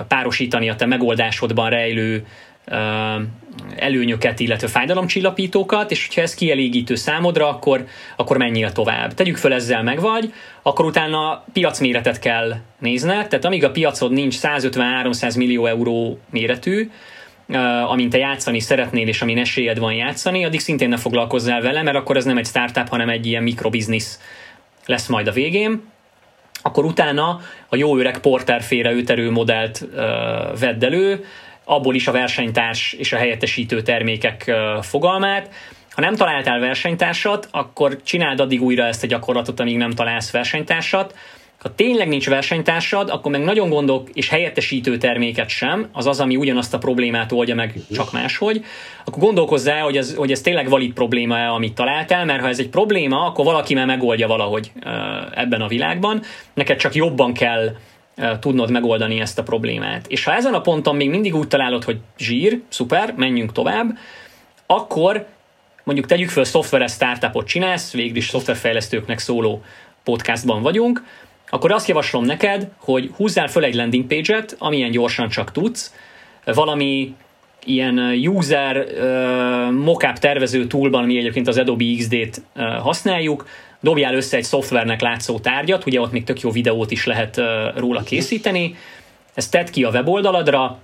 párosítani 0.08 0.68
a 0.68 0.76
te 0.76 0.86
megoldásodban 0.86 1.70
rejlő 1.70 2.26
előnyöket, 3.76 4.40
illetve 4.40 4.66
fájdalomcsillapítókat, 4.66 5.90
és 5.90 6.06
hogyha 6.06 6.20
ez 6.20 6.34
kielégítő 6.34 6.94
számodra, 6.94 7.48
akkor, 7.48 7.84
akkor 8.16 8.36
menjél 8.36 8.72
tovább. 8.72 9.14
Tegyük 9.14 9.36
föl 9.36 9.52
ezzel 9.52 9.82
meg 9.82 10.00
vagy, 10.00 10.32
akkor 10.62 10.84
utána 10.84 11.44
piacméretet 11.52 12.18
kell 12.18 12.54
nézned, 12.78 13.28
tehát 13.28 13.44
amíg 13.44 13.64
a 13.64 13.70
piacod 13.70 14.12
nincs 14.12 14.36
150-300 14.42 15.36
millió 15.36 15.66
euró 15.66 16.18
méretű, 16.30 16.90
amint 17.86 18.10
te 18.10 18.18
játszani 18.18 18.60
szeretnél, 18.60 19.08
és 19.08 19.22
amin 19.22 19.38
esélyed 19.38 19.78
van 19.78 19.92
játszani, 19.92 20.44
addig 20.44 20.60
szintén 20.60 20.88
ne 20.88 20.96
foglalkozzál 20.96 21.60
vele, 21.60 21.82
mert 21.82 21.96
akkor 21.96 22.16
ez 22.16 22.24
nem 22.24 22.38
egy 22.38 22.46
startup, 22.46 22.88
hanem 22.88 23.08
egy 23.08 23.26
ilyen 23.26 23.42
mikrobiznisz 23.42 24.20
lesz 24.86 25.06
majd 25.06 25.26
a 25.26 25.32
végén. 25.32 25.82
Akkor 26.62 26.84
utána 26.84 27.40
a 27.68 27.76
jó 27.76 27.96
öreg 27.96 28.18
porter 28.18 28.62
félreüterő 28.62 29.30
modellt 29.30 29.80
uh, 29.80 29.98
vedd 30.58 30.84
elő, 30.84 31.24
abból 31.68 31.94
is 31.94 32.06
a 32.06 32.12
versenytárs 32.12 32.92
és 32.92 33.12
a 33.12 33.16
helyettesítő 33.16 33.82
termékek 33.82 34.52
fogalmát. 34.80 35.50
Ha 35.90 36.00
nem 36.00 36.14
találtál 36.14 36.58
versenytársat, 36.58 37.48
akkor 37.50 38.02
csináld 38.02 38.40
addig 38.40 38.62
újra 38.62 38.86
ezt 38.86 39.02
a 39.02 39.06
gyakorlatot, 39.06 39.60
amíg 39.60 39.76
nem 39.76 39.90
találsz 39.90 40.30
versenytársat, 40.30 41.14
ha 41.58 41.74
tényleg 41.74 42.08
nincs 42.08 42.28
versenytársad, 42.28 43.10
akkor 43.10 43.30
meg 43.30 43.44
nagyon 43.44 43.68
gondok 43.68 44.08
és 44.12 44.28
helyettesítő 44.28 44.96
terméket 44.96 45.48
sem, 45.48 45.88
az 45.92 46.06
az, 46.06 46.20
ami 46.20 46.36
ugyanazt 46.36 46.74
a 46.74 46.78
problémát 46.78 47.32
oldja 47.32 47.54
meg 47.54 47.74
csak 47.92 48.12
máshogy, 48.12 48.64
akkor 49.04 49.22
gondolkozzál, 49.22 49.82
hogy 49.82 49.96
ez, 49.96 50.14
hogy 50.14 50.30
ez 50.30 50.40
tényleg 50.40 50.68
valid 50.68 50.92
probléma 50.92 51.54
amit 51.54 51.74
találtál, 51.74 52.24
mert 52.24 52.40
ha 52.40 52.48
ez 52.48 52.58
egy 52.58 52.68
probléma, 52.68 53.26
akkor 53.26 53.44
valaki 53.44 53.74
már 53.74 53.86
megoldja 53.86 54.26
valahogy 54.26 54.72
ebben 55.34 55.60
a 55.60 55.68
világban, 55.68 56.22
neked 56.54 56.78
csak 56.78 56.94
jobban 56.94 57.32
kell 57.32 57.76
tudnod 58.40 58.70
megoldani 58.70 59.20
ezt 59.20 59.38
a 59.38 59.42
problémát. 59.42 60.06
És 60.06 60.24
ha 60.24 60.34
ezen 60.34 60.54
a 60.54 60.60
ponton 60.60 60.96
még 60.96 61.10
mindig 61.10 61.34
úgy 61.34 61.48
találod, 61.48 61.84
hogy 61.84 61.98
zsír, 62.18 62.60
szuper, 62.68 63.14
menjünk 63.16 63.52
tovább, 63.52 63.98
akkor 64.66 65.26
mondjuk 65.84 66.06
tegyük 66.06 66.28
föl 66.28 66.44
szoftveres 66.44 66.92
startupot 66.92 67.46
csinálsz, 67.46 67.92
végül 67.92 68.16
is 68.16 68.28
szoftverfejlesztőknek 68.28 69.18
szóló 69.18 69.62
podcastban 70.04 70.62
vagyunk, 70.62 71.04
akkor 71.48 71.72
azt 71.72 71.88
javaslom 71.88 72.24
neked, 72.24 72.68
hogy 72.78 73.10
húzzál 73.16 73.48
föl 73.48 73.64
egy 73.64 73.74
landing 73.74 74.06
page-et, 74.06 74.56
amilyen 74.58 74.90
gyorsan 74.90 75.28
csak 75.28 75.52
tudsz, 75.52 75.94
valami 76.44 77.14
ilyen 77.64 77.98
user 78.26 78.76
uh, 78.76 79.72
mockup 79.72 80.18
tervező 80.18 80.66
toolban, 80.66 81.04
mi 81.04 81.18
egyébként 81.18 81.48
az 81.48 81.58
Adobe 81.58 81.84
XD-t 81.98 82.42
uh, 82.56 82.64
használjuk, 82.74 83.46
dobjál 83.80 84.14
össze 84.14 84.36
egy 84.36 84.44
szoftvernek 84.44 85.00
látszó 85.00 85.38
tárgyat, 85.38 85.86
ugye 85.86 86.00
ott 86.00 86.12
még 86.12 86.24
tök 86.24 86.40
jó 86.40 86.50
videót 86.50 86.90
is 86.90 87.06
lehet 87.06 87.40
róla 87.76 88.02
készíteni, 88.02 88.76
ezt 89.34 89.50
tedd 89.50 89.70
ki 89.70 89.84
a 89.84 89.90
weboldaladra, 89.90 90.78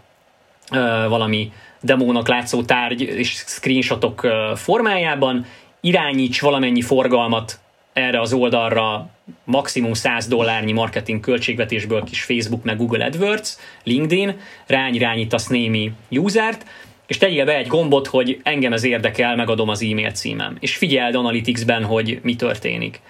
valami 1.09 1.53
demónak 1.81 2.29
látszó 2.29 2.63
tárgy 2.63 3.01
és 3.01 3.31
screenshotok 3.47 4.27
formájában, 4.55 5.47
irányíts 5.81 6.41
valamennyi 6.41 6.83
forgalmat 6.83 7.61
erre 7.93 8.21
az 8.21 8.33
oldalra 8.33 9.09
maximum 9.45 9.93
100 9.93 10.27
dollárnyi 10.27 10.73
marketing 10.73 11.21
költségvetésből 11.21 12.05
kis 12.05 12.23
Facebook 12.23 12.63
meg 12.63 12.77
Google 12.77 13.05
AdWords, 13.05 13.57
LinkedIn, 13.85 14.41
rányirányítasz 14.67 15.47
némi 15.47 15.93
usert, 16.11 16.67
és 17.13 17.19
tegyél 17.19 17.45
be 17.45 17.57
egy 17.57 17.67
gombot, 17.67 18.07
hogy 18.07 18.41
engem 18.43 18.73
ez 18.73 18.85
érdekel, 18.85 19.37
megadom 19.37 19.69
az 19.69 19.83
e-mail 19.83 20.11
címem. 20.11 20.57
És 20.61 20.77
figyeld 20.77 21.15
Analytics-ben, 21.15 21.85
hogy 21.85 22.19
mi 22.23 22.37
történik. 22.37 23.01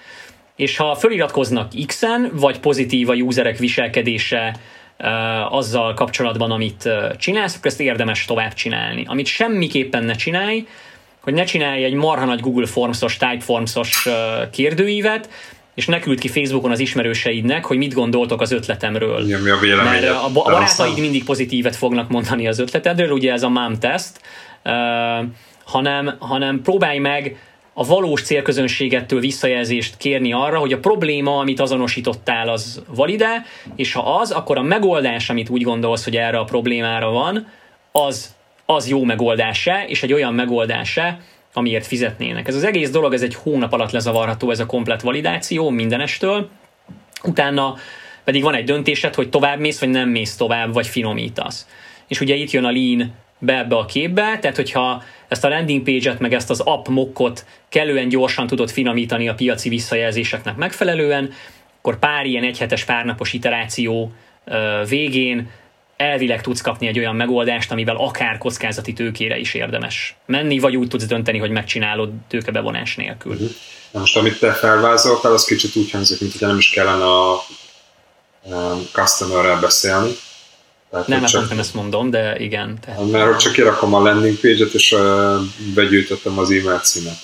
És 0.56 0.76
ha 0.76 0.94
föliratkoznak 0.94 1.72
X-en, 1.86 2.30
vagy 2.34 2.60
pozitív 2.60 3.08
a 3.08 3.14
userek 3.14 3.58
viselkedése 3.58 4.56
uh, 4.98 5.54
azzal 5.54 5.94
kapcsolatban, 5.94 6.50
amit 6.50 6.82
uh, 6.84 7.16
csinálsz, 7.16 7.56
akkor 7.56 7.66
ezt 7.66 7.80
érdemes 7.80 8.24
tovább 8.24 8.52
csinálni. 8.52 9.04
Amit 9.06 9.26
semmiképpen 9.26 10.04
ne 10.04 10.14
csinálj, 10.14 10.66
hogy 11.20 11.34
ne 11.34 11.44
csinálj 11.44 11.84
egy 11.84 11.94
marha 11.94 12.24
nagy 12.24 12.40
Google 12.40 12.66
Forms-os, 12.66 13.16
Typeforms-os 13.16 14.06
uh, 14.06 14.12
kérdőívet, 14.50 15.28
és 15.74 15.86
ne 15.86 15.98
küld 15.98 16.20
ki 16.20 16.28
Facebookon 16.28 16.70
az 16.70 16.78
ismerőseidnek, 16.78 17.64
hogy 17.64 17.76
mit 17.76 17.94
gondoltok 17.94 18.40
az 18.40 18.52
ötletemről. 18.52 19.24
Igen, 19.24 19.40
mi 19.40 19.50
a 19.50 19.82
Mert 19.82 20.08
a, 20.08 20.24
a 20.24 20.30
barátaid 20.32 20.98
mindig 20.98 21.24
pozitívet 21.24 21.76
fognak 21.76 22.08
mondani 22.08 22.48
az 22.48 22.58
ötletedről, 22.58 23.10
ugye 23.10 23.32
ez 23.32 23.42
a 23.42 23.48
MAM 23.48 23.78
teszt, 23.78 24.20
uh, 24.64 24.72
hanem, 25.64 26.16
hanem 26.18 26.62
próbálj 26.62 26.98
meg 26.98 27.36
a 27.74 27.84
valós 27.84 28.22
célközönségettől 28.22 29.20
visszajelzést 29.20 29.96
kérni 29.96 30.32
arra, 30.32 30.58
hogy 30.58 30.72
a 30.72 30.78
probléma, 30.78 31.38
amit 31.38 31.60
azonosítottál, 31.60 32.48
az 32.48 32.82
valide, 32.88 33.46
és 33.76 33.92
ha 33.92 34.16
az, 34.18 34.30
akkor 34.30 34.58
a 34.58 34.62
megoldás, 34.62 35.30
amit 35.30 35.48
úgy 35.48 35.62
gondolsz, 35.62 36.04
hogy 36.04 36.16
erre 36.16 36.38
a 36.38 36.44
problémára 36.44 37.10
van, 37.10 37.48
az, 37.92 38.34
az 38.66 38.88
jó 38.88 39.04
megoldása, 39.04 39.84
és 39.86 40.02
egy 40.02 40.12
olyan 40.12 40.34
megoldása, 40.34 41.18
amiért 41.52 41.86
fizetnének. 41.86 42.48
Ez 42.48 42.54
az 42.54 42.64
egész 42.64 42.90
dolog, 42.90 43.12
ez 43.12 43.22
egy 43.22 43.34
hónap 43.34 43.72
alatt 43.72 43.90
lezavarható, 43.90 44.50
ez 44.50 44.60
a 44.60 44.66
komplet 44.66 45.00
validáció 45.00 45.70
mindenestől. 45.70 46.48
Utána 47.22 47.76
pedig 48.24 48.42
van 48.42 48.54
egy 48.54 48.64
döntésed, 48.64 49.14
hogy 49.14 49.28
tovább 49.28 49.58
mész, 49.58 49.80
vagy 49.80 49.88
nem 49.88 50.08
mész 50.08 50.36
tovább, 50.36 50.72
vagy 50.72 50.86
finomítasz. 50.86 51.66
És 52.08 52.20
ugye 52.20 52.34
itt 52.34 52.50
jön 52.50 52.64
a 52.64 52.70
lean 52.70 53.14
be 53.38 53.58
ebbe 53.58 53.76
a 53.76 53.84
képbe, 53.84 54.38
tehát 54.40 54.56
hogyha 54.56 55.02
ezt 55.28 55.44
a 55.44 55.48
landing 55.48 55.82
page-et, 55.82 56.18
meg 56.18 56.32
ezt 56.32 56.50
az 56.50 56.60
app 56.60 56.88
mockot 56.88 57.44
kellően 57.68 58.08
gyorsan 58.08 58.46
tudod 58.46 58.70
finomítani 58.70 59.28
a 59.28 59.34
piaci 59.34 59.68
visszajelzéseknek 59.68 60.56
megfelelően, 60.56 61.30
akkor 61.78 61.98
pár 61.98 62.26
ilyen 62.26 62.44
egyhetes, 62.44 62.84
párnapos 62.84 63.32
iteráció 63.32 64.12
végén 64.88 65.50
elvileg 66.02 66.40
tudsz 66.40 66.60
kapni 66.60 66.86
egy 66.86 66.98
olyan 66.98 67.16
megoldást, 67.16 67.72
amivel 67.72 67.96
akár 67.96 68.38
kockázati 68.38 68.92
tőkére 68.92 69.38
is 69.38 69.54
érdemes 69.54 70.16
menni, 70.26 70.58
vagy 70.58 70.76
úgy 70.76 70.88
tudsz 70.88 71.06
dönteni, 71.06 71.38
hogy 71.38 71.50
megcsinálod 71.50 72.10
tőkebevonás 72.28 72.96
nélkül. 72.96 73.32
Uh-huh. 73.32 73.50
Most, 73.90 74.16
amit 74.16 74.38
te 74.38 74.52
felvázoltál, 74.52 75.32
az 75.32 75.44
kicsit 75.44 75.76
úgy 75.76 75.90
hangzik, 75.90 76.20
mint 76.20 76.32
hogy 76.32 76.48
nem 76.48 76.58
is 76.58 76.70
kellene 76.70 77.04
a 77.04 77.44
customer 78.92 79.60
beszélni, 79.60 80.10
tehát, 80.92 81.06
nem, 81.06 81.24
csak, 81.24 81.48
nem 81.48 81.58
ezt 81.58 81.74
mondom, 81.74 82.10
de 82.10 82.38
igen. 82.38 82.78
Tehát, 82.84 83.10
mert 83.10 83.26
hogy 83.26 83.36
csak 83.36 83.52
kirakom 83.52 83.94
a 83.94 84.00
landing 84.00 84.36
page-et, 84.40 84.72
és 84.72 84.92
uh, 84.92 85.00
begyűjtöttem 85.74 86.38
az 86.38 86.50
e-mail 86.50 86.78
címet. 86.78 87.16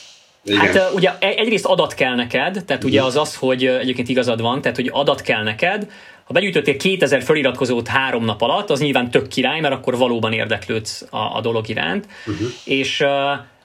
Igen. 0.44 0.60
Hát 0.60 0.90
ugye 0.94 1.10
e- 1.18 1.34
egyrészt 1.36 1.64
adat 1.64 1.94
kell 1.94 2.14
neked, 2.14 2.64
tehát 2.66 2.84
ugye 2.84 3.02
az 3.02 3.16
az, 3.16 3.34
hogy 3.34 3.66
egyébként 3.66 4.08
igazad 4.08 4.40
van, 4.40 4.60
tehát 4.60 4.76
hogy 4.76 4.90
adat 4.92 5.22
kell 5.22 5.42
neked, 5.42 5.90
ha 6.28 6.34
begyűjtöttél 6.34 6.76
2000 6.76 7.22
feliratkozót 7.22 7.88
három 7.88 8.24
nap 8.24 8.42
alatt, 8.42 8.70
az 8.70 8.80
nyilván 8.80 9.10
tök 9.10 9.28
király, 9.28 9.60
mert 9.60 9.74
akkor 9.74 9.96
valóban 9.96 10.32
érdeklődsz 10.32 11.06
a, 11.10 11.36
a 11.36 11.40
dolog 11.40 11.68
iránt. 11.68 12.06
Uh-huh. 12.26 12.48
És 12.64 13.00
uh, 13.00 13.08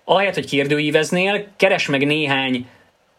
ahelyett, 0.04 0.34
hogy 0.34 0.46
kérdőíveznél, 0.46 1.48
keres 1.56 1.88
meg 1.88 2.06
néhány 2.06 2.68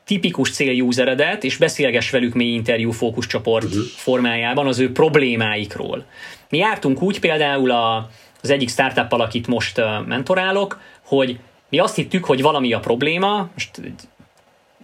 tipikus 0.05 0.51
céljúzeredet, 0.51 1.45
és 1.45 1.57
beszélgess 1.57 2.11
velük 2.11 2.35
mély 2.35 2.53
interjú 2.53 2.91
fókuszcsoport 2.91 3.65
uh-huh. 3.65 3.83
formájában 3.83 4.67
az 4.67 4.79
ő 4.79 4.93
problémáikról. 4.93 6.05
Mi 6.49 6.59
jártunk 6.59 7.03
úgy 7.03 7.21
például 7.21 7.71
a, 7.71 8.11
az 8.43 8.51
egyik 8.51 8.69
startup 8.69 9.13
akit 9.13 9.47
most 9.47 9.81
mentorálok, 10.07 10.81
hogy 11.03 11.39
mi 11.69 11.79
azt 11.79 11.95
hittük, 11.95 12.25
hogy 12.25 12.43
valami 12.43 12.73
a 12.73 12.81
probléma, 12.81 13.49
most 13.55 13.79
egy 13.85 14.01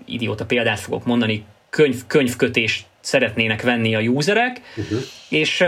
idióta 0.04 0.44
példát 0.44 0.80
fogok 0.80 1.04
mondani, 1.04 1.44
könyv, 1.70 2.06
könyvkötést 2.06 2.88
szeretnének 3.00 3.62
venni 3.62 3.94
a 3.94 4.00
userek, 4.00 4.60
uh-huh. 4.76 4.98
és 5.28 5.64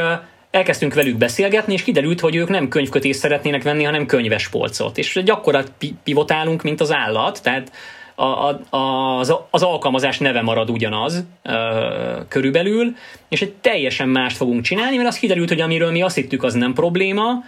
elkezdtünk 0.50 0.94
velük 0.94 1.16
beszélgetni, 1.16 1.72
és 1.72 1.82
kiderült, 1.82 2.20
hogy 2.20 2.36
ők 2.36 2.48
nem 2.48 2.68
könyvkötést 2.68 3.18
szeretnének 3.18 3.62
venni, 3.62 3.82
hanem 3.82 4.06
könyves 4.06 4.48
polcot. 4.48 4.98
És 4.98 5.20
gyakorlat 5.24 5.72
pivotálunk, 6.04 6.62
mint 6.62 6.80
az 6.80 6.92
állat, 6.92 7.42
tehát 7.42 7.72
a, 8.14 8.24
a, 8.24 9.18
az, 9.18 9.34
az 9.50 9.62
alkalmazás 9.62 10.18
neve 10.18 10.42
marad 10.42 10.70
ugyanaz 10.70 11.24
ö, 11.42 12.20
körülbelül, 12.28 12.96
és 13.28 13.42
egy 13.42 13.52
teljesen 13.52 14.08
mást 14.08 14.36
fogunk 14.36 14.62
csinálni, 14.62 14.96
mert 14.96 15.08
azt 15.08 15.18
kiderült, 15.18 15.48
hogy 15.48 15.60
amiről 15.60 15.90
mi 15.90 16.02
azt 16.02 16.14
hittük, 16.14 16.42
az 16.42 16.54
nem 16.54 16.72
probléma, 16.72 17.44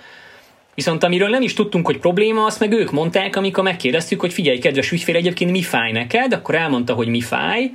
Viszont 0.74 1.04
amiről 1.04 1.28
nem 1.28 1.42
is 1.42 1.54
tudtunk, 1.54 1.86
hogy 1.86 1.98
probléma, 1.98 2.44
azt 2.44 2.60
meg 2.60 2.72
ők 2.72 2.90
mondták, 2.90 3.36
amikor 3.36 3.64
megkérdeztük, 3.64 4.20
hogy 4.20 4.32
figyelj, 4.32 4.58
kedves 4.58 4.92
ügyfél, 4.92 5.16
egyébként 5.16 5.50
mi 5.50 5.62
fáj 5.62 5.92
neked, 5.92 6.32
akkor 6.32 6.54
elmondta, 6.54 6.94
hogy 6.94 7.08
mi 7.08 7.20
fáj, 7.20 7.70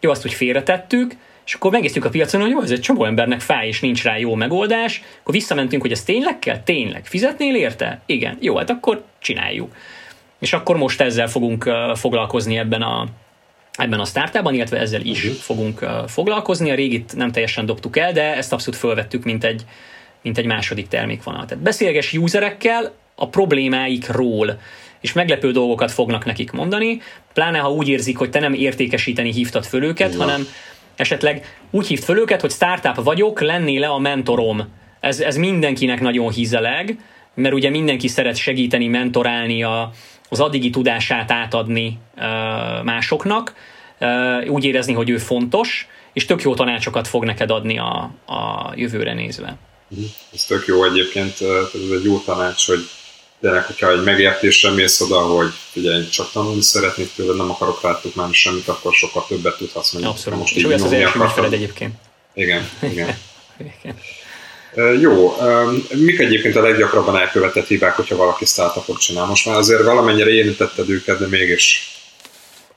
jó, 0.00 0.10
azt, 0.10 0.22
hogy 0.22 0.32
félretettük, 0.32 1.16
és 1.46 1.54
akkor 1.54 1.70
megnéztük 1.70 2.04
a 2.04 2.08
piacon, 2.08 2.40
hogy 2.40 2.50
jó, 2.50 2.62
ez 2.62 2.70
egy 2.70 2.80
csomó 2.80 3.04
embernek 3.04 3.40
fáj, 3.40 3.66
és 3.66 3.80
nincs 3.80 4.02
rá 4.02 4.18
jó 4.18 4.34
megoldás, 4.34 5.02
akkor 5.20 5.34
visszamentünk, 5.34 5.82
hogy 5.82 5.92
ez 5.92 6.02
tényleg 6.02 6.38
kell? 6.38 6.58
Tényleg. 6.58 7.06
Fizetnél 7.06 7.54
érte? 7.54 8.00
Igen. 8.06 8.36
Jó, 8.40 8.56
hát 8.56 8.70
akkor 8.70 9.04
csináljuk. 9.18 9.74
És 10.38 10.52
akkor 10.52 10.76
most 10.76 11.00
ezzel 11.00 11.28
fogunk 11.28 11.70
foglalkozni 11.94 12.58
ebben 12.58 12.82
a, 12.82 13.06
ebben 13.72 14.00
a 14.00 14.04
startupban, 14.04 14.54
illetve 14.54 14.78
ezzel 14.78 15.00
is 15.00 15.24
uh-huh. 15.24 15.38
fogunk 15.40 15.86
foglalkozni. 16.06 16.70
A 16.70 16.74
régit 16.74 17.16
nem 17.16 17.32
teljesen 17.32 17.66
dobtuk 17.66 17.96
el, 17.96 18.12
de 18.12 18.36
ezt 18.36 18.52
abszolút 18.52 18.80
fölvettük, 18.80 19.24
mint 19.24 19.44
egy, 19.44 19.64
mint 20.22 20.38
egy 20.38 20.46
második 20.46 20.88
termékvonal. 20.88 21.44
Tehát 21.44 21.62
beszélges 21.62 22.12
userekkel 22.12 22.92
a 23.14 23.28
problémáikról, 23.28 24.58
és 25.00 25.12
meglepő 25.12 25.50
dolgokat 25.50 25.92
fognak 25.92 26.24
nekik 26.24 26.50
mondani, 26.50 27.00
pláne 27.32 27.58
ha 27.58 27.72
úgy 27.72 27.88
érzik, 27.88 28.16
hogy 28.16 28.30
te 28.30 28.40
nem 28.40 28.52
értékesíteni 28.52 29.32
hívtad 29.32 29.64
föl 29.64 29.84
őket, 29.84 30.12
ja. 30.12 30.18
hanem 30.18 30.46
esetleg 31.02 31.58
úgy 31.70 31.86
hívt 31.86 32.04
föl 32.04 32.18
őket, 32.18 32.40
hogy 32.40 32.50
startup 32.50 33.04
vagyok, 33.04 33.40
lennél 33.40 33.80
le 33.80 33.88
a 33.88 33.98
mentorom. 33.98 34.68
Ez, 35.00 35.20
ez 35.20 35.36
mindenkinek 35.36 36.00
nagyon 36.00 36.30
hízeleg, 36.30 36.98
mert 37.34 37.54
ugye 37.54 37.70
mindenki 37.70 38.08
szeret 38.08 38.36
segíteni, 38.36 38.86
mentorálni, 38.86 39.62
a, 39.62 39.90
az 40.28 40.40
addigi 40.40 40.70
tudását 40.70 41.30
átadni 41.30 41.98
másoknak, 42.82 43.54
úgy 44.46 44.64
érezni, 44.64 44.92
hogy 44.92 45.10
ő 45.10 45.18
fontos, 45.18 45.88
és 46.12 46.24
tök 46.24 46.42
jó 46.42 46.54
tanácsokat 46.54 47.08
fog 47.08 47.24
neked 47.24 47.50
adni 47.50 47.78
a, 47.78 48.10
a 48.26 48.72
jövőre 48.74 49.14
nézve. 49.14 49.56
Mhm. 49.88 50.00
Ez 50.34 50.44
tök 50.44 50.66
jó 50.66 50.84
egyébként, 50.84 51.32
ez 51.74 51.90
egy 51.90 52.04
jó 52.04 52.18
tanács, 52.18 52.66
hogy 52.66 52.80
tényleg, 53.42 53.64
hogyha 53.64 53.92
egy 53.92 54.02
megértésre 54.02 54.70
mész 54.70 55.00
oda, 55.00 55.20
hogy 55.20 55.52
ugye 55.74 55.90
én 55.90 56.08
csak 56.10 56.32
tanulni 56.32 56.62
szeretnék 56.62 57.14
tőle, 57.14 57.34
nem 57.36 57.50
akarok 57.50 57.82
rátok 57.82 58.14
már 58.14 58.28
semmit, 58.32 58.68
akkor 58.68 58.92
sokkal 58.92 59.24
többet 59.28 59.56
tudhatsz, 59.56 59.92
mondjuk. 59.92 60.14
Abszolút. 60.14 60.38
Most 60.38 60.56
és 60.56 60.64
olyan 60.64 60.82
az 60.82 60.92
első 60.92 61.20
ügyfeled 61.22 61.52
egyébként. 61.52 61.94
Igen, 62.34 62.68
igen. 62.80 63.16
igen. 63.82 63.94
Jó, 65.00 65.36
mik 65.94 66.18
egyébként 66.18 66.56
a 66.56 66.62
leggyakrabban 66.62 67.16
elkövetett 67.16 67.66
hibák, 67.66 67.96
hogyha 67.96 68.16
valaki 68.16 68.44
startupot 68.44 69.00
csinál? 69.00 69.26
Most 69.26 69.46
már 69.46 69.56
azért 69.56 69.82
valamennyire 69.82 70.30
érintetted 70.30 70.88
őket, 70.88 71.18
de 71.18 71.26
mégis. 71.26 71.96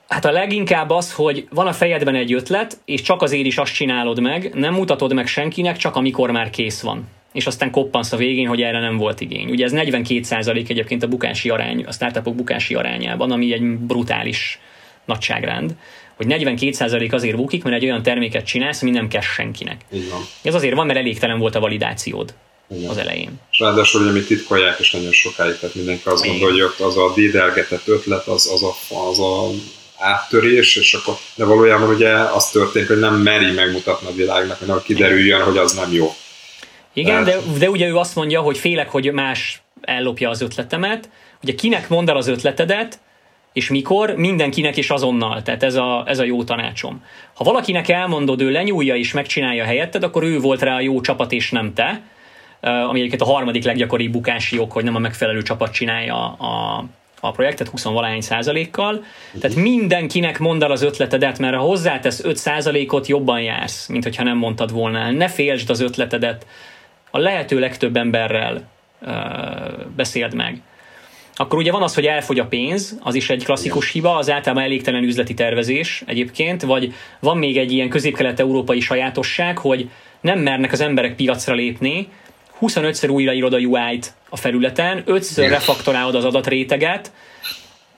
Hát 0.08 0.24
a 0.24 0.30
leginkább 0.30 0.90
az, 0.90 1.12
hogy 1.12 1.46
van 1.50 1.66
a 1.66 1.72
fejedben 1.72 2.14
egy 2.14 2.32
ötlet, 2.32 2.78
és 2.84 3.02
csak 3.02 3.22
azért 3.22 3.46
is 3.46 3.56
azt 3.56 3.74
csinálod 3.74 4.20
meg, 4.20 4.54
nem 4.54 4.74
mutatod 4.74 5.14
meg 5.14 5.26
senkinek, 5.26 5.76
csak 5.76 5.96
amikor 5.96 6.30
már 6.30 6.50
kész 6.50 6.80
van. 6.80 7.08
És 7.36 7.46
aztán 7.46 7.70
koppansz 7.70 8.12
a 8.12 8.16
végén, 8.16 8.48
hogy 8.48 8.62
erre 8.62 8.80
nem 8.80 8.96
volt 8.96 9.20
igény. 9.20 9.50
Ugye 9.50 9.64
ez 9.64 9.72
42% 9.74 10.70
egyébként 10.70 11.02
a 11.02 11.08
bukási 11.08 11.48
arány, 11.48 11.84
a 11.84 11.92
startupok 11.92 12.34
bukási 12.34 12.74
arányában, 12.74 13.30
ami 13.30 13.52
egy 13.52 13.62
brutális 13.62 14.58
nagyságrend 15.04 15.74
hogy 16.16 16.26
42% 16.28 17.12
azért 17.12 17.36
bukik, 17.36 17.62
mert 17.62 17.76
egy 17.76 17.84
olyan 17.84 18.02
terméket 18.02 18.46
csinálsz, 18.46 18.82
ami 18.82 18.90
nem 18.90 19.08
kell 19.08 19.20
senkinek. 19.20 19.80
Így 19.92 20.10
van. 20.10 20.26
Ez 20.42 20.54
azért 20.54 20.74
van, 20.74 20.86
mert 20.86 20.98
elégtelen 20.98 21.38
volt 21.38 21.54
a 21.54 21.60
validációd 21.60 22.34
Igen. 22.76 22.90
az 22.90 22.96
elején. 22.96 23.40
És 23.50 23.58
ráadásul 23.58 24.02
ugye 24.02 24.10
mi 24.10 24.22
titkolják 24.22 24.80
is 24.80 24.90
nagyon 24.90 25.12
sokáig, 25.12 25.58
tehát 25.58 25.74
mindenki 25.74 26.08
azt 26.08 26.24
Igen. 26.24 26.38
gondolja, 26.38 26.72
hogy 26.76 26.86
az 26.86 26.96
a 26.96 27.12
dédelgetett 27.14 27.88
ötlet, 27.88 28.26
az, 28.26 28.50
az, 28.52 28.62
a, 28.62 28.98
az 29.08 29.20
a 29.20 29.50
áttörés, 29.98 30.76
és 30.76 30.94
akkor, 30.94 31.14
de 31.34 31.44
valójában 31.44 31.88
ugye 31.88 32.10
az 32.10 32.50
történik, 32.50 32.88
hogy 32.88 32.98
nem 32.98 33.14
meri 33.14 33.52
megmutatni 33.52 34.08
a 34.08 34.14
világnak, 34.14 34.58
hogy 34.58 34.82
kiderüljön, 34.82 35.42
hogy 35.42 35.56
az 35.56 35.72
nem 35.72 35.92
jó. 35.92 36.14
Igen, 36.96 37.24
de, 37.24 37.36
de 37.58 37.70
ugye 37.70 37.88
ő 37.88 37.96
azt 37.96 38.14
mondja, 38.14 38.40
hogy 38.40 38.58
félek, 38.58 38.90
hogy 38.90 39.12
más 39.12 39.62
ellopja 39.80 40.30
az 40.30 40.40
ötletemet. 40.40 41.08
Ugye 41.42 41.54
kinek 41.54 41.88
mond 41.88 42.08
el 42.08 42.16
az 42.16 42.28
ötletedet, 42.28 43.00
és 43.52 43.68
mikor, 43.68 44.14
mindenkinek 44.14 44.76
is 44.76 44.90
azonnal. 44.90 45.42
Tehát 45.42 45.62
ez 45.62 45.74
a, 45.74 46.04
ez 46.06 46.18
a 46.18 46.24
jó 46.24 46.44
tanácsom. 46.44 47.04
Ha 47.34 47.44
valakinek 47.44 47.88
elmondod, 47.88 48.40
ő 48.40 48.50
lenyúlja 48.50 48.94
és 48.94 49.12
megcsinálja 49.12 49.64
helyetted, 49.64 50.02
akkor 50.02 50.22
ő 50.22 50.38
volt 50.38 50.62
rá 50.62 50.74
a 50.74 50.80
jó 50.80 51.00
csapat, 51.00 51.32
és 51.32 51.50
nem 51.50 51.74
te. 51.74 52.02
Ami 52.60 52.98
egyébként 52.98 53.22
a 53.22 53.32
harmadik 53.32 53.64
leggyakoribb 53.64 54.12
bukási 54.12 54.58
ok, 54.58 54.72
hogy 54.72 54.84
nem 54.84 54.94
a 54.94 54.98
megfelelő 54.98 55.42
csapat 55.42 55.72
csinálja 55.72 56.32
a, 56.32 56.84
a 57.20 57.30
projektet 57.30 57.68
20 57.68 57.84
valány 57.84 58.20
százalékkal, 58.20 59.04
tehát 59.40 59.56
mindenkinek 59.56 60.38
mondd 60.38 60.62
el 60.62 60.70
az 60.70 60.82
ötletedet, 60.82 61.38
mert 61.38 61.56
ha 61.56 61.62
hozzátesz 61.62 62.24
5 62.24 62.36
százalékot, 62.36 63.06
jobban 63.06 63.40
jársz, 63.40 63.86
mint 63.86 64.04
hogyha 64.04 64.22
nem 64.22 64.36
mondtad 64.36 64.72
volna 64.72 64.98
el. 64.98 65.12
Ne 65.12 65.28
féltsd 65.28 65.70
az 65.70 65.80
ötletedet, 65.80 66.46
a 67.16 67.18
lehető 67.18 67.58
legtöbb 67.58 67.96
emberrel 67.96 68.68
uh, 69.02 69.12
beszéld 69.96 70.34
meg. 70.34 70.60
Akkor 71.34 71.58
ugye 71.58 71.72
van 71.72 71.82
az, 71.82 71.94
hogy 71.94 72.06
elfogy 72.06 72.38
a 72.38 72.46
pénz, 72.46 72.98
az 73.02 73.14
is 73.14 73.30
egy 73.30 73.44
klasszikus 73.44 73.90
hiba, 73.90 74.16
az 74.16 74.30
általában 74.30 74.64
elégtelen 74.64 75.02
üzleti 75.02 75.34
tervezés 75.34 76.02
egyébként, 76.06 76.62
vagy 76.62 76.94
van 77.20 77.38
még 77.38 77.56
egy 77.56 77.72
ilyen 77.72 77.88
közép-kelet-európai 77.88 78.80
sajátosság, 78.80 79.58
hogy 79.58 79.90
nem 80.20 80.38
mernek 80.38 80.72
az 80.72 80.80
emberek 80.80 81.14
piacra 81.14 81.54
lépni, 81.54 82.08
25-szer 82.60 83.10
újraírod 83.10 83.52
a 83.52 83.58
UI-t 83.58 84.14
a 84.28 84.36
felületen, 84.36 85.02
5-ször 85.06 85.46
refaktorálod 85.48 86.14
az 86.14 86.24
adatréteget, 86.24 87.12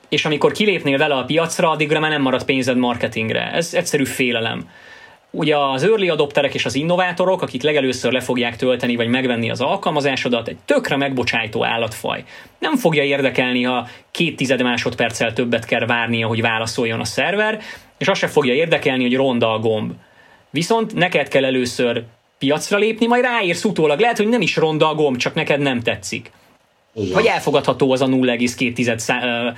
és 0.08 0.24
amikor 0.24 0.52
kilépnél 0.52 0.98
vele 0.98 1.14
a 1.14 1.24
piacra, 1.24 1.70
addigra 1.70 2.00
már 2.00 2.10
nem 2.10 2.22
marad 2.22 2.44
pénzed 2.44 2.76
marketingre. 2.76 3.52
Ez 3.52 3.74
egyszerű 3.74 4.04
félelem. 4.04 4.68
Ugye 5.30 5.56
az 5.56 5.82
early 5.82 6.08
adopterek 6.08 6.54
és 6.54 6.64
az 6.64 6.74
innovátorok, 6.74 7.42
akik 7.42 7.62
legelőször 7.62 8.12
le 8.12 8.20
fogják 8.20 8.56
tölteni 8.56 8.96
vagy 8.96 9.08
megvenni 9.08 9.50
az 9.50 9.60
alkalmazásodat, 9.60 10.48
egy 10.48 10.56
tökre 10.64 10.96
megbocsájtó 10.96 11.64
állatfaj. 11.64 12.24
Nem 12.58 12.76
fogja 12.76 13.02
érdekelni, 13.02 13.62
ha 13.62 13.88
két 14.10 14.36
tized 14.36 14.62
másodperccel 14.62 15.32
többet 15.32 15.64
kell 15.64 15.86
várnia, 15.86 16.26
hogy 16.26 16.40
válaszoljon 16.40 17.00
a 17.00 17.04
szerver, 17.04 17.60
és 17.98 18.08
azt 18.08 18.20
se 18.20 18.26
fogja 18.26 18.54
érdekelni, 18.54 19.02
hogy 19.02 19.16
ronda 19.16 19.52
a 19.52 19.58
gomb. 19.58 19.92
Viszont 20.50 20.94
neked 20.94 21.28
kell 21.28 21.44
először 21.44 22.04
piacra 22.38 22.78
lépni, 22.78 23.06
majd 23.06 23.24
ráérsz 23.24 23.64
utólag. 23.64 24.00
Lehet, 24.00 24.16
hogy 24.16 24.28
nem 24.28 24.40
is 24.40 24.56
ronda 24.56 24.88
a 24.88 24.94
gomb, 24.94 25.16
csak 25.16 25.34
neked 25.34 25.60
nem 25.60 25.80
tetszik. 25.80 26.30
Igen. 27.00 27.14
Hogy 27.14 27.26
elfogadható 27.26 27.92
az 27.92 28.00
a 28.00 28.06
0,2 28.06 29.54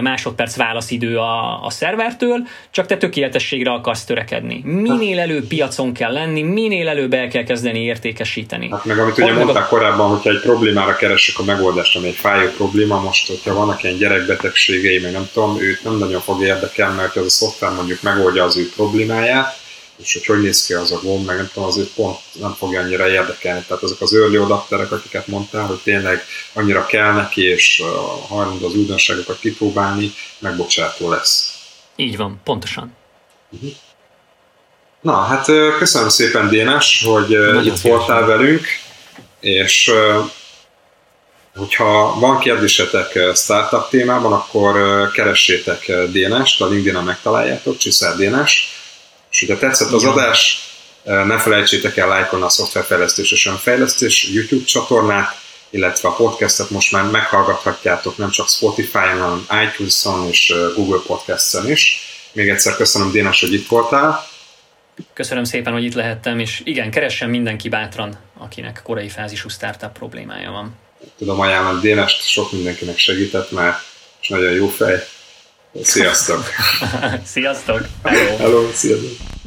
másodperc 0.00 0.56
válaszidő 0.56 1.18
a, 1.18 1.64
a 1.64 1.70
szervertől, 1.70 2.38
csak 2.70 2.86
te 2.86 2.96
tökéletességre 2.96 3.70
akarsz 3.70 4.04
törekedni. 4.04 4.60
Minél 4.64 5.18
előbb 5.18 5.46
piacon 5.46 5.92
kell 5.92 6.12
lenni, 6.12 6.42
minél 6.42 6.88
előbb 6.88 7.14
el 7.14 7.28
kell 7.28 7.42
kezdeni 7.42 7.82
értékesíteni. 7.82 8.68
Hát 8.70 8.84
meg 8.84 8.98
amit 8.98 9.18
ugye 9.18 9.32
mondták 9.32 9.64
a... 9.64 9.66
korábban, 9.66 10.08
hogyha 10.08 10.30
egy 10.30 10.40
problémára 10.40 10.96
keresek 10.96 11.38
a 11.38 11.44
megoldást, 11.44 11.96
ami 11.96 12.06
egy 12.06 12.14
fájó 12.14 12.48
probléma, 12.48 13.00
most, 13.00 13.28
hogyha 13.28 13.54
vannak 13.54 13.82
ilyen 13.82 13.98
gyerekbetegségei, 13.98 14.98
meg 14.98 15.12
nem 15.12 15.28
tudom, 15.32 15.60
őt 15.60 15.84
nem 15.84 15.98
nagyon 15.98 16.20
fog 16.20 16.42
érdekelni, 16.42 16.96
mert 16.96 17.16
az 17.16 17.24
a 17.24 17.30
szoftver 17.30 17.72
mondjuk 17.72 18.02
megoldja 18.02 18.44
az 18.44 18.56
ő 18.56 18.68
problémáját, 18.76 19.62
és 20.02 20.12
hogy 20.12 20.26
hogy 20.26 20.42
néz 20.42 20.66
ki 20.66 20.72
az 20.72 20.92
a 20.92 21.00
gomb, 21.02 21.26
meg 21.26 21.36
nem 21.36 21.50
tudom, 21.52 21.68
azért 21.68 21.88
pont 21.88 22.18
nem 22.32 22.54
fogja 22.58 22.80
annyira 22.80 23.08
érdekelni. 23.08 23.64
Tehát 23.68 23.82
azok 23.82 24.00
az 24.00 24.14
early 24.14 24.36
adapterek, 24.36 24.92
akiket 24.92 25.26
mondtál, 25.26 25.66
hogy 25.66 25.80
tényleg 25.82 26.24
annyira 26.52 26.86
kell 26.86 27.12
neki, 27.12 27.42
és 27.42 27.82
hajlandó 28.28 28.66
az 28.66 28.74
újdonságokat 28.74 29.38
kipróbálni, 29.38 30.12
megbocsátó 30.38 31.10
lesz. 31.10 31.58
Így 31.96 32.16
van, 32.16 32.40
pontosan. 32.44 32.96
Uh-huh. 33.50 33.70
Na, 35.00 35.16
hát 35.16 35.44
köszönöm 35.78 36.08
szépen 36.08 36.48
Dénes, 36.48 37.04
hogy 37.06 37.28
Nagyon 37.28 37.64
itt 37.64 37.80
voltál 37.80 38.26
velünk, 38.26 38.66
és 39.40 39.92
hogyha 41.56 42.18
van 42.18 42.38
kérdésetek 42.38 43.18
startup 43.34 43.88
témában, 43.88 44.32
akkor 44.32 44.74
keressétek 45.10 45.92
Dénest, 46.10 46.60
a 46.60 46.66
LinkedIn-en 46.66 47.04
megtaláljátok, 47.04 47.76
Csiszár 47.76 48.16
Dénes, 48.16 48.73
és 49.34 49.40
hogyha 49.40 49.58
tetszett 49.58 49.92
az 49.92 50.04
adás, 50.04 50.68
ne 51.02 51.38
felejtsétek 51.38 51.96
el 51.96 52.08
lájkolni 52.08 52.44
a 52.44 52.48
szoftverfejlesztés 52.48 53.32
és 53.32 53.46
önfejlesztés 53.46 54.28
YouTube 54.32 54.64
csatornát, 54.64 55.40
illetve 55.70 56.08
a 56.08 56.12
podcastet 56.12 56.70
most 56.70 56.92
már 56.92 57.04
meghallgathatjátok 57.04 58.16
nem 58.16 58.30
csak 58.30 58.48
Spotify-on, 58.48 59.18
hanem 59.18 59.46
iTunes-on 59.68 60.28
és 60.28 60.54
Google 60.74 61.00
Podcast-en 61.06 61.70
is. 61.70 61.98
Még 62.32 62.48
egyszer 62.48 62.76
köszönöm 62.76 63.10
Dénes, 63.10 63.40
hogy 63.40 63.52
itt 63.52 63.68
voltál. 63.68 64.26
Köszönöm 65.12 65.44
szépen, 65.44 65.72
hogy 65.72 65.84
itt 65.84 65.94
lehettem, 65.94 66.38
és 66.38 66.60
igen, 66.64 66.90
keressen 66.90 67.30
mindenki 67.30 67.68
bátran, 67.68 68.18
akinek 68.38 68.80
korai 68.84 69.08
fázisú 69.08 69.48
startup 69.48 69.92
problémája 69.92 70.50
van. 70.50 70.76
Tudom 71.18 71.40
ajánlani 71.40 71.80
Dénest, 71.80 72.28
sok 72.28 72.52
mindenkinek 72.52 72.98
segített 72.98 73.50
már, 73.50 73.78
és 74.20 74.28
nagyon 74.28 74.52
jó 74.52 74.68
fej. 74.68 75.06
Sziasztok! 75.82 76.44
Sziasztok! 77.34 77.86
Hello! 78.02 78.36
Hello, 78.36 78.70
sziasztok! 78.72 79.43